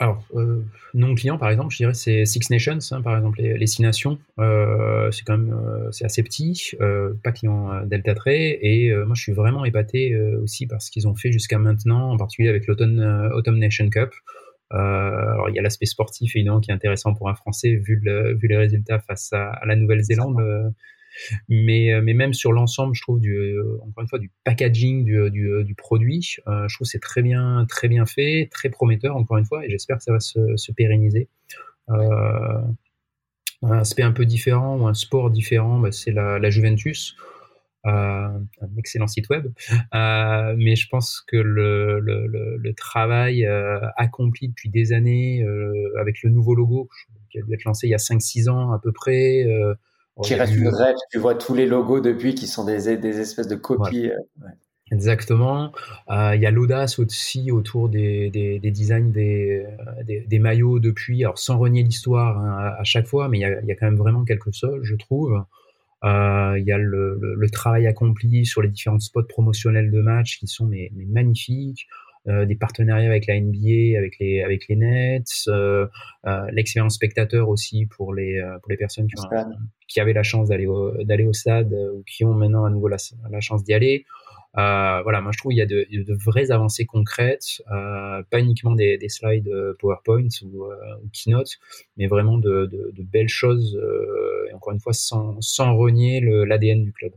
Alors, 0.00 0.24
euh, 0.34 0.64
non 0.92 1.14
client, 1.14 1.38
par 1.38 1.50
exemple, 1.50 1.70
je 1.70 1.76
dirais 1.76 1.94
c'est 1.94 2.24
Six 2.24 2.50
Nations, 2.50 2.78
hein, 2.90 3.00
par 3.00 3.16
exemple, 3.16 3.40
les, 3.40 3.56
les 3.56 3.66
Six 3.66 3.82
Nations. 3.82 4.18
Euh, 4.40 5.08
c'est 5.12 5.22
quand 5.24 5.38
même 5.38 5.54
euh, 5.54 5.92
c'est 5.92 6.04
assez 6.04 6.22
petit, 6.24 6.72
pas 7.22 7.30
client 7.32 7.84
Delta 7.86 8.14
Tray. 8.14 8.58
Et 8.60 8.92
moi, 8.94 9.14
je 9.14 9.22
suis 9.22 9.32
vraiment 9.32 9.64
épaté 9.64 10.16
aussi 10.42 10.66
par 10.66 10.82
ce 10.82 10.90
qu'ils 10.90 11.06
ont 11.06 11.14
fait 11.14 11.30
jusqu'à 11.30 11.58
maintenant, 11.58 12.10
en 12.10 12.16
particulier 12.16 12.48
avec 12.48 12.66
l'Autumn 12.66 13.30
Autumn 13.34 13.58
Nation 13.58 13.88
Cup. 13.88 14.10
alors, 14.70 15.48
il 15.50 15.54
y 15.54 15.58
a 15.60 15.62
l'aspect 15.62 15.86
sportif 15.86 16.34
évidemment 16.34 16.60
qui 16.60 16.70
est 16.72 16.74
intéressant 16.74 17.14
pour 17.14 17.28
un 17.28 17.34
Français 17.34 17.76
vu, 17.76 18.00
le, 18.02 18.34
vu 18.34 18.48
les 18.48 18.56
résultats 18.56 18.98
face 18.98 19.32
à, 19.32 19.50
à 19.50 19.66
la 19.66 19.76
Nouvelle-Zélande. 19.76 20.74
Mais, 21.48 21.92
euh, 21.92 22.02
mais 22.02 22.14
même 22.14 22.34
sur 22.34 22.52
l'ensemble, 22.52 22.94
je 22.94 23.02
trouve 23.02 23.20
euh, 23.24 23.78
encore 23.82 24.02
une 24.02 24.08
fois 24.08 24.18
du 24.18 24.30
packaging 24.44 25.04
du, 25.04 25.30
du, 25.30 25.64
du 25.64 25.74
produit, 25.74 26.36
euh, 26.46 26.66
je 26.68 26.76
trouve 26.76 26.86
c'est 26.86 27.00
très 27.00 27.22
bien, 27.22 27.66
très 27.68 27.88
bien 27.88 28.06
fait, 28.06 28.48
très 28.50 28.70
prometteur 28.70 29.16
encore 29.16 29.38
une 29.38 29.46
fois, 29.46 29.64
et 29.64 29.70
j'espère 29.70 29.98
que 29.98 30.04
ça 30.04 30.12
va 30.12 30.20
se, 30.20 30.56
se 30.56 30.72
pérenniser. 30.72 31.28
Euh, 31.90 32.60
un 33.62 33.78
aspect 33.78 34.02
un 34.02 34.12
peu 34.12 34.26
différent 34.26 34.78
ou 34.78 34.86
un 34.86 34.94
sport 34.94 35.30
différent, 35.30 35.78
bah, 35.78 35.92
c'est 35.92 36.12
la, 36.12 36.50
Juventus. 36.50 37.16
Euh, 37.86 37.90
un 37.90 38.76
excellent 38.78 39.06
site 39.06 39.28
web, 39.28 39.48
euh, 39.94 40.54
mais 40.56 40.74
je 40.74 40.88
pense 40.88 41.22
que 41.28 41.36
le 41.36 42.72
travail 42.74 43.46
accompli 43.98 44.48
depuis 44.48 44.70
des 44.70 44.94
années 44.94 45.46
avec 45.98 46.22
le 46.22 46.30
nouveau 46.30 46.54
logo 46.54 46.88
qui 47.30 47.38
a 47.38 47.42
dû 47.42 47.52
être 47.52 47.64
lancé 47.64 47.86
il 47.86 47.90
y 47.90 47.94
a 47.94 47.98
5-6 47.98 48.48
ans 48.48 48.72
à 48.72 48.78
peu 48.78 48.90
près, 48.90 49.44
qui 50.22 50.34
reste 50.34 50.54
une 50.54 50.68
rêve. 50.68 50.96
Tu 51.10 51.18
vois 51.18 51.34
tous 51.34 51.54
les 51.54 51.66
logos 51.66 52.00
depuis 52.00 52.34
qui 52.34 52.46
sont 52.46 52.64
des, 52.64 52.96
des 52.96 53.20
espèces 53.20 53.48
de 53.48 53.56
copies. 53.56 54.10
Ouais. 54.40 54.50
Exactement. 54.92 55.72
Euh, 56.10 56.36
il 56.36 56.42
y 56.42 56.46
a 56.46 56.50
l'audace 56.50 56.98
aussi 56.98 57.50
autour 57.50 57.88
des, 57.88 58.30
des, 58.30 58.58
des 58.58 58.70
designs 58.70 59.10
des, 59.10 59.66
des, 60.04 60.20
des, 60.20 60.38
maillots 60.38 60.78
depuis, 60.78 61.24
alors 61.24 61.38
sans 61.38 61.58
renier 61.58 61.82
l'histoire 61.82 62.38
hein, 62.38 62.74
à, 62.78 62.84
chaque 62.84 63.06
fois, 63.06 63.28
mais 63.28 63.38
il 63.38 63.40
y, 63.40 63.66
y, 63.66 63.72
a, 63.72 63.74
quand 63.76 63.86
même 63.86 63.96
vraiment 63.96 64.24
quelque 64.24 64.50
chose, 64.52 64.80
je 64.82 64.94
trouve. 64.94 65.42
Euh, 66.04 66.58
il 66.58 66.64
y 66.66 66.72
a 66.72 66.76
le, 66.76 67.18
le, 67.18 67.34
le, 67.34 67.50
travail 67.50 67.86
accompli 67.86 68.44
sur 68.44 68.60
les 68.60 68.68
différents 68.68 69.00
spots 69.00 69.22
promotionnels 69.22 69.90
de 69.90 70.00
match 70.02 70.38
qui 70.38 70.46
sont 70.46 70.66
mais, 70.66 70.90
mais 70.94 71.06
magnifiques. 71.06 71.88
Euh, 72.26 72.46
des 72.46 72.54
partenariats 72.54 73.10
avec 73.10 73.26
la 73.26 73.38
NBA, 73.38 73.98
avec 73.98 74.18
les 74.18 74.42
avec 74.42 74.66
les 74.68 74.76
Nets, 74.76 75.44
euh, 75.48 75.86
euh, 76.26 76.46
l'expérience 76.52 76.94
spectateur 76.94 77.50
aussi 77.50 77.84
pour 77.84 78.14
les 78.14 78.40
pour 78.62 78.70
les 78.70 78.78
personnes 78.78 79.06
qui, 79.08 79.14
ont, 79.20 79.50
qui 79.88 80.00
avaient 80.00 80.14
la 80.14 80.22
chance 80.22 80.48
d'aller 80.48 80.66
au 80.66 81.04
d'aller 81.04 81.26
au 81.26 81.34
stade 81.34 81.74
ou 81.74 82.02
qui 82.04 82.24
ont 82.24 82.32
maintenant 82.32 82.64
à 82.64 82.70
nouveau 82.70 82.88
la, 82.88 82.96
la 83.30 83.40
chance 83.40 83.62
d'y 83.62 83.74
aller. 83.74 84.06
Euh, 84.56 85.02
voilà, 85.02 85.20
moi 85.20 85.32
je 85.32 85.38
trouve 85.38 85.52
il 85.52 85.56
y 85.56 85.60
a 85.60 85.66
de, 85.66 85.84
de 85.90 86.14
vraies 86.14 86.50
avancées 86.50 86.86
concrètes, 86.86 87.60
euh, 87.72 88.22
pas 88.30 88.38
uniquement 88.38 88.74
des, 88.74 88.96
des 88.96 89.08
slides 89.08 89.50
PowerPoint 89.80 90.28
ou, 90.44 90.64
euh, 90.64 90.76
ou, 91.02 91.08
Keynote, 91.12 91.58
mais 91.96 92.06
vraiment 92.06 92.38
de, 92.38 92.66
de, 92.66 92.92
de 92.94 93.02
belles 93.02 93.28
choses, 93.28 93.78
et 94.48 94.54
encore 94.54 94.72
une 94.72 94.80
fois 94.80 94.92
sans, 94.92 95.40
sans 95.40 95.76
renier 95.76 96.20
l'ADN 96.20 96.84
du 96.84 96.92
club. 96.92 97.12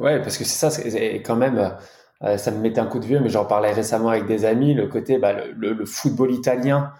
Ouais, 0.00 0.18
parce 0.18 0.36
que 0.36 0.44
c'est 0.44 0.58
ça, 0.58 0.70
c'est 0.70 1.22
quand 1.22 1.36
même, 1.36 1.76
euh, 2.24 2.36
ça 2.36 2.50
me 2.50 2.58
mettait 2.58 2.80
un 2.80 2.86
coup 2.86 2.98
de 2.98 3.06
vieux, 3.06 3.20
mais 3.20 3.28
j'en 3.28 3.44
parlais 3.44 3.72
récemment 3.72 4.08
avec 4.08 4.26
des 4.26 4.44
amis. 4.44 4.74
Le 4.74 4.86
côté, 4.86 5.18
bah, 5.18 5.32
le, 5.32 5.72
le, 5.72 5.84
football 5.84 6.32
italien, 6.32 6.92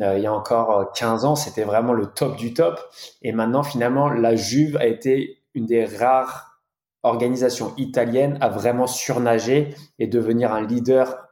euh, 0.00 0.16
il 0.16 0.22
y 0.22 0.26
a 0.26 0.32
encore 0.32 0.92
15 0.92 1.24
ans, 1.24 1.34
c'était 1.34 1.64
vraiment 1.64 1.92
le 1.92 2.06
top 2.06 2.36
du 2.36 2.54
top. 2.54 2.80
Et 3.22 3.32
maintenant, 3.32 3.62
finalement, 3.62 4.08
la 4.08 4.36
Juve 4.36 4.76
a 4.76 4.86
été 4.86 5.42
une 5.54 5.66
des 5.66 5.84
rares 5.84 6.62
organisations 7.02 7.74
italiennes 7.76 8.38
à 8.40 8.48
vraiment 8.48 8.86
surnager 8.86 9.74
et 9.98 10.06
devenir 10.06 10.52
un 10.52 10.62
leader 10.62 11.28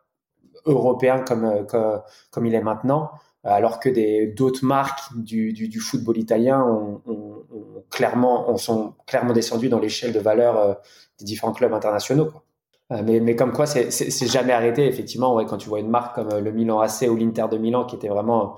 européen 0.65 1.21
comme, 1.21 1.45
euh, 1.45 1.99
comme, 2.31 2.47
il 2.47 2.55
est 2.55 2.63
maintenant 2.63 3.11
alors 3.45 3.79
que 3.79 3.89
des 3.89 4.27
d'autres 4.27 4.65
marques 4.65 5.17
du, 5.17 5.53
du, 5.53 5.69
du, 5.69 5.79
football 5.79 6.19
italien 6.19 6.65
ont, 6.65 7.01
ont, 7.07 7.45
clairement 7.91 8.51
ont, 8.51 8.57
sont 8.57 8.95
clairement 9.07 9.33
descendues 9.33 9.69
dans 9.69 9.79
l'échelle 9.79 10.13
de 10.13 10.19
valeur 10.19 10.59
euh, 10.59 10.75
des 11.19 11.25
différents 11.25 11.53
clubs 11.53 11.73
internationaux. 11.73 12.33
Euh, 12.93 13.03
mais, 13.05 13.21
mais 13.21 13.35
comme 13.35 13.53
quoi, 13.53 13.67
c'est 13.67 14.27
jamais 14.27 14.53
arrêté. 14.53 14.87
Effectivement, 14.87 15.35
ouais, 15.35 15.45
quand 15.45 15.59
tu 15.59 15.69
vois 15.69 15.81
une 15.81 15.91
marque 15.91 16.15
comme 16.15 16.31
euh, 16.33 16.41
le 16.41 16.53
Milan 16.53 16.81
AC 16.81 17.09
ou 17.09 17.17
l'Inter 17.17 17.47
de 17.51 17.59
Milan, 17.59 17.85
qui 17.85 17.97
étaient 17.97 18.09
vraiment 18.09 18.57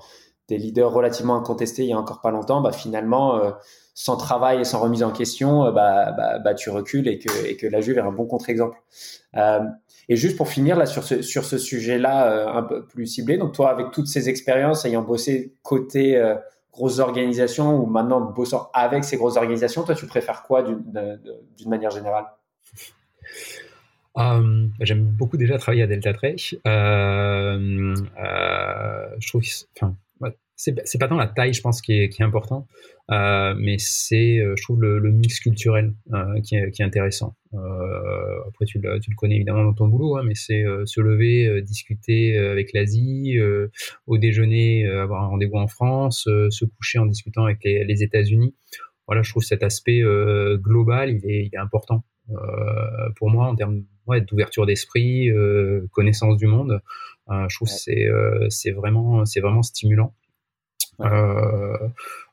des 0.49 0.57
leaders 0.57 0.91
relativement 0.91 1.37
incontestés 1.37 1.83
il 1.83 1.89
y 1.89 1.93
a 1.93 1.97
encore 1.97 2.21
pas 2.21 2.31
longtemps, 2.31 2.59
bah, 2.59 2.71
finalement, 2.71 3.37
euh, 3.37 3.51
sans 3.93 4.17
travail 4.17 4.61
et 4.61 4.63
sans 4.63 4.79
remise 4.79 5.03
en 5.03 5.11
question, 5.11 5.65
euh, 5.65 5.71
bah, 5.71 6.11
bah, 6.11 6.39
bah, 6.39 6.53
tu 6.55 6.69
recules 6.69 7.07
et 7.07 7.19
que, 7.19 7.45
et 7.45 7.55
que 7.55 7.67
la 7.67 7.79
Juve 7.79 7.97
est 7.97 8.01
un 8.01 8.11
bon 8.11 8.25
contre-exemple. 8.25 8.77
Euh, 9.37 9.59
et 10.09 10.15
juste 10.15 10.37
pour 10.37 10.49
finir 10.49 10.75
là 10.75 10.87
sur 10.87 11.03
ce, 11.03 11.21
sur 11.21 11.45
ce 11.45 11.59
sujet-là 11.59 12.51
un 12.51 12.63
peu 12.63 12.83
plus 12.83 13.05
ciblé, 13.05 13.37
donc 13.37 13.53
toi, 13.53 13.69
avec 13.69 13.91
toutes 13.91 14.07
ces 14.07 14.27
expériences, 14.27 14.83
ayant 14.85 15.03
bossé 15.03 15.53
côté 15.61 16.19
grosses 16.73 16.97
organisations 16.97 17.77
ou 17.79 17.85
maintenant 17.85 18.19
bossant 18.19 18.71
avec 18.73 19.03
ces 19.03 19.17
grosses 19.17 19.37
organisations, 19.37 19.83
toi, 19.83 19.93
tu 19.93 20.07
préfères 20.07 20.41
quoi 20.41 20.63
d'une 20.63 21.69
manière 21.69 21.91
générale? 21.91 22.25
J'aime 24.81 25.03
beaucoup 25.05 25.37
déjà 25.37 25.57
travailler 25.57 25.83
à 25.83 25.87
Delta 25.87 26.13
Tray. 26.13 26.35
Euh, 26.67 27.95
euh, 28.19 29.05
je 29.19 29.27
trouve, 29.27 29.43
enfin, 29.75 29.95
c'est 30.55 30.99
pas 30.99 31.07
tant 31.07 31.15
la 31.15 31.27
taille, 31.27 31.53
je 31.53 31.61
pense, 31.61 31.81
qui 31.81 31.93
est, 31.93 32.09
qui 32.09 32.21
important, 32.21 32.67
euh, 33.11 33.55
mais 33.57 33.77
c'est, 33.77 34.39
euh, 34.39 34.55
je 34.57 34.63
trouve, 34.63 34.81
le, 34.81 35.09
mix 35.09 35.39
culturel 35.39 35.93
qui, 36.43 36.55
est, 36.55 36.81
intéressant. 36.81 37.35
après 37.53 38.65
tu 38.65 38.79
le, 38.79 38.99
connais 39.15 39.35
évidemment 39.35 39.63
dans 39.63 39.73
ton 39.73 39.87
boulot, 39.87 40.17
hein, 40.17 40.23
mais 40.25 40.35
c'est 40.35 40.65
se 40.83 40.99
lever, 40.99 41.61
discuter 41.61 42.37
avec 42.37 42.73
l'Asie, 42.73 43.37
au 44.05 44.17
déjeuner, 44.17 44.85
avoir 44.85 45.23
un 45.23 45.27
rendez-vous 45.27 45.57
en 45.57 45.67
France, 45.67 46.23
se 46.25 46.65
coucher 46.65 46.99
en 46.99 47.05
discutant 47.05 47.45
avec 47.45 47.63
les 47.63 48.03
États-Unis. 48.03 48.53
Voilà, 49.09 49.23
je 49.23 49.31
trouve 49.31 49.43
cet 49.43 49.63
aspect 49.63 50.03
global, 50.57 51.09
il 51.09 51.25
est, 51.25 51.45
il 51.47 51.49
est 51.51 51.57
important 51.57 52.03
pour 53.15 53.31
moi 53.31 53.47
en 53.47 53.55
termes 53.55 53.83
ouais, 54.05 54.21
d'ouverture 54.21 54.67
d'esprit, 54.67 55.31
connaissance 55.91 56.37
du 56.37 56.45
monde. 56.45 56.79
je 57.27 57.55
trouve 57.55 57.67
que 57.67 57.73
c'est 57.73 58.07
c'est 58.49 58.69
vraiment 58.69 59.25
c'est 59.25 59.39
vraiment 59.41 59.63
stimulant. 59.63 60.13
Euh, 61.01 61.77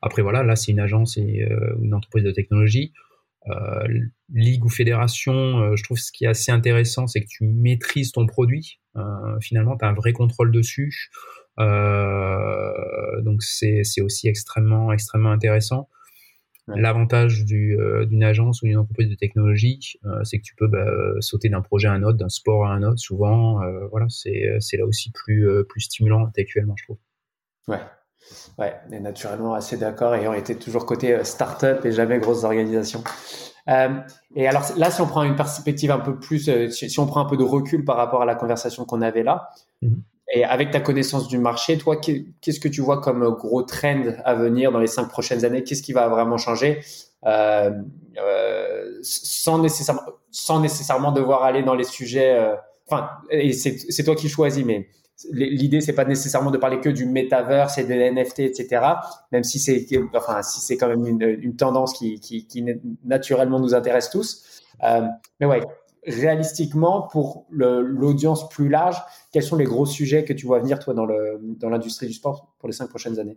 après 0.02 0.20
voilà, 0.20 0.42
là 0.42 0.54
c'est 0.54 0.72
une 0.72 0.80
agence 0.80 1.16
et 1.16 1.48
une 1.80 1.94
entreprise 1.94 2.24
de 2.24 2.30
technologie. 2.30 2.92
Euh, 3.48 3.86
ligue 4.32 4.64
ou 4.64 4.68
fédération, 4.68 5.34
euh, 5.34 5.76
je 5.76 5.84
trouve 5.84 5.98
ce 5.98 6.10
qui 6.10 6.24
est 6.24 6.28
assez 6.28 6.50
intéressant, 6.50 7.06
c'est 7.06 7.20
que 7.20 7.28
tu 7.28 7.44
maîtrises 7.44 8.10
ton 8.10 8.26
produit. 8.26 8.80
Euh, 8.96 9.38
finalement, 9.40 9.76
tu 9.76 9.84
as 9.84 9.88
un 9.88 9.94
vrai 9.94 10.12
contrôle 10.12 10.50
dessus. 10.50 11.10
donc 11.58 13.42
c'est 13.42 14.00
aussi 14.00 14.28
extrêmement 14.28 14.92
extrêmement 14.92 15.30
intéressant. 15.30 15.88
L'avantage 16.68 17.44
d'une 17.44 18.24
agence 18.24 18.62
ou 18.62 18.66
d'une 18.66 18.78
entreprise 18.78 19.08
de 19.08 19.14
technologie, 19.14 19.98
c'est 20.24 20.38
que 20.38 20.42
tu 20.42 20.56
peux 20.56 20.66
bah, 20.66 20.86
sauter 21.20 21.48
d'un 21.48 21.62
projet 21.62 21.86
à 21.86 21.92
un 21.92 22.02
autre, 22.02 22.18
d'un 22.18 22.28
sport 22.28 22.66
à 22.66 22.72
un 22.72 22.82
autre. 22.82 22.98
Souvent, 22.98 23.60
voilà, 23.90 24.06
c'est 24.08 24.76
là 24.76 24.84
aussi 24.84 25.12
plus 25.12 25.48
plus 25.68 25.82
stimulant 25.82 26.26
intellectuellement, 26.26 26.74
je 26.76 26.84
trouve. 26.84 26.98
Ouais, 27.68 27.80
Ouais, 28.58 28.74
on 28.88 28.92
est 28.92 29.00
naturellement 29.00 29.54
assez 29.54 29.76
d'accord, 29.76 30.14
ayant 30.14 30.32
été 30.32 30.56
toujours 30.56 30.86
côté 30.86 31.14
euh, 31.14 31.24
start-up 31.24 31.84
et 31.84 31.92
jamais 31.92 32.18
grosse 32.18 32.44
organisation. 32.44 33.04
Euh, 33.68 34.00
et 34.34 34.48
alors 34.48 34.62
là, 34.76 34.90
si 34.90 35.00
on 35.00 35.06
prend 35.06 35.22
une 35.22 35.36
perspective 35.36 35.90
un 35.90 35.98
peu 35.98 36.18
plus, 36.18 36.48
euh, 36.48 36.68
si, 36.70 36.98
on 36.98 37.06
prend 37.06 37.20
un 37.20 37.26
peu 37.26 37.36
de 37.36 37.42
recul 37.42 37.84
par 37.84 37.96
rapport 37.96 38.22
à 38.22 38.24
la 38.24 38.34
conversation 38.34 38.84
qu'on 38.84 39.02
avait 39.02 39.22
là, 39.22 39.50
mhm. 39.82 40.02
Et 40.36 40.44
avec 40.44 40.70
ta 40.70 40.80
connaissance 40.80 41.28
du 41.28 41.38
marché, 41.38 41.78
toi, 41.78 41.96
qu'est-ce 41.96 42.60
que 42.60 42.68
tu 42.68 42.82
vois 42.82 43.00
comme 43.00 43.26
gros 43.30 43.62
trend 43.62 44.02
à 44.24 44.34
venir 44.34 44.70
dans 44.70 44.80
les 44.80 44.86
cinq 44.86 45.08
prochaines 45.08 45.44
années? 45.46 45.64
Qu'est-ce 45.64 45.82
qui 45.82 45.94
va 45.94 46.08
vraiment 46.08 46.36
changer? 46.36 46.80
Euh, 47.24 47.70
euh, 48.18 48.98
sans, 49.02 49.58
nécessairement, 49.58 50.02
sans 50.30 50.60
nécessairement 50.60 51.10
devoir 51.10 51.42
aller 51.42 51.62
dans 51.62 51.74
les 51.74 51.84
sujets. 51.84 52.38
Enfin, 52.86 53.08
et 53.30 53.54
c'est 53.54 54.04
toi 54.04 54.14
qui 54.14 54.28
choisis, 54.28 54.64
mais 54.64 54.88
l'idée 55.30 55.80
c'est 55.80 55.94
pas 55.94 56.04
nécessairement 56.04 56.50
de 56.50 56.58
parler 56.58 56.80
que 56.80 56.90
du 56.90 57.06
metaverse 57.06 57.78
et 57.78 57.84
des 57.84 58.10
NFT 58.10 58.40
etc 58.40 58.82
même 59.32 59.44
si 59.44 59.58
c'est 59.58 59.86
enfin 60.14 60.42
si 60.42 60.76
quand 60.76 60.88
même 60.88 61.06
une, 61.06 61.56
tendance 61.56 61.94
qui, 61.94 62.20
qui, 62.20 62.64
naturellement 63.02 63.58
nous 63.58 63.74
intéresse 63.74 64.10
tous 64.10 64.62
euh, 64.84 65.06
mais 65.40 65.46
ouais 65.46 65.62
réalistiquement 66.06 67.02
pour 67.02 67.46
l'audience 67.50 68.48
plus 68.48 68.68
large 68.68 68.96
quels 69.32 69.42
sont 69.42 69.56
les 69.56 69.64
gros 69.64 69.86
sujets 69.86 70.24
que 70.24 70.32
tu 70.32 70.46
vois 70.46 70.60
venir 70.60 70.78
toi 70.78 70.94
dans 70.94 71.68
l'industrie 71.68 72.06
du 72.06 72.12
sport 72.12 72.54
pour 72.58 72.68
les 72.68 72.74
cinq 72.74 72.88
prochaines 72.88 73.18
années? 73.18 73.36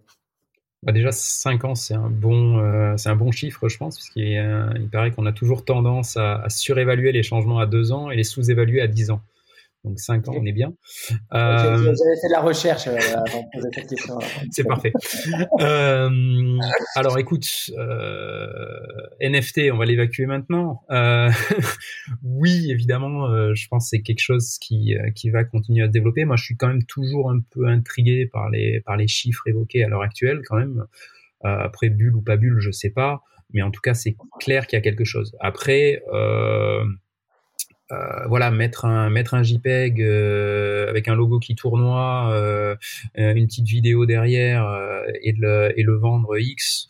Bah 0.81 0.93
déjà 0.93 1.11
5 1.11 1.65
ans 1.65 1.75
c'est 1.75 1.93
un 1.93 2.09
bon 2.09 2.59
euh, 2.59 2.95
c'est 2.95 3.09
un 3.09 3.15
bon 3.15 3.31
chiffre 3.31 3.67
je 3.67 3.77
pense 3.77 3.97
parce 3.97 4.09
qu'il 4.09 4.23
il 4.23 4.89
paraît 4.89 5.11
qu'on 5.11 5.25
a 5.25 5.33
toujours 5.33 5.65
tendance 5.65 6.15
à, 6.15 6.45
surévaluer 6.47 7.11
les 7.11 7.21
changements 7.21 7.59
à 7.59 7.65
2 7.65 7.91
ans 7.91 8.11
et 8.11 8.15
les 8.15 8.23
sous-évaluer 8.23 8.81
à 8.81 8.87
10 8.87 9.11
ans 9.11 9.21
donc 9.85 9.97
5 9.97 10.27
ans, 10.27 10.33
on 10.35 10.45
est 10.45 10.51
bien. 10.51 10.73
Euh, 11.33 11.93
J'avais 11.95 12.19
fait 12.21 12.27
de 12.27 12.33
la 12.33 12.41
recherche 12.41 12.87
euh, 12.87 12.97
avant 12.97 13.43
de 13.43 13.47
poser 13.53 13.69
cette 13.73 13.87
question. 13.87 14.19
C'est 14.51 14.65
parfait. 14.65 14.91
euh, 15.61 16.57
alors 16.95 17.17
écoute, 17.17 17.47
euh, 17.77 18.47
NFT, 19.21 19.71
on 19.71 19.77
va 19.77 19.85
l'évacuer 19.85 20.25
maintenant. 20.25 20.83
Oui, 22.23 22.71
évidemment, 22.71 23.53
je 23.53 23.67
pense 23.67 23.85
que 23.85 23.97
c'est 23.97 24.01
quelque 24.01 24.21
chose 24.21 24.57
qui, 24.59 24.95
qui 25.15 25.29
va 25.29 25.43
continuer 25.43 25.83
à 25.83 25.87
se 25.87 25.91
développer. 25.91 26.25
Moi, 26.25 26.35
je 26.37 26.43
suis 26.43 26.57
quand 26.57 26.67
même 26.67 26.83
toujours 26.85 27.29
un 27.29 27.39
peu 27.51 27.67
intrigué 27.67 28.25
par 28.25 28.49
les, 28.49 28.81
par 28.81 28.97
les 28.97 29.07
chiffres 29.07 29.47
évoqués 29.47 29.83
à 29.83 29.87
l'heure 29.87 30.01
actuelle 30.01 30.41
quand 30.47 30.57
même. 30.57 30.85
après, 31.43 31.89
bulle 31.89 32.15
ou 32.15 32.21
pas 32.21 32.37
bulle, 32.37 32.59
je 32.59 32.71
sais 32.71 32.89
pas. 32.89 33.21
Mais 33.53 33.61
en 33.61 33.71
tout 33.71 33.81
cas, 33.81 33.93
c'est 33.93 34.15
clair 34.39 34.67
qu'il 34.67 34.77
y 34.77 34.79
a 34.79 34.83
quelque 34.83 35.05
chose. 35.05 35.35
Après... 35.39 36.01
Euh, 36.13 36.83
euh, 37.91 38.27
voilà, 38.27 38.51
mettre 38.51 38.85
un 38.85 39.09
mettre 39.09 39.33
un 39.33 39.41
JPEG 39.41 40.01
euh, 40.01 40.87
avec 40.89 41.07
un 41.07 41.15
logo 41.15 41.39
qui 41.39 41.55
tournoie, 41.55 42.29
euh, 42.33 42.75
une 43.15 43.47
petite 43.47 43.67
vidéo 43.67 44.05
derrière 44.05 44.67
et 45.23 45.33
le 45.33 45.73
et 45.75 45.83
le 45.83 45.95
vendre 45.95 46.37
X 46.37 46.87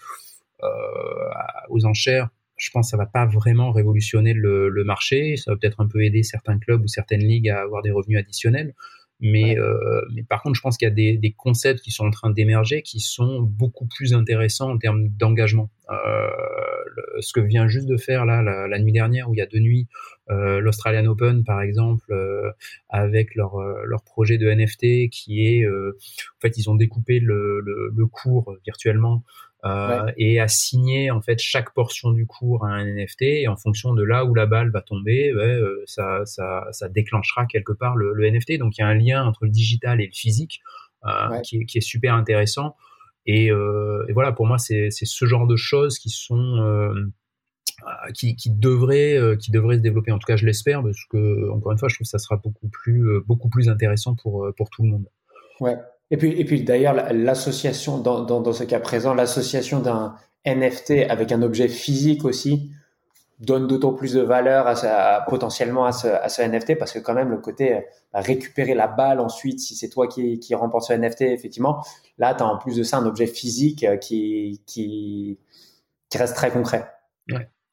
aux 1.69 1.85
enchères. 1.85 2.29
Je 2.57 2.69
pense 2.71 2.87
que 2.87 2.91
ça 2.91 2.97
va 2.97 3.05
pas 3.05 3.25
vraiment 3.25 3.71
révolutionner 3.71 4.33
le, 4.33 4.67
le 4.67 4.83
marché. 4.83 5.37
Ça 5.37 5.51
va 5.51 5.57
peut-être 5.57 5.79
un 5.79 5.87
peu 5.87 6.03
aider 6.03 6.23
certains 6.23 6.59
clubs 6.59 6.83
ou 6.83 6.87
certaines 6.87 7.23
ligues 7.23 7.49
à 7.49 7.61
avoir 7.61 7.81
des 7.81 7.91
revenus 7.91 8.19
additionnels. 8.19 8.73
Mais, 9.21 9.57
euh, 9.59 10.01
mais 10.13 10.23
par 10.23 10.41
contre, 10.41 10.55
je 10.55 10.61
pense 10.61 10.77
qu'il 10.77 10.87
y 10.87 10.91
a 10.91 10.93
des, 10.93 11.17
des, 11.17 11.33
concepts 11.33 11.81
qui 11.81 11.91
sont 11.91 12.05
en 12.05 12.11
train 12.11 12.29
d'émerger 12.29 12.81
qui 12.81 13.01
sont 13.01 13.41
beaucoup 13.41 13.85
plus 13.85 14.13
intéressants 14.13 14.71
en 14.71 14.77
termes 14.77 15.09
d'engagement. 15.09 15.69
Euh, 15.89 16.29
ce 17.19 17.33
que 17.33 17.39
vient 17.39 17.67
juste 17.67 17.87
de 17.87 17.97
faire 17.97 18.25
là 18.25 18.41
la, 18.41 18.79
nuit 18.79 18.91
dernière, 18.91 19.29
où 19.29 19.33
il 19.33 19.37
y 19.37 19.41
a 19.41 19.45
deux 19.45 19.59
nuits, 19.59 19.87
euh, 20.29 20.59
l'Australian 20.59 21.05
Open 21.05 21.43
par 21.43 21.61
exemple, 21.61 22.11
euh, 22.11 22.51
avec 22.89 23.35
leur, 23.35 23.55
euh, 23.59 23.81
leur 23.85 24.03
projet 24.03 24.37
de 24.37 24.47
NFT 24.47 25.09
qui 25.09 25.45
est, 25.45 25.67
en 25.67 26.39
fait, 26.41 26.57
ils 26.57 26.69
ont 26.69 26.75
découpé 26.75 27.19
le, 27.19 27.61
le, 27.61 27.91
le 27.95 28.05
cours 28.05 28.55
virtuellement 28.65 29.23
euh, 29.65 30.09
et 30.15 30.39
assigner 30.39 31.11
en 31.11 31.21
fait 31.21 31.37
chaque 31.39 31.73
portion 31.73 32.11
du 32.11 32.25
cours 32.25 32.65
à 32.65 32.69
un 32.69 32.85
NFT 32.85 33.23
et 33.23 33.47
en 33.49 33.57
fonction 33.57 33.93
de 33.93 34.03
là 34.03 34.23
où 34.23 34.33
la 34.33 34.45
balle 34.45 34.71
va 34.71 34.81
tomber, 34.81 35.33
ça, 35.85 36.21
ça, 36.25 36.67
ça, 36.71 36.89
déclenchera 36.89 37.45
quelque 37.45 37.73
part 37.73 37.95
le, 37.97 38.29
NFT. 38.29 38.57
Donc 38.57 38.77
il 38.77 38.81
y 38.81 38.83
a 38.83 38.87
un 38.87 38.93
lien 38.93 39.25
entre 39.25 39.45
le 39.45 39.51
digital 39.51 39.99
et 39.99 40.05
le 40.05 40.13
physique 40.13 40.61
qui, 41.43 41.65
qui, 41.65 41.77
est 41.77 41.81
super 41.81 42.13
intéressant. 42.13 42.75
Et, 43.31 43.51
euh, 43.51 44.05
et 44.09 44.13
voilà, 44.13 44.31
pour 44.31 44.47
moi, 44.47 44.57
c'est 44.57 44.89
ce 44.89 45.25
genre 45.25 45.45
de 45.45 45.55
choses 45.55 45.99
qui 45.99 46.09
sont 46.09 46.57
euh, 46.57 46.93
qui, 48.13 48.35
devraient 48.47 49.37
qui 49.37 49.51
devraient 49.51 49.77
se 49.77 49.81
développer. 49.81 50.11
En 50.11 50.17
tout 50.17 50.25
cas, 50.25 50.35
je 50.35 50.47
l'espère 50.47 50.81
parce 50.81 51.05
que 51.11 51.51
encore 51.51 51.71
une 51.71 51.77
fois, 51.77 51.89
je 51.89 51.95
trouve 51.95 52.05
que 52.05 52.09
ça 52.09 52.17
sera 52.17 52.37
beaucoup 52.37 52.69
plus 52.69 53.21
beaucoup 53.27 53.49
plus 53.49 53.69
intéressant 53.69 54.15
pour 54.15 54.47
pour 54.57 54.71
tout 54.71 54.81
le 54.81 54.89
monde. 54.89 55.05
Ouais, 55.59 55.77
et 56.09 56.17
puis, 56.17 56.31
et 56.31 56.43
puis 56.43 56.63
d'ailleurs, 56.63 56.95
l'association, 57.13 57.99
dans, 57.99 58.23
dans, 58.23 58.53
ce 58.53 58.63
cas 58.63 58.79
présent, 58.79 59.13
l'association 59.13 59.79
d'un 59.79 60.15
NFT 60.47 61.05
avec 61.07 61.31
un 61.31 61.43
objet 61.43 61.67
physique 61.67 62.25
aussi 62.25 62.71
donne 63.39 63.67
d'autant 63.67 63.93
plus 63.93 64.13
de 64.13 64.21
valeur 64.21 64.67
à, 64.67 65.25
potentiellement 65.27 65.85
à 65.85 65.91
ce, 65.91 66.07
à 66.07 66.27
ce, 66.29 66.41
NFT 66.41 66.77
parce 66.77 66.91
que 66.91 66.99
quand 66.99 67.13
même 67.13 67.29
le 67.29 67.37
côté 67.37 67.75
euh, 67.75 67.81
bah, 68.11 68.19
récupérer 68.19 68.73
la 68.73 68.87
balle 68.87 69.19
ensuite, 69.19 69.59
si 69.59 69.75
c'est 69.75 69.89
toi 69.89 70.07
qui, 70.07 70.39
qui 70.39 70.55
remporte 70.55 70.85
ce 70.85 70.93
NFT, 70.93 71.21
effectivement, 71.21 71.83
là, 72.17 72.35
tu 72.35 72.43
as 72.43 72.47
en 72.47 72.57
plus 72.57 72.75
de 72.75 72.83
ça 72.83 72.97
un 72.97 73.05
objet 73.05 73.27
physique 73.27 73.83
euh, 73.83 73.97
qui, 73.97 74.61
qui, 74.65 75.39
qui 76.09 76.17
reste 76.17 76.35
très 76.35 76.51
concret. 76.51 76.91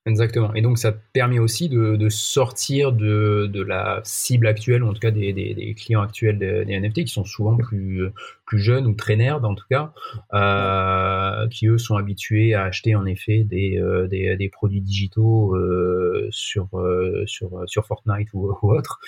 Exactement. 0.07 0.55
Et 0.55 0.63
donc, 0.63 0.79
ça 0.79 0.93
permet 0.93 1.41
aussi 1.41 1.69
de, 1.69 1.97
de 1.97 2.09
sortir 2.09 2.93
de, 2.93 3.51
de, 3.53 3.61
la 3.61 4.01
cible 4.05 4.47
actuelle, 4.47 4.85
ou 4.85 4.89
en 4.89 4.93
tout 4.93 5.01
cas 5.01 5.11
des, 5.11 5.33
des, 5.33 5.53
des 5.53 5.75
clients 5.75 6.01
actuels 6.01 6.39
des, 6.39 6.65
des, 6.65 6.79
NFT, 6.79 7.05
qui 7.05 7.09
sont 7.09 7.25
souvent 7.25 7.57
plus, 7.57 8.09
plus 8.45 8.61
jeunes 8.61 8.87
ou 8.87 8.95
très 8.95 9.17
nerds, 9.17 9.45
en 9.45 9.57
tout 9.57 9.65
cas, 9.69 9.93
euh, 10.33 11.49
qui 11.49 11.67
eux 11.67 11.79
sont 11.79 11.97
habitués 11.97 12.55
à 12.55 12.63
acheter 12.63 12.95
en 12.95 13.05
effet 13.05 13.43
des, 13.43 13.79
euh, 13.79 14.07
des, 14.07 14.37
des, 14.37 14.49
produits 14.49 14.81
digitaux 14.81 15.57
euh, 15.57 16.29
sur, 16.31 16.69
euh, 16.75 17.25
sur, 17.27 17.65
sur 17.67 17.85
Fortnite 17.85 18.29
ou, 18.33 18.57
ou 18.63 18.73
autre. 18.73 19.01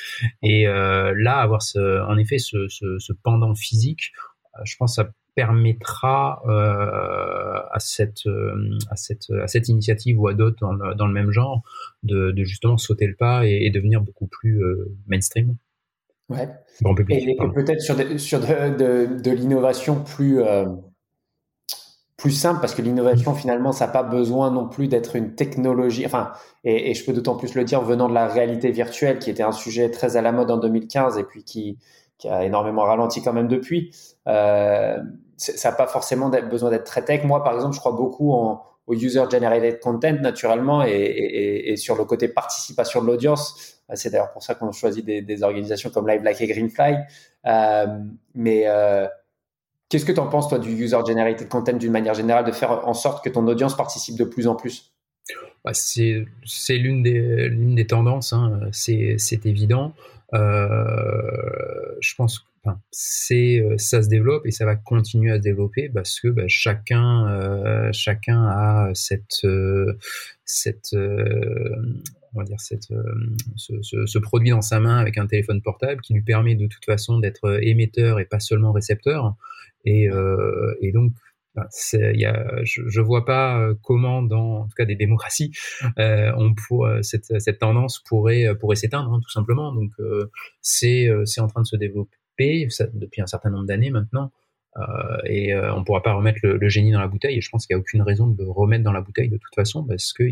Et 0.42 0.66
euh, 0.66 1.14
là, 1.16 1.38
avoir 1.38 1.62
ce, 1.62 2.02
en 2.08 2.18
effet 2.18 2.38
ce, 2.38 2.66
ce, 2.68 2.98
ce 2.98 3.12
pendant 3.12 3.54
physique, 3.54 4.10
je 4.64 4.74
pense 4.76 4.96
que 4.96 5.02
ça 5.02 5.10
permettra 5.38 6.42
euh, 6.48 7.60
à, 7.70 7.78
cette, 7.78 8.26
euh, 8.26 8.76
à, 8.90 8.96
cette, 8.96 9.30
à 9.40 9.46
cette 9.46 9.68
initiative 9.68 10.18
ou 10.18 10.26
à 10.26 10.34
d'autres 10.34 10.56
dans 10.60 10.72
le, 10.72 10.96
dans 10.96 11.06
le 11.06 11.12
même 11.12 11.30
genre 11.30 11.62
de, 12.02 12.32
de, 12.32 12.42
justement 12.42 12.76
sauter 12.76 13.06
le 13.06 13.14
pas 13.14 13.46
et, 13.46 13.70
devenir 13.70 14.00
beaucoup 14.00 14.26
plus 14.26 14.60
euh, 14.60 14.96
mainstream. 15.06 15.54
Ouais. 16.28 16.48
et, 17.10 17.36
peut-être 17.54 17.80
sur, 17.80 17.94
de, 17.94 18.18
sur 18.18 18.40
de, 18.40 19.22
de, 19.22 19.30
l'innovation 19.30 20.02
plus, 20.02 20.40
plus 22.16 22.32
simple, 22.32 22.60
parce 22.60 22.74
que 22.74 22.82
l'innovation, 22.82 23.32
finalement, 23.32 23.70
ça 23.70 23.86
n'a 23.86 23.92
pas 23.92 24.02
besoin 24.02 24.50
non 24.50 24.68
plus 24.68 24.88
d'être 24.88 25.14
une 25.14 25.36
technologie. 25.36 26.04
Enfin, 26.04 26.32
et, 26.64 26.90
et 26.90 26.94
je 26.94 27.04
peux 27.04 27.12
d'autant 27.12 27.36
plus 27.36 27.54
le 27.54 27.62
dire 27.62 27.80
venant 27.82 28.08
de 28.08 28.14
la 28.14 28.26
réalité 28.26 28.72
virtuelle, 28.72 29.20
qui 29.20 29.30
était 29.30 29.44
un 29.44 29.52
sujet 29.52 29.88
très 29.92 30.16
à 30.16 30.20
la 30.20 30.32
mode 30.32 30.50
en 30.50 30.56
2015 30.56 31.16
et 31.16 31.22
puis 31.22 31.44
qui, 31.44 31.78
qui 32.18 32.28
a 32.28 32.44
énormément 32.44 32.82
ralenti 32.82 33.22
quand 33.22 33.32
même 33.32 33.48
depuis. 33.48 33.94
Euh, 34.26 34.98
ça 35.36 35.70
n'a 35.70 35.76
pas 35.76 35.86
forcément 35.86 36.28
besoin 36.28 36.70
d'être 36.70 36.84
très 36.84 37.04
tech. 37.04 37.24
Moi, 37.24 37.42
par 37.44 37.54
exemple, 37.54 37.74
je 37.74 37.80
crois 37.80 37.92
beaucoup 37.92 38.32
au 38.32 38.94
user-generated 38.94 39.78
content 39.78 40.14
naturellement 40.20 40.82
et, 40.82 41.74
sur 41.76 41.96
le 41.96 42.04
côté 42.04 42.26
participation 42.28 43.00
de 43.02 43.06
l'audience. 43.06 43.80
Euh, 43.90 43.94
c'est 43.96 44.10
d'ailleurs 44.10 44.32
pour 44.32 44.42
ça 44.42 44.54
qu'on 44.54 44.72
choisit 44.72 45.04
des, 45.04 45.22
des, 45.22 45.42
organisations 45.44 45.90
comme 45.90 46.08
Live 46.08 46.22
Like 46.24 46.40
et 46.40 46.48
Greenfly. 46.48 46.96
Euh, 47.46 47.86
mais 48.34 48.64
qu'est-ce 49.88 50.04
que 50.04 50.12
tu 50.12 50.20
en 50.20 50.26
penses, 50.26 50.48
toi, 50.48 50.58
du 50.58 50.70
user-generated 50.70 51.48
content 51.48 51.74
d'une 51.74 51.92
manière 51.92 52.14
générale, 52.14 52.44
de 52.44 52.52
faire 52.52 52.88
en 52.88 52.94
sorte 52.94 53.24
que 53.24 53.30
ton 53.30 53.46
audience 53.46 53.76
participe 53.76 54.18
de 54.18 54.24
plus 54.24 54.48
en 54.48 54.56
plus? 54.56 54.92
Bah, 55.64 55.72
c'est 55.74 56.26
l'une 56.70 57.02
des, 57.02 57.50
des 57.50 57.86
tendances, 57.86 58.32
hein, 58.32 58.60
c'est 58.72 59.46
évident. 59.46 59.92
Je 60.32 62.14
pense 62.14 62.48
c'est 62.90 63.60
euh, 63.60 63.76
ça 63.78 64.02
se 64.02 64.08
développe 64.08 64.46
et 64.46 64.50
ça 64.50 64.64
va 64.64 64.76
continuer 64.76 65.30
à 65.30 65.36
se 65.36 65.42
développer 65.42 65.88
parce 65.88 66.20
que 66.20 66.28
bah, 66.28 66.44
chacun 66.48 67.28
euh, 67.28 67.90
chacun 67.92 68.46
a 68.46 68.90
cette 68.94 69.44
euh, 69.44 69.98
cette 70.44 70.94
on 70.94 72.38
va 72.40 72.44
dire 72.44 72.60
cette, 72.60 72.88
ce, 73.56 74.18
produit 74.18 74.50
dans 74.50 74.60
sa 74.60 74.80
main 74.80 74.98
avec 74.98 75.18
un 75.18 75.26
téléphone 75.26 75.62
portable 75.62 76.00
qui 76.02 76.14
lui 76.14 76.22
permet 76.22 76.54
de 76.54 76.66
toute 76.66 76.84
façon 76.84 77.18
d'être 77.18 77.60
émetteur 77.62 78.20
et 78.20 78.26
pas 78.26 78.38
seulement 78.38 78.70
récepteur. 78.70 79.34
Et, 79.86 80.08
et 80.80 80.92
donc 80.92 81.12
y 81.92 82.24
a, 82.24 82.64
je, 82.64 82.82
ne 82.82 83.04
vois 83.04 83.24
pas 83.24 83.68
comment, 83.82 84.22
dans 84.22 84.60
en 84.60 84.64
tout 84.64 84.74
cas 84.76 84.84
des 84.84 84.96
démocraties, 84.96 85.52
on 85.96 86.54
pour, 86.54 86.88
cette, 87.02 87.40
cette, 87.40 87.58
tendance 87.58 88.02
pourrait 88.06 88.46
pourrait 88.58 88.76
s'éteindre 88.76 89.12
hein, 89.12 89.20
tout 89.22 89.30
simplement. 89.30 89.72
Donc 89.72 89.92
c'est 90.60 91.08
c'est 91.24 91.40
en 91.40 91.46
train 91.48 91.62
de 91.62 91.66
se 91.66 91.76
développer 91.76 92.68
depuis 92.94 93.22
un 93.22 93.26
certain 93.26 93.50
nombre 93.50 93.66
d'années 93.66 93.90
maintenant. 93.90 94.30
Euh, 94.76 95.18
et 95.24 95.54
euh, 95.54 95.74
on 95.74 95.80
ne 95.80 95.84
pourra 95.84 96.02
pas 96.02 96.12
remettre 96.12 96.38
le, 96.42 96.68
génie 96.68 96.92
dans 96.92 97.00
la 97.00 97.08
bouteille. 97.08 97.38
Et 97.38 97.40
je 97.40 97.50
pense 97.50 97.66
qu'il 97.66 97.74
n'y 97.74 97.78
a 97.78 97.80
aucune 97.80 98.02
raison 98.02 98.28
de 98.28 98.42
le 98.42 98.50
remettre 98.50 98.84
dans 98.84 98.92
la 98.92 99.00
bouteille 99.00 99.28
de 99.28 99.36
toute 99.36 99.54
façon 99.54 99.84
parce 99.84 100.12
que 100.12 100.24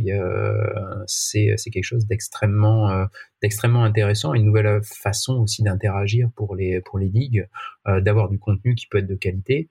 c'est 1.06 1.56
quelque 1.72 1.84
chose 1.84 2.06
d'extrêmement 2.06 2.90
euh, 2.90 3.06
d'extrêmement 3.42 3.84
intéressant, 3.84 4.34
une 4.34 4.44
nouvelle 4.44 4.80
façon 4.82 5.40
aussi 5.40 5.62
d'interagir 5.62 6.30
pour 6.36 6.54
les 6.54 6.80
pour 6.80 6.98
les 6.98 7.08
ligues, 7.08 7.48
d'avoir 7.86 8.28
du 8.28 8.38
contenu 8.38 8.74
qui 8.74 8.86
peut 8.86 8.98
être 8.98 9.06
de 9.06 9.14
qualité 9.14 9.68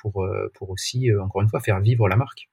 pour 0.00 0.26
pour 0.54 0.70
aussi 0.70 1.08
encore 1.22 1.42
une 1.42 1.48
fois 1.48 1.60
faire 1.60 1.80
vivre 1.80 2.08
la 2.08 2.16
marque. 2.16 2.48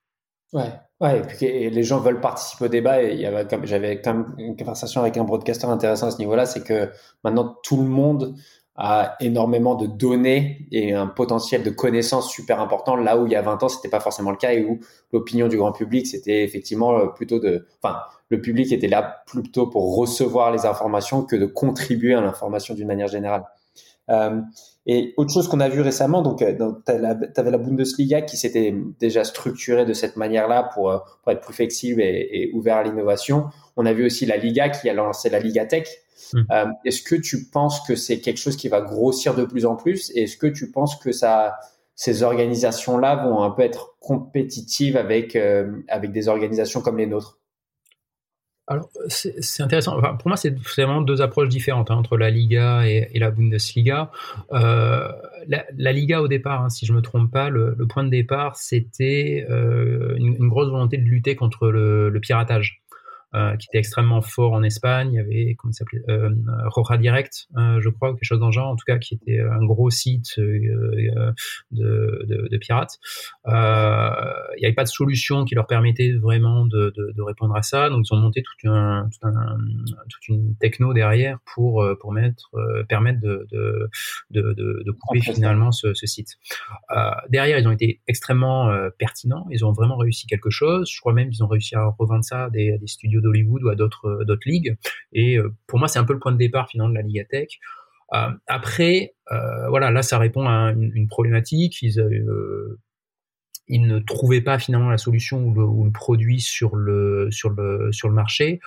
Ouais, 0.54 0.70
ouais, 1.00 1.20
et 1.20 1.22
puis 1.22 1.70
les 1.70 1.84
gens 1.84 2.00
veulent 2.00 2.20
participer 2.20 2.66
au 2.66 2.68
débat. 2.68 3.02
Et 3.02 3.26
j'avais 3.64 4.02
quand 4.02 4.14
même 4.14 4.36
une 4.38 4.58
conversation 4.58 5.02
avec 5.02 5.16
un 5.18 5.24
broadcaster 5.24 5.68
intéressant 5.68 6.08
à 6.08 6.12
ce 6.12 6.18
niveau-là, 6.18 6.46
c'est 6.46 6.64
que 6.64 6.90
maintenant 7.24 7.58
tout 7.64 7.78
le 7.78 7.88
monde 7.88 8.36
a 8.76 9.16
énormément 9.20 9.76
de 9.76 9.86
données 9.86 10.68
et 10.72 10.94
un 10.94 11.08
potentiel 11.08 11.64
de 11.64 11.70
connaissances 11.70 12.32
super 12.32 12.60
important. 12.60 12.96
Là 12.96 13.18
où 13.18 13.28
il 13.28 13.32
y 13.32 13.36
a 13.36 13.42
20 13.42 13.64
ans, 13.64 13.70
c'était 13.70 13.90
pas 13.90 14.00
forcément 14.00 14.32
le 14.32 14.38
cas 14.38 14.54
et 14.54 14.64
où 14.64 14.80
l'opinion 15.14 15.48
du 15.48 15.58
grand 15.58 15.72
public, 15.72 16.08
c'était 16.08 16.44
effectivement 16.44 16.98
euh, 16.98 17.08
plutôt 17.08 17.40
de, 17.40 17.68
enfin, 17.82 18.00
le 18.30 18.42
public 18.42 18.72
était 18.72 18.88
là 18.88 19.24
plutôt 19.28 19.68
pour 19.68 19.98
recevoir 19.98 20.52
les 20.52 20.66
informations 20.66 21.24
que 21.24 21.36
de 21.36 21.46
contribuer 21.46 22.14
à 22.14 22.22
l'information 22.22 22.74
d'une 22.74 22.88
manière 22.88 23.08
générale. 23.08 23.44
Euh, 24.10 24.42
et 24.88 25.14
autre 25.18 25.32
chose 25.32 25.48
qu'on 25.48 25.60
a 25.60 25.70
vu 25.70 25.82
récemment, 25.82 26.22
donc, 26.24 26.42
euh, 26.42 26.54
tu 26.86 26.92
avais 26.92 27.52
la 27.52 27.58
Bundesliga 27.58 28.22
qui 28.22 28.36
s'était 28.36 28.74
déjà 29.00 29.24
structurée 29.24 29.86
de 29.86 29.94
cette 29.94 30.18
manière-là 30.18 30.72
pour, 30.74 30.90
euh, 30.90 30.98
pour, 31.22 31.32
être 31.32 31.42
plus 31.42 31.54
flexible 31.54 32.02
et, 32.02 32.50
ouvert 32.54 32.78
à 32.78 32.84
l'innovation. 32.84 33.46
On 33.78 33.86
a 33.86 33.94
vu 33.94 34.06
aussi 34.06 34.26
la 34.26 34.38
Liga 34.38 34.70
qui 34.70 34.90
a 34.90 34.94
lancé 34.94 35.30
la 35.30 35.40
Liga 35.40 35.66
Tech. 35.66 35.88
Hmm. 36.34 36.42
Euh, 36.52 36.66
est-ce 36.84 37.04
que 37.04 37.16
tu 37.16 37.46
penses 37.46 37.82
que 37.88 37.96
c'est 37.96 38.20
quelque 38.22 38.40
chose 38.40 38.58
qui 38.58 38.70
va 38.70 38.82
grossir 38.82 39.36
de 39.36 39.46
plus 39.46 39.66
en 39.66 39.76
plus? 39.76 40.12
Est-ce 40.16 40.36
que 40.36 40.48
tu 40.48 40.72
penses 40.72 40.96
que 40.96 41.12
ça, 41.12 41.60
ces 41.96 42.24
organisations-là 42.24 43.28
vont 43.28 43.44
un 43.44 43.52
peu 43.52 43.62
être 43.62 43.98
compétitives 44.00 44.98
avec, 44.98 45.38
avec 45.90 46.12
des 46.12 46.28
organisations 46.28 46.82
comme 46.82 46.98
les 46.98 47.08
nôtres? 47.08 47.41
Alors, 48.68 48.90
c'est 49.08 49.64
intéressant. 49.64 50.00
pour 50.00 50.28
moi, 50.28 50.38
c'est 50.38 50.58
vraiment 50.58 51.02
deux 51.02 51.22
approches 51.22 51.50
différentes 51.50 51.92
hein, 51.92 51.96
entre 51.96 52.16
la 52.18 52.30
Liga 52.30 52.88
et, 52.88 53.20
la 53.20 53.30
Bundesliga. 53.30 54.12
Euh, 54.54 55.12
la, 55.48 55.92
Liga, 55.92 56.22
au 56.22 56.30
départ, 56.30 56.64
hein, 56.64 56.70
si 56.70 56.86
je 56.86 56.94
me 56.94 57.02
trompe 57.02 57.32
pas, 57.32 57.50
le, 57.50 57.76
point 57.90 58.04
de 58.04 58.10
départ, 58.10 58.56
c'était 58.56 59.46
euh, 59.50 60.16
une, 60.18 60.48
grosse 60.48 60.70
volonté 60.70 60.98
de 60.98 61.04
lutter 61.04 61.36
contre 61.36 61.70
le 61.70 62.20
piratage. 62.22 62.82
Euh, 63.34 63.56
qui 63.56 63.68
était 63.70 63.78
extrêmement 63.78 64.22
fort 64.22 64.52
en 64.52 64.62
Espagne. 64.62 65.14
Il 65.14 65.16
y 65.16 65.20
avait, 65.20 65.56
comment 65.58 65.72
il 65.72 65.74
s'appelait, 65.74 66.02
euh, 66.10 66.32
Roja 66.66 66.98
Direct, 66.98 67.48
euh, 67.56 67.80
je 67.80 67.88
crois, 67.88 68.10
ou 68.10 68.16
quelque 68.16 68.26
chose 68.26 68.42
dans 68.42 68.48
le 68.48 68.52
genre, 68.52 68.68
en 68.68 68.76
tout 68.76 68.84
cas, 68.86 68.98
qui 68.98 69.14
était 69.14 69.40
un 69.40 69.64
gros 69.64 69.90
site 69.90 70.38
euh, 70.38 71.32
de, 71.72 72.26
de, 72.28 72.50
de, 72.50 72.58
pirates. 72.58 73.00
il 73.46 74.60
n'y 74.60 74.66
avait 74.66 74.74
pas 74.74 74.84
de 74.84 74.90
solution 74.90 75.46
qui 75.46 75.56
leur 75.56 75.66
permettait 75.66 76.12
vraiment 76.12 76.66
de, 76.66 76.94
répondre 77.22 77.56
à 77.56 77.62
ça, 77.62 77.90
donc 77.90 78.06
ils 78.06 78.14
ont 78.14 78.18
monté 78.18 78.44
toute, 78.44 78.70
un, 78.70 79.08
un, 79.22 79.58
toute 80.10 80.28
une 80.28 80.58
techno 80.58 80.94
derrière 80.94 81.40
pour, 81.54 81.88
pour 82.02 82.12
mettre, 82.12 82.52
permettre 82.90 83.22
de, 83.22 83.48
de, 83.50 83.90
de, 84.32 84.92
couper 84.92 85.22
finalement 85.22 85.72
ce, 85.72 85.94
ce 85.94 86.06
site. 86.06 86.38
derrière, 87.30 87.60
ils 87.60 87.68
ont 87.68 87.72
été 87.72 88.02
extrêmement 88.10 88.70
pertinents, 88.98 89.48
ils 89.52 89.64
ont 89.64 89.72
vraiment 89.72 89.96
réussi 89.96 90.28
quelque 90.28 90.50
chose. 90.50 90.92
Je 90.94 91.00
crois 91.00 91.14
même 91.14 91.30
qu'ils 91.30 91.46
ont 91.46 91.48
réussi 91.48 91.76
à 91.76 91.86
revendre 91.98 92.26
ça 92.26 92.46
à 92.46 92.50
des, 92.50 92.74
à 92.74 92.78
des 92.78 92.88
studios 92.88 93.21
d'Hollywood 93.22 93.64
ou 93.64 93.70
à 93.70 93.76
d'autres 93.76 94.08
euh, 94.08 94.38
ligues. 94.46 94.78
Et 95.14 95.38
euh, 95.38 95.54
pour 95.68 95.80
moi, 95.80 95.88
c'est 95.88 96.00
un 96.00 96.04
peu 96.04 96.14
le 96.14 96.20
point 96.20 96.32
de 96.32 96.38
départ 96.38 96.70
finalement 96.70 96.90
de 96.90 96.96
la 96.96 97.02
Liga 97.02 97.24
Tech. 97.26 97.48
Euh, 98.14 98.30
après, 98.48 99.14
voilà, 99.70 99.92
là, 99.92 100.02
ça 100.02 100.18
répond 100.18 100.48
à 100.48 100.74
une, 100.74 101.08
problématique. 101.08 101.82
Ils, 101.82 101.96
ne 103.70 104.00
trouvaient 104.00 104.42
pas 104.42 104.60
finalement 104.60 104.90
la 104.90 104.98
solution 104.98 105.46
ou 105.46 105.86
le, 105.86 105.92
produit 105.92 106.42
sur 106.42 106.76
le 106.76 107.30
marché. 108.10 108.60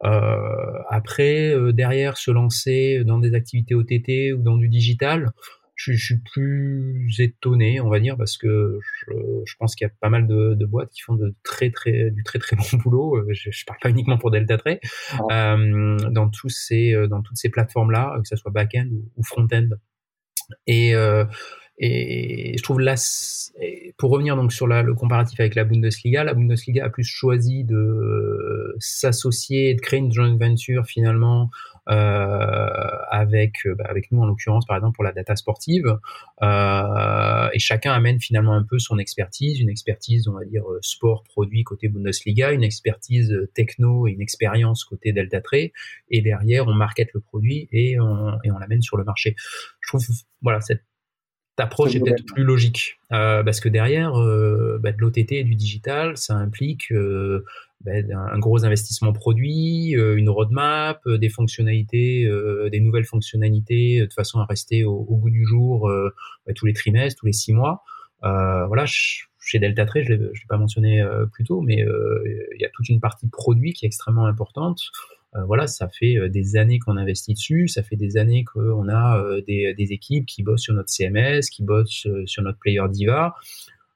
après, 0.00 1.54
derrière, 1.74 2.16
se 2.16 2.30
lancer 2.30 3.04
dans 3.04 3.18
des 3.18 3.34
activités 3.34 3.74
OTT 3.74 4.32
ou 4.32 4.42
dans 4.42 4.56
du 4.56 4.70
digital, 4.70 5.32
je, 5.78 5.92
je, 5.92 6.04
suis 6.04 6.18
plus 6.18 7.20
étonné, 7.20 7.80
on 7.80 7.88
va 7.88 8.00
dire, 8.00 8.16
parce 8.16 8.36
que 8.36 8.80
je, 8.82 9.12
je 9.46 9.54
pense 9.58 9.76
qu'il 9.76 9.86
y 9.86 9.90
a 9.90 9.92
pas 10.00 10.10
mal 10.10 10.26
de, 10.26 10.54
de, 10.54 10.66
boîtes 10.66 10.90
qui 10.90 11.02
font 11.02 11.14
de 11.14 11.34
très 11.44 11.70
très 11.70 12.10
du 12.10 12.24
très 12.24 12.40
très 12.40 12.56
bon 12.56 12.78
boulot. 12.78 13.16
Euh, 13.16 13.26
je, 13.32 13.50
je 13.50 13.64
parle 13.64 13.78
pas 13.80 13.90
uniquement 13.90 14.18
pour 14.18 14.32
Delta 14.32 14.58
Tray, 14.58 14.80
euh, 15.30 15.96
dans 16.10 16.28
tous 16.28 16.48
ces 16.48 16.92
euh, 16.92 17.06
dans 17.06 17.22
toutes 17.22 17.36
ces 17.36 17.48
plateformes 17.48 17.92
là, 17.92 18.18
que 18.20 18.28
ce 18.28 18.34
soit 18.34 18.50
back-end 18.50 18.88
ou, 19.16 19.22
front-end. 19.22 19.68
Et 20.66 20.96
euh, 20.96 21.24
et 21.80 22.56
je 22.58 22.62
trouve 22.64 22.80
là, 22.80 22.96
pour 23.98 24.10
revenir 24.10 24.34
donc 24.34 24.52
sur 24.52 24.66
la, 24.66 24.82
le 24.82 24.94
comparatif 24.94 25.38
avec 25.38 25.54
la 25.54 25.62
Bundesliga, 25.62 26.24
la 26.24 26.34
Bundesliga 26.34 26.84
a 26.84 26.90
plus 26.90 27.04
choisi 27.04 27.62
de 27.62 28.74
s'associer, 28.80 29.74
de 29.74 29.80
créer 29.80 30.00
une 30.00 30.12
joint 30.12 30.36
venture 30.36 30.86
finalement 30.86 31.50
euh, 31.76 31.77
avec 31.88 33.66
bah, 33.76 33.84
avec 33.88 34.12
nous 34.12 34.20
en 34.20 34.26
l'occurrence 34.26 34.66
par 34.66 34.76
exemple 34.76 34.94
pour 34.94 35.04
la 35.04 35.12
data 35.12 35.36
sportive. 35.36 35.98
Euh, 36.42 37.48
et 37.52 37.58
chacun 37.58 37.92
amène 37.92 38.20
finalement 38.20 38.54
un 38.54 38.62
peu 38.62 38.78
son 38.78 38.98
expertise 38.98 39.60
une 39.60 39.70
expertise 39.70 40.28
on 40.28 40.32
va 40.32 40.44
dire 40.44 40.64
euh, 40.70 40.78
sport 40.82 41.24
produit 41.24 41.64
côté 41.64 41.88
Bundesliga 41.88 42.52
une 42.52 42.62
expertise 42.62 43.34
techno 43.54 44.06
et 44.06 44.12
une 44.12 44.20
expérience 44.20 44.84
côté 44.84 45.12
Delta 45.12 45.40
Tray 45.40 45.72
et 46.10 46.20
derrière 46.20 46.66
on 46.66 46.74
market 46.74 47.08
le 47.14 47.20
produit 47.20 47.68
et 47.72 47.98
on, 47.98 48.38
et 48.44 48.50
on 48.50 48.58
l'amène 48.58 48.82
sur 48.82 48.96
le 48.96 49.04
marché. 49.04 49.34
Je 49.80 49.88
trouve 49.88 50.04
voilà 50.42 50.60
cette 50.60 50.82
approche 51.56 51.96
est 51.96 52.00
peut-être 52.00 52.24
plus 52.24 52.44
logique 52.44 53.00
parce 53.10 53.58
que 53.58 53.68
derrière 53.68 54.12
bah, 54.12 54.92
de 54.92 54.98
l'OTT 54.98 55.32
et 55.32 55.44
du 55.44 55.56
digital 55.56 56.16
ça 56.16 56.34
implique 56.34 56.92
ben, 57.82 58.10
un 58.12 58.38
gros 58.40 58.64
investissement 58.64 59.12
produit, 59.12 59.96
euh, 59.96 60.16
une 60.16 60.28
roadmap, 60.28 61.00
euh, 61.06 61.16
des 61.16 61.28
fonctionnalités, 61.28 62.24
euh, 62.24 62.68
des 62.70 62.80
nouvelles 62.80 63.04
fonctionnalités 63.04 64.04
de 64.04 64.12
façon 64.12 64.40
à 64.40 64.46
rester 64.46 64.82
au, 64.84 65.04
bout 65.04 65.30
du 65.30 65.46
jour 65.46 65.88
ben, 66.46 66.54
tous 66.54 66.66
les 66.66 66.72
trimestres, 66.72 67.20
tous 67.20 67.26
les 67.26 67.32
six 67.32 67.52
mois. 67.52 67.82
voilà, 68.22 68.84
chez 68.86 69.58
Delta 69.60 69.86
Trade, 69.86 70.04
je 70.06 70.12
ne 70.14 70.18
l'ai 70.18 70.46
pas 70.48 70.58
mentionné 70.58 71.04
plus 71.32 71.44
tôt, 71.44 71.60
mais 71.60 71.76
il 71.76 72.60
y 72.60 72.64
a 72.64 72.68
toute 72.70 72.88
une 72.88 73.00
partie 73.00 73.28
produit 73.28 73.72
qui 73.72 73.84
est 73.84 73.88
extrêmement 73.88 74.26
importante. 74.26 74.80
voilà, 75.46 75.66
ça 75.66 75.88
fait 75.88 76.28
des 76.28 76.56
années 76.56 76.78
qu'on 76.80 76.96
investit 76.96 77.34
dessus, 77.34 77.68
ça 77.68 77.82
fait 77.82 77.96
des 77.96 78.16
années 78.16 78.44
qu'on 78.44 78.88
a 78.88 79.24
des, 79.46 79.72
des, 79.74 79.92
équipes 79.92 80.26
qui 80.26 80.42
bossent 80.42 80.62
sur 80.62 80.74
notre 80.74 80.90
CMS, 80.90 81.48
qui 81.50 81.62
bossent 81.62 82.08
sur 82.26 82.42
notre 82.42 82.58
player 82.58 82.82
Diva. 82.90 83.34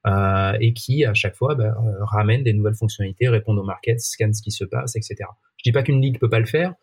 Euh, 0.04 0.54
et 0.60 0.72
qui 0.72 1.04
à 1.04 1.14
chaque 1.14 1.36
fois 1.36 1.54
bah, 1.54 1.76
ramène 2.00 2.42
des 2.42 2.52
nouvelles 2.52 2.74
fonctionnalités, 2.74 3.28
répondent 3.28 3.60
au 3.60 3.62
market, 3.62 4.00
scanne 4.00 4.34
ce 4.34 4.42
qui 4.42 4.50
se 4.50 4.64
passe, 4.64 4.96
etc. 4.96 5.16
Je 5.58 5.62
dis 5.62 5.72
pas 5.72 5.84
qu'une 5.84 6.00
ligue 6.00 6.18
peut 6.18 6.28
pas 6.28 6.40
le 6.40 6.46
faire, 6.46 6.74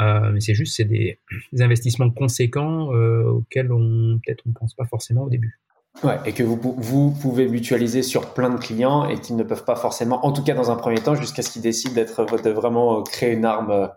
euh, 0.00 0.30
mais 0.32 0.40
c'est 0.40 0.52
juste 0.52 0.76
c'est 0.76 0.84
des, 0.84 1.18
investissements 1.60 2.10
conséquents 2.10 2.88
auxquels 2.88 3.72
on 3.72 4.20
peut-être 4.22 4.44
on 4.46 4.52
pense 4.52 4.74
pas 4.74 4.84
forcément 4.84 5.22
au 5.22 5.30
début. 5.30 5.58
Ouais, 6.04 6.16
et 6.26 6.32
que 6.32 6.42
vous, 6.42 6.60
vous 6.76 7.10
pouvez 7.10 7.48
mutualiser 7.48 8.02
sur 8.02 8.34
plein 8.34 8.50
de 8.50 8.58
clients 8.58 9.08
et 9.08 9.18
qu'ils 9.18 9.34
ne 9.34 9.42
peuvent 9.42 9.64
pas 9.64 9.74
forcément, 9.74 10.24
en 10.24 10.30
tout 10.30 10.44
cas 10.44 10.54
dans 10.54 10.70
un 10.70 10.76
premier 10.76 11.00
temps, 11.00 11.16
jusqu'à 11.16 11.42
ce 11.42 11.50
qu'ils 11.50 11.62
décident 11.62 11.94
d'être 11.94 12.26
de 12.40 12.50
vraiment 12.50 13.02
créer 13.02 13.32
une 13.32 13.46
arme 13.46 13.90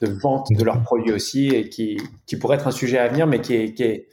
de 0.00 0.08
vente 0.08 0.48
de 0.50 0.64
leurs 0.64 0.82
produits 0.82 1.12
aussi 1.12 1.48
et 1.48 1.68
qui, 1.68 1.98
qui 2.26 2.36
pourrait 2.36 2.56
être 2.56 2.66
un 2.66 2.72
sujet 2.72 2.98
à 2.98 3.06
venir, 3.06 3.26
mais 3.26 3.40
qui 3.40 3.54
est 3.54 4.08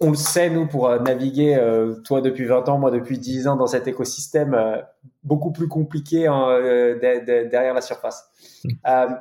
on 0.00 0.10
le 0.10 0.16
sait, 0.16 0.50
nous, 0.50 0.66
pour 0.66 0.88
euh, 0.88 0.98
naviguer, 0.98 1.56
euh, 1.56 1.94
toi 2.04 2.20
depuis 2.20 2.44
20 2.44 2.68
ans, 2.68 2.78
moi 2.78 2.90
depuis 2.90 3.18
10 3.18 3.48
ans 3.48 3.56
dans 3.56 3.66
cet 3.66 3.86
écosystème, 3.88 4.54
euh, 4.54 4.76
beaucoup 5.22 5.52
plus 5.52 5.68
compliqué 5.68 6.26
hein, 6.26 6.60
derrière 7.00 7.74
la 7.74 7.80
surface. 7.80 8.28
Hmm. 8.64 9.14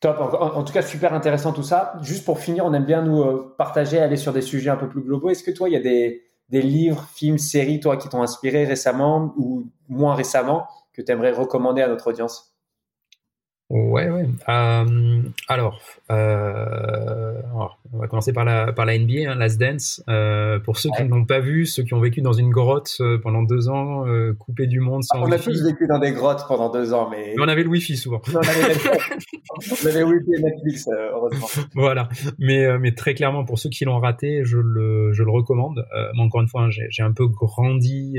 top, 0.00 0.20
en, 0.20 0.62
tout 0.62 0.72
cas, 0.72 0.82
super 0.82 1.12
intéressant 1.12 1.52
tout 1.52 1.62
ça. 1.62 1.94
Juste 2.02 2.24
pour 2.24 2.38
finir, 2.38 2.64
on 2.64 2.72
aime 2.72 2.84
bien 2.84 3.02
nous 3.02 3.42
partager, 3.58 3.98
aller 3.98 4.16
sur 4.16 4.32
des 4.32 4.42
sujets 4.42 4.70
un 4.70 4.76
peu 4.76 4.88
plus 4.88 5.02
globaux. 5.02 5.30
Est-ce 5.30 5.42
que 5.42 5.50
toi, 5.50 5.68
il 5.68 5.72
y 5.72 5.76
a 5.76 5.80
des, 5.80 6.22
des 6.50 6.62
livres, 6.62 7.08
films, 7.14 7.38
séries, 7.38 7.80
toi, 7.80 7.96
qui 7.96 8.08
t'ont 8.08 8.22
inspiré 8.22 8.64
récemment 8.64 9.34
ou 9.36 9.66
moins 9.88 10.14
récemment, 10.14 10.66
que 10.92 11.02
tu 11.02 11.10
aimerais 11.10 11.32
recommander 11.32 11.82
à 11.82 11.88
notre 11.88 12.08
audience? 12.08 12.53
Ouais, 13.74 14.08
ouais. 14.08 14.28
Euh, 14.48 15.22
alors, 15.48 15.80
euh, 16.12 17.32
on 17.92 17.98
va 17.98 18.06
commencer 18.06 18.32
par 18.32 18.44
la, 18.44 18.72
par 18.72 18.86
la 18.86 18.96
NBA, 18.96 19.28
hein, 19.28 19.34
Last 19.34 19.58
Dance. 19.58 20.00
Euh, 20.08 20.60
pour 20.60 20.78
ceux 20.78 20.90
qui 20.96 21.02
ne 21.02 21.08
l'ont 21.08 21.24
pas 21.24 21.40
vu, 21.40 21.66
ceux 21.66 21.82
qui 21.82 21.92
ont 21.92 21.98
vécu 21.98 22.20
dans 22.20 22.32
une 22.32 22.50
grotte 22.50 22.96
pendant 23.24 23.42
deux 23.42 23.68
ans, 23.68 24.04
coupés 24.38 24.68
du 24.68 24.78
monde 24.78 25.02
sans 25.02 25.20
On 25.20 25.32
a 25.32 25.38
tous 25.40 25.60
vécu 25.64 25.88
dans 25.88 25.98
des 25.98 26.12
grottes 26.12 26.44
pendant 26.46 26.70
deux 26.70 26.94
ans, 26.94 27.08
mais... 27.10 27.34
mais 27.36 27.42
on 27.42 27.48
avait 27.48 27.64
le 27.64 27.68
Wi-Fi 27.68 27.96
souvent. 27.96 28.22
on 28.32 28.36
avait, 28.36 28.74
on 29.82 29.86
avait 29.88 30.02
Wi-Fi 30.04 30.34
et 30.38 30.42
Netflix, 30.42 30.88
heureusement. 31.12 31.48
Voilà. 31.74 32.08
Mais, 32.38 32.78
mais 32.78 32.94
très 32.94 33.14
clairement, 33.14 33.44
pour 33.44 33.58
ceux 33.58 33.70
qui 33.70 33.84
l'ont 33.84 33.98
raté, 33.98 34.42
je 34.44 34.58
le, 34.58 35.12
je 35.12 35.24
le 35.24 35.30
recommande. 35.32 35.84
mais 36.14 36.22
encore 36.22 36.42
une 36.42 36.48
fois, 36.48 36.62
hein, 36.62 36.70
j'ai 36.70 37.02
un 37.02 37.12
peu 37.12 37.26
grandi 37.26 38.18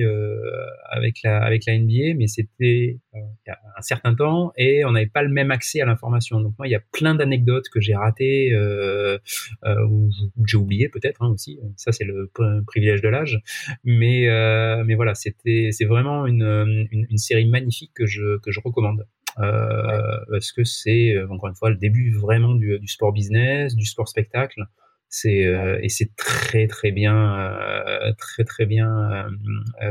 avec, 0.92 1.20
la, 1.24 1.42
avec 1.42 1.64
la 1.66 1.80
NBA, 1.80 2.16
mais 2.18 2.28
c'était 2.28 3.00
il 3.14 3.48
y 3.48 3.52
a 3.52 3.58
un 3.78 3.82
certain 3.82 4.14
temps 4.16 4.52
et 4.58 4.84
on 4.84 4.92
n'avait 4.92 5.06
pas 5.06 5.24
le 5.24 5.30
même 5.30 5.45
accès 5.52 5.82
à 5.82 5.86
l'information. 5.86 6.40
Donc 6.42 6.54
moi, 6.58 6.68
il 6.68 6.72
y 6.72 6.76
a 6.76 6.82
plein 6.92 7.16
d'anecdotes 7.16 7.70
que 7.70 7.80
j'ai 7.80 7.96
ratées 7.96 8.54
euh, 8.54 9.18
euh, 9.66 9.86
ou 9.86 10.10
que 10.38 10.48
j'ai 10.48 10.58
oublié 10.58 10.90
peut-être 10.90 11.22
hein, 11.22 11.30
aussi. 11.30 11.60
Ça, 11.76 11.92
c'est 11.92 12.06
le 12.06 12.32
privilège 12.66 13.02
de 13.02 13.10
l'âge. 13.10 13.42
Mais 13.84 14.28
euh, 14.30 14.84
mais 14.86 14.96
voilà, 14.96 15.16
c'était 15.16 15.70
c'est 15.72 15.86
vraiment 15.86 16.26
une, 16.26 16.44
une, 16.92 17.08
une, 17.10 17.18
série 17.18 17.48
magnifique 17.48 17.92
que 17.94 18.06
je 18.06 18.38
que 18.40 18.52
je 18.52 18.60
recommande. 18.64 19.06
Euh, 19.40 20.18
parce 20.32 20.52
que 20.52 20.64
c'est 20.64 21.16
encore 21.30 21.50
une 21.50 21.56
fois 21.56 21.70
le 21.70 21.76
début 21.76 22.14
vraiment 22.14 22.56
du, 22.56 22.80
du 22.80 22.88
sport 22.88 23.12
business, 23.12 23.76
du 23.76 23.86
sport 23.86 24.08
spectacle. 24.08 24.64
C'est 25.10 25.46
euh, 25.46 25.80
et 25.82 25.90
c'est 25.90 26.16
très 26.16 26.68
très 26.68 26.92
bien 26.92 27.40
euh, 27.40 28.14
très 28.18 28.44
très 28.44 28.66
bien 28.66 29.28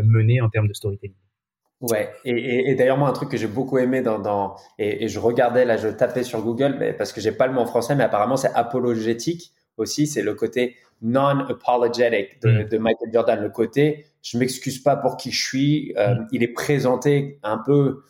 mené 0.02 0.40
en 0.40 0.48
termes 0.50 0.68
de 0.68 0.74
storytelling. 0.74 1.14
Ouais, 1.80 2.10
et, 2.24 2.30
et, 2.30 2.70
et 2.70 2.74
d'ailleurs 2.74 2.96
moi 2.96 3.08
un 3.08 3.12
truc 3.12 3.28
que 3.30 3.36
j'ai 3.36 3.48
beaucoup 3.48 3.78
aimé 3.78 4.00
dans, 4.00 4.18
dans 4.18 4.54
et, 4.78 5.04
et, 5.04 5.08
je 5.08 5.18
regardais 5.18 5.64
là, 5.64 5.76
je 5.76 5.88
tapais 5.88 6.22
sur 6.22 6.40
Google 6.40 6.76
mais 6.78 6.92
parce 6.92 7.12
que 7.12 7.20
j'ai 7.20 7.32
pas 7.32 7.46
le 7.46 7.52
mot 7.52 7.60
en 7.60 7.66
français, 7.66 7.94
mais 7.94 8.04
apparemment 8.04 8.36
c'est 8.36 8.52
apologétique 8.54 9.52
aussi, 9.76 10.06
c'est 10.06 10.22
le 10.22 10.34
côté 10.34 10.76
non-apologetic 11.02 12.40
de, 12.42 12.64
mm. 12.64 12.68
de, 12.68 12.78
Michael 12.78 13.08
Jordan, 13.12 13.40
le 13.40 13.50
côté 13.50 14.06
je 14.22 14.38
m'excuse 14.38 14.82
pas 14.82 14.96
pour 14.96 15.16
qui 15.16 15.30
je 15.30 15.44
suis, 15.44 15.94
euh, 15.98 16.14
mm. 16.14 16.28
il 16.32 16.42
est 16.42 16.52
présenté 16.52 17.38
un 17.42 17.58
peu, 17.58 18.02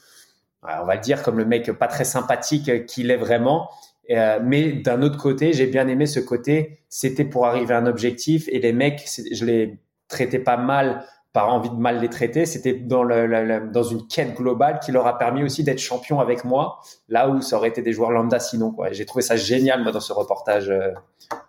on 0.63 0.85
va 0.85 0.95
le 0.95 1.01
dire 1.01 1.23
comme 1.23 1.39
le 1.39 1.47
mec 1.47 1.73
pas 1.73 1.89
très 1.89 2.05
sympathique 2.05 2.87
qu'il 2.87 3.11
est 3.11 3.17
vraiment, 3.17 3.71
euh, 4.11 4.39
mais 4.43 4.73
d'un 4.73 5.03
autre 5.03 5.19
côté 5.19 5.53
j'ai 5.55 5.67
bien 5.67 5.89
aimé 5.89 6.07
ce 6.07 6.21
côté, 6.21 6.81
c'était 6.89 7.25
pour 7.25 7.47
arriver 7.47 7.75
à 7.75 7.79
un 7.79 7.87
objectif 7.87 8.47
et 8.49 8.61
les 8.61 8.73
mecs, 8.73 9.09
je 9.33 9.45
les 9.45 9.79
traitais 10.09 10.39
pas 10.39 10.59
mal 10.59 11.03
par 11.35 11.53
envie 11.53 11.69
de 11.69 11.75
mal 11.75 12.01
les 12.01 12.09
traiter. 12.09 12.47
C'était 12.47 12.73
dans, 12.73 13.03
le, 13.03 13.71
dans 13.71 13.83
une 13.83 14.07
quête 14.07 14.35
globale 14.35 14.81
qui 14.83 14.93
leur 14.93 15.07
a 15.07 15.19
permis 15.19 15.43
aussi 15.43 15.63
d'être 15.65 15.81
champion 15.81 16.21
avec 16.21 16.45
moi, 16.45 16.81
là 17.11 17.29
où 17.29 17.43
ça 17.43 17.59
aurait 17.59 17.69
été 17.69 17.83
des 17.83 17.93
joueurs 17.93 18.11
lambda 18.11 18.39
sinon. 18.39 18.73
Quoi. 18.73 18.93
J'ai 18.93 19.05
trouvé 19.05 19.21
ça 19.21 19.37
génial, 19.37 19.83
moi, 19.83 19.93
dans 19.93 20.01
ce 20.01 20.15
reportage 20.15 20.71
euh, 20.71 20.93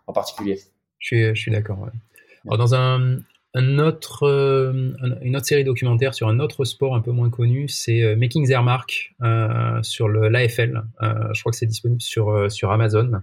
en 0.07 0.11
particulier. 0.11 0.59
Je 0.99 1.07
suis, 1.07 1.35
je 1.35 1.39
suis 1.39 1.51
d'accord. 1.51 1.79
Ouais. 1.79 2.57
Dans 2.57 2.75
un, 2.75 3.19
un 3.55 3.79
autre, 3.79 4.23
euh, 4.23 4.91
une 5.21 5.37
autre 5.37 5.45
série 5.45 5.63
documentaire 5.63 6.13
sur 6.13 6.27
un 6.27 6.39
autre 6.39 6.65
sport 6.65 6.93
un 6.93 7.01
peu 7.01 7.11
moins 7.11 7.29
connu, 7.29 7.69
c'est 7.69 8.03
euh, 8.03 8.17
Making 8.17 8.45
Their 8.45 8.63
Mark 8.63 9.15
euh, 9.23 9.81
sur 9.81 10.09
l'AFL. 10.09 10.83
je 11.01 11.39
crois 11.39 11.51
que 11.51 11.57
c'est 11.57 11.65
disponible 11.65 12.01
sur, 12.01 12.51
sur 12.51 12.71
Amazon. 12.71 13.21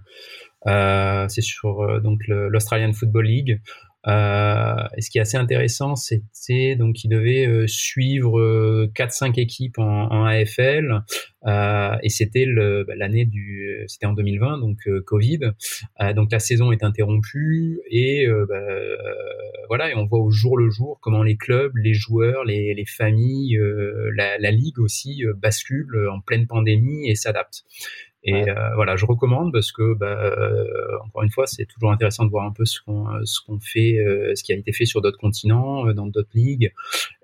c'est 0.65 1.41
sur 1.41 2.01
donc 2.01 2.21
l'Australian 2.27 2.93
Football 2.93 3.25
League. 3.25 3.61
Euh, 4.07 4.83
et 4.97 5.01
ce 5.01 5.09
qui 5.09 5.17
est 5.17 5.21
assez 5.21 5.37
intéressant, 5.37 5.95
c'était 5.95 6.75
donc 6.75 6.95
qu'il 6.95 7.09
devait 7.09 7.47
euh, 7.47 7.67
suivre 7.67 8.39
euh, 8.39 8.91
4-5 8.95 9.39
équipes 9.39 9.79
en, 9.79 10.11
en 10.11 10.25
AFL, 10.25 11.03
euh, 11.45 11.95
et 12.03 12.09
c'était 12.09 12.45
bah, 12.45 12.93
l'année 12.97 13.25
du, 13.25 13.83
c'était 13.87 14.05
en 14.05 14.13
2020, 14.13 14.59
donc 14.59 14.77
euh, 14.87 15.01
Covid, 15.05 15.39
donc 16.15 16.31
la 16.31 16.39
saison 16.39 16.71
est 16.71 16.83
interrompue 16.83 17.79
et 17.89 18.27
bah, 18.49 18.61
voilà, 19.67 19.89
et 19.89 19.95
on 19.95 20.05
voit 20.05 20.19
au 20.19 20.31
jour 20.31 20.57
le 20.57 20.69
jour 20.69 20.99
comment 21.01 21.23
les 21.23 21.37
clubs, 21.37 21.75
les 21.77 21.93
joueurs, 21.93 22.43
les, 22.43 22.73
les 22.73 22.85
familles, 22.85 23.57
la, 24.15 24.37
la, 24.37 24.51
ligue 24.51 24.79
aussi 24.79 25.23
basculent 25.37 26.09
en 26.09 26.19
pleine 26.19 26.47
pandémie 26.47 27.09
et 27.09 27.15
s'adaptent. 27.15 27.63
Et 28.25 28.33
ouais. 28.33 28.49
euh, 28.49 28.75
voilà, 28.75 28.95
je 28.95 29.05
recommande 29.05 29.51
parce 29.51 29.71
que, 29.71 29.93
bah, 29.95 30.05
euh, 30.07 30.65
encore 31.05 31.23
une 31.23 31.31
fois, 31.31 31.45
c'est 31.45 31.65
toujours 31.65 31.91
intéressant 31.91 32.23
de 32.25 32.29
voir 32.29 32.45
un 32.45 32.53
peu 32.53 32.63
ce 32.63 32.79
qu'on 32.81 33.05
ce 33.25 33.41
qu'on 33.41 33.59
fait, 33.59 33.97
euh, 33.97 34.33
ce 34.35 34.43
qui 34.43 34.53
a 34.53 34.55
été 34.55 34.71
fait 34.71 34.85
sur 34.85 35.01
d'autres 35.01 35.17
continents, 35.17 35.85
euh, 35.87 35.93
dans 35.93 36.07
d'autres 36.07 36.29
ligues. 36.33 36.71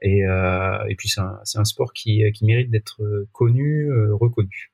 Et, 0.01 0.25
euh, 0.25 0.77
et 0.89 0.95
puis 0.95 1.07
c'est 1.07 1.21
un, 1.21 1.39
un, 1.55 1.65
sport 1.65 1.93
qui, 1.93 2.23
qui 2.33 2.45
mérite 2.45 2.69
d'être 2.69 2.99
connu, 3.31 3.89
reconnu. 4.11 4.71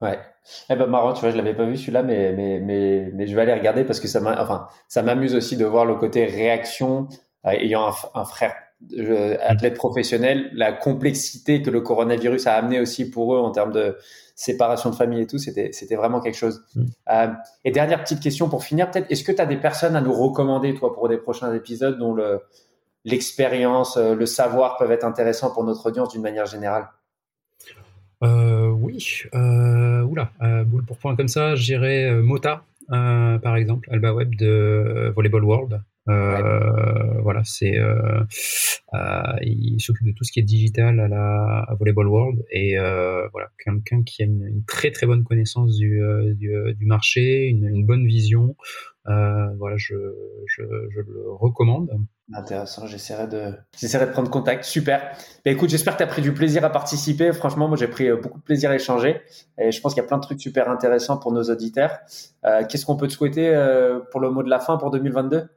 Ouais. 0.00 0.18
Eh 0.70 0.76
ben 0.76 0.86
marrant, 0.86 1.12
tu 1.14 1.20
vois, 1.20 1.30
je 1.30 1.36
l'avais 1.36 1.54
pas 1.54 1.64
vu 1.64 1.76
celui-là, 1.76 2.02
mais, 2.02 2.32
mais 2.32 2.60
mais 2.60 3.10
mais 3.14 3.26
je 3.26 3.34
vais 3.34 3.42
aller 3.42 3.54
regarder 3.54 3.84
parce 3.84 4.00
que 4.00 4.08
ça 4.08 4.20
enfin 4.38 4.68
m'amuse 5.02 5.34
aussi 5.34 5.56
de 5.56 5.64
voir 5.64 5.86
le 5.86 5.94
côté 5.94 6.26
réaction 6.26 7.08
ayant 7.44 7.88
un, 7.88 8.20
un 8.20 8.24
frère 8.24 8.54
athlète 9.40 9.74
professionnel, 9.74 10.50
la 10.52 10.72
complexité 10.72 11.62
que 11.62 11.70
le 11.70 11.80
coronavirus 11.80 12.46
a 12.46 12.54
amené 12.54 12.80
aussi 12.80 13.10
pour 13.10 13.34
eux 13.34 13.38
en 13.38 13.50
termes 13.50 13.72
de 13.72 13.96
séparation 14.34 14.90
de 14.90 14.94
famille 14.94 15.22
et 15.22 15.26
tout, 15.26 15.38
c'était, 15.38 15.70
c'était 15.72 15.96
vraiment 15.96 16.20
quelque 16.20 16.36
chose. 16.36 16.64
Mm. 16.74 16.84
Euh, 17.10 17.28
et 17.64 17.70
dernière 17.70 18.02
petite 18.02 18.20
question 18.20 18.48
pour 18.48 18.64
finir, 18.64 18.90
peut-être, 18.90 19.10
est-ce 19.10 19.24
que 19.24 19.32
tu 19.32 19.40
as 19.40 19.46
des 19.46 19.56
personnes 19.56 19.96
à 19.96 20.00
nous 20.00 20.12
recommander, 20.12 20.74
toi, 20.74 20.92
pour 20.92 21.08
des 21.08 21.18
prochains 21.18 21.54
épisodes 21.54 21.98
dont 21.98 22.14
le, 22.14 22.40
l'expérience, 23.04 23.96
euh, 23.96 24.14
le 24.14 24.26
savoir 24.26 24.76
peuvent 24.76 24.92
être 24.92 25.04
intéressants 25.04 25.52
pour 25.52 25.64
notre 25.64 25.86
audience 25.86 26.10
d'une 26.10 26.22
manière 26.22 26.46
générale? 26.46 26.88
Euh, 28.22 28.68
Oui, 28.70 29.22
euh, 29.34 30.02
oula, 30.02 30.30
euh, 30.42 30.64
boule 30.64 30.84
pour 30.84 30.98
point 30.98 31.16
comme 31.16 31.28
ça, 31.28 31.54
j'irais 31.54 32.04
euh, 32.10 32.22
Mota, 32.22 32.64
par 32.88 33.56
exemple, 33.56 33.88
Alba 33.92 34.12
Web 34.12 34.34
de 34.36 35.12
Volleyball 35.14 35.44
World. 35.44 35.82
Euh, 36.08 37.20
voilà, 37.22 37.40
c'est 37.44 37.78
euh, 37.78 38.20
euh, 38.92 39.22
il 39.40 39.80
s'occupe 39.80 40.06
de 40.06 40.12
tout 40.12 40.24
ce 40.24 40.32
qui 40.32 40.40
est 40.40 40.44
digital 40.44 41.00
à 41.00 41.08
la 41.08 41.64
à 41.66 41.74
Volleyball 41.78 42.06
World 42.06 42.44
et 42.50 42.78
euh, 42.78 43.26
voilà 43.32 43.48
quelqu'un 43.62 44.02
qui 44.02 44.22
a 44.22 44.26
une, 44.26 44.46
une, 44.46 44.64
très 44.64 44.90
très 44.90 45.06
bonne 45.06 45.24
connaissance 45.24 45.76
du, 45.76 46.02
euh, 46.02 46.34
du, 46.34 46.54
euh, 46.54 46.74
du 46.74 46.84
marché, 46.84 47.46
une, 47.46 47.66
une, 47.66 47.86
bonne 47.86 48.06
vision. 48.06 48.54
voilà, 49.06 49.76
je, 49.76 49.94
je, 50.46 50.62
je, 50.90 51.00
le 51.00 51.32
recommande. 51.32 51.90
Intéressant, 52.34 52.86
j'essaierai 52.86 53.26
de 53.26 53.52
j'essaierai 53.76 54.06
de 54.06 54.12
prendre 54.12 54.30
contact. 54.30 54.64
Super. 54.64 55.12
Bah, 55.44 55.50
écoute, 55.50 55.70
j'espère 55.70 55.94
que 55.94 55.98
tu 55.98 56.04
as 56.04 56.08
pris 56.08 56.22
du 56.22 56.32
plaisir 56.32 56.64
à 56.64 56.70
participer. 56.70 57.32
Franchement, 57.32 57.66
moi 57.68 57.78
j'ai 57.78 57.88
pris 57.88 58.10
beaucoup 58.12 58.38
de 58.38 58.44
plaisir 58.44 58.70
à 58.70 58.74
échanger 58.74 59.22
et 59.58 59.72
je 59.72 59.80
pense 59.80 59.94
qu'il 59.94 60.02
y 60.02 60.04
a 60.04 60.08
plein 60.08 60.18
de 60.18 60.22
trucs 60.22 60.40
super 60.40 60.68
intéressants 60.70 61.16
pour 61.16 61.32
nos 61.32 61.44
auditeurs. 61.44 61.98
Qu'est-ce 62.68 62.84
qu'on 62.84 62.96
peut 62.96 63.08
te 63.08 63.12
souhaiter 63.14 63.50
pour 64.10 64.20
le 64.20 64.30
mot 64.30 64.42
de 64.42 64.50
la 64.50 64.60
fin 64.60 64.76
pour 64.76 64.90
2022 64.90 65.48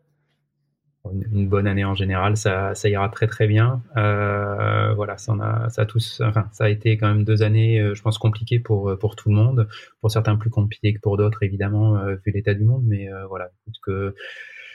une 1.32 1.47
bonne 1.47 1.68
année 1.68 1.86
en 1.86 1.95
général, 1.95 2.38
ça, 2.38 2.76
ça 2.76 2.89
ira 2.89 3.10
très 3.10 3.28
très 3.28 3.47
bien. 3.47 3.82
Euh, 3.95 4.93
voilà, 4.93 5.18
ça, 5.18 5.34
a, 5.34 5.70
ça 5.70 5.86
tous, 5.86 6.22
enfin, 6.24 6.47
ça 6.51 6.66
a 6.66 6.70
été 6.70 6.97
quand 6.97 7.08
même 7.08 7.24
deux 7.24 7.43
années, 7.43 7.80
euh, 7.80 7.95
je 7.95 8.01
pense, 8.01 8.18
compliquées 8.18 8.60
pour 8.60 8.97
pour 8.99 9.16
tout 9.16 9.30
le 9.30 9.36
monde, 9.36 9.68
pour 10.01 10.12
certains 10.12 10.36
plus 10.36 10.49
compliquées 10.49 10.93
que 10.93 10.99
pour 10.99 11.18
d'autres, 11.18 11.43
évidemment, 11.43 11.97
euh, 11.97 12.16
vu 12.26 12.32
l'état 12.32 12.53
du 12.53 12.64
monde. 12.64 12.84
Mais 12.86 13.12
euh, 13.12 13.26
voilà, 13.28 13.49
que 13.84 14.16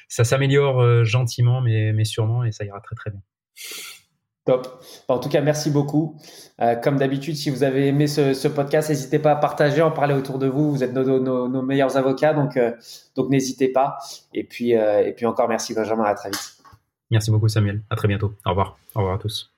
ça 0.08 0.24
s'améliore 0.24 0.80
euh, 0.82 1.04
gentiment, 1.04 1.60
mais 1.60 1.92
mais 1.92 2.04
sûrement, 2.04 2.44
et 2.44 2.52
ça 2.52 2.64
ira 2.64 2.80
très 2.80 2.96
très 2.96 3.10
bien. 3.10 3.20
Top. 4.44 4.82
En 5.06 5.20
tout 5.20 5.28
cas, 5.28 5.40
merci 5.40 5.70
beaucoup. 5.70 6.16
Euh, 6.60 6.74
comme 6.74 6.96
d'habitude, 6.96 7.36
si 7.36 7.48
vous 7.48 7.62
avez 7.62 7.86
aimé 7.86 8.08
ce, 8.08 8.34
ce 8.34 8.48
podcast, 8.48 8.88
n'hésitez 8.88 9.20
pas 9.20 9.32
à 9.32 9.36
partager, 9.36 9.82
en 9.82 9.92
parler 9.92 10.14
autour 10.14 10.38
de 10.38 10.48
vous. 10.48 10.72
Vous 10.72 10.82
êtes 10.82 10.92
nos, 10.92 11.20
nos, 11.20 11.46
nos 11.46 11.62
meilleurs 11.62 11.96
avocats, 11.96 12.34
donc 12.34 12.56
euh, 12.56 12.72
donc 13.14 13.30
n'hésitez 13.30 13.68
pas. 13.68 13.98
Et 14.34 14.42
puis 14.42 14.76
euh, 14.76 15.06
et 15.06 15.12
puis 15.12 15.26
encore 15.26 15.48
merci 15.48 15.74
Benjamin. 15.74 16.02
À 16.02 16.14
très 16.14 16.30
vite. 16.30 16.56
Merci 17.10 17.30
beaucoup 17.30 17.48
Samuel. 17.48 17.82
À 17.88 17.94
très 17.94 18.08
bientôt. 18.08 18.34
Au 18.44 18.50
revoir. 18.50 18.78
Au 18.96 19.00
revoir 19.00 19.16
à 19.16 19.18
tous. 19.18 19.52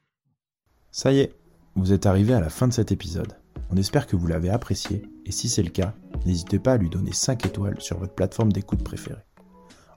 Ça 0.90 1.12
y 1.12 1.20
est, 1.20 1.32
vous 1.76 1.92
êtes 1.92 2.04
arrivé 2.04 2.34
à 2.34 2.40
la 2.40 2.50
fin 2.50 2.68
de 2.68 2.72
cet 2.72 2.92
épisode. 2.92 3.32
On 3.70 3.76
espère 3.76 4.06
que 4.06 4.16
vous 4.16 4.26
l'avez 4.26 4.50
apprécié. 4.50 5.02
Et 5.24 5.32
si 5.32 5.48
c'est 5.48 5.62
le 5.62 5.70
cas, 5.70 5.94
n'hésitez 6.26 6.58
pas 6.58 6.74
à 6.74 6.76
lui 6.76 6.90
donner 6.90 7.12
5 7.12 7.46
étoiles 7.46 7.80
sur 7.80 7.98
votre 7.98 8.14
plateforme 8.14 8.52
d'écoute 8.52 8.84
préférée. 8.84 9.22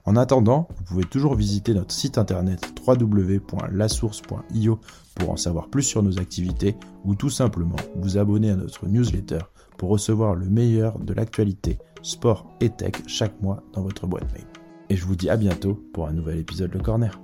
En 0.08 0.16
attendant, 0.16 0.68
vous 0.74 0.84
pouvez 0.84 1.04
toujours 1.04 1.34
visiter 1.34 1.74
notre 1.74 1.92
site 1.92 2.16
internet 2.16 2.72
www.lasource.io 2.86 4.80
pour 5.14 5.30
en 5.30 5.36
savoir 5.36 5.68
plus 5.68 5.82
sur 5.82 6.02
nos 6.02 6.18
activités 6.18 6.76
ou 7.04 7.14
tout 7.14 7.28
simplement 7.28 7.76
vous 7.94 8.16
abonner 8.16 8.48
à 8.50 8.56
notre 8.56 8.86
newsletter 8.86 9.40
pour 9.76 9.90
recevoir 9.90 10.34
le 10.34 10.48
meilleur 10.48 10.98
de 10.98 11.12
l'actualité 11.12 11.76
sport 12.00 12.46
et 12.62 12.70
tech 12.70 12.94
chaque 13.06 13.38
mois 13.42 13.62
dans 13.74 13.82
votre 13.82 14.06
boîte 14.06 14.32
mail. 14.32 14.46
Et 14.88 14.96
je 14.96 15.04
vous 15.04 15.14
dis 15.14 15.28
à 15.28 15.36
bientôt 15.36 15.74
pour 15.92 16.08
un 16.08 16.14
nouvel 16.14 16.38
épisode 16.38 16.72
Le 16.72 16.80
Corner. 16.80 17.20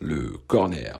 Le 0.00 0.38
Corner. 0.48 0.98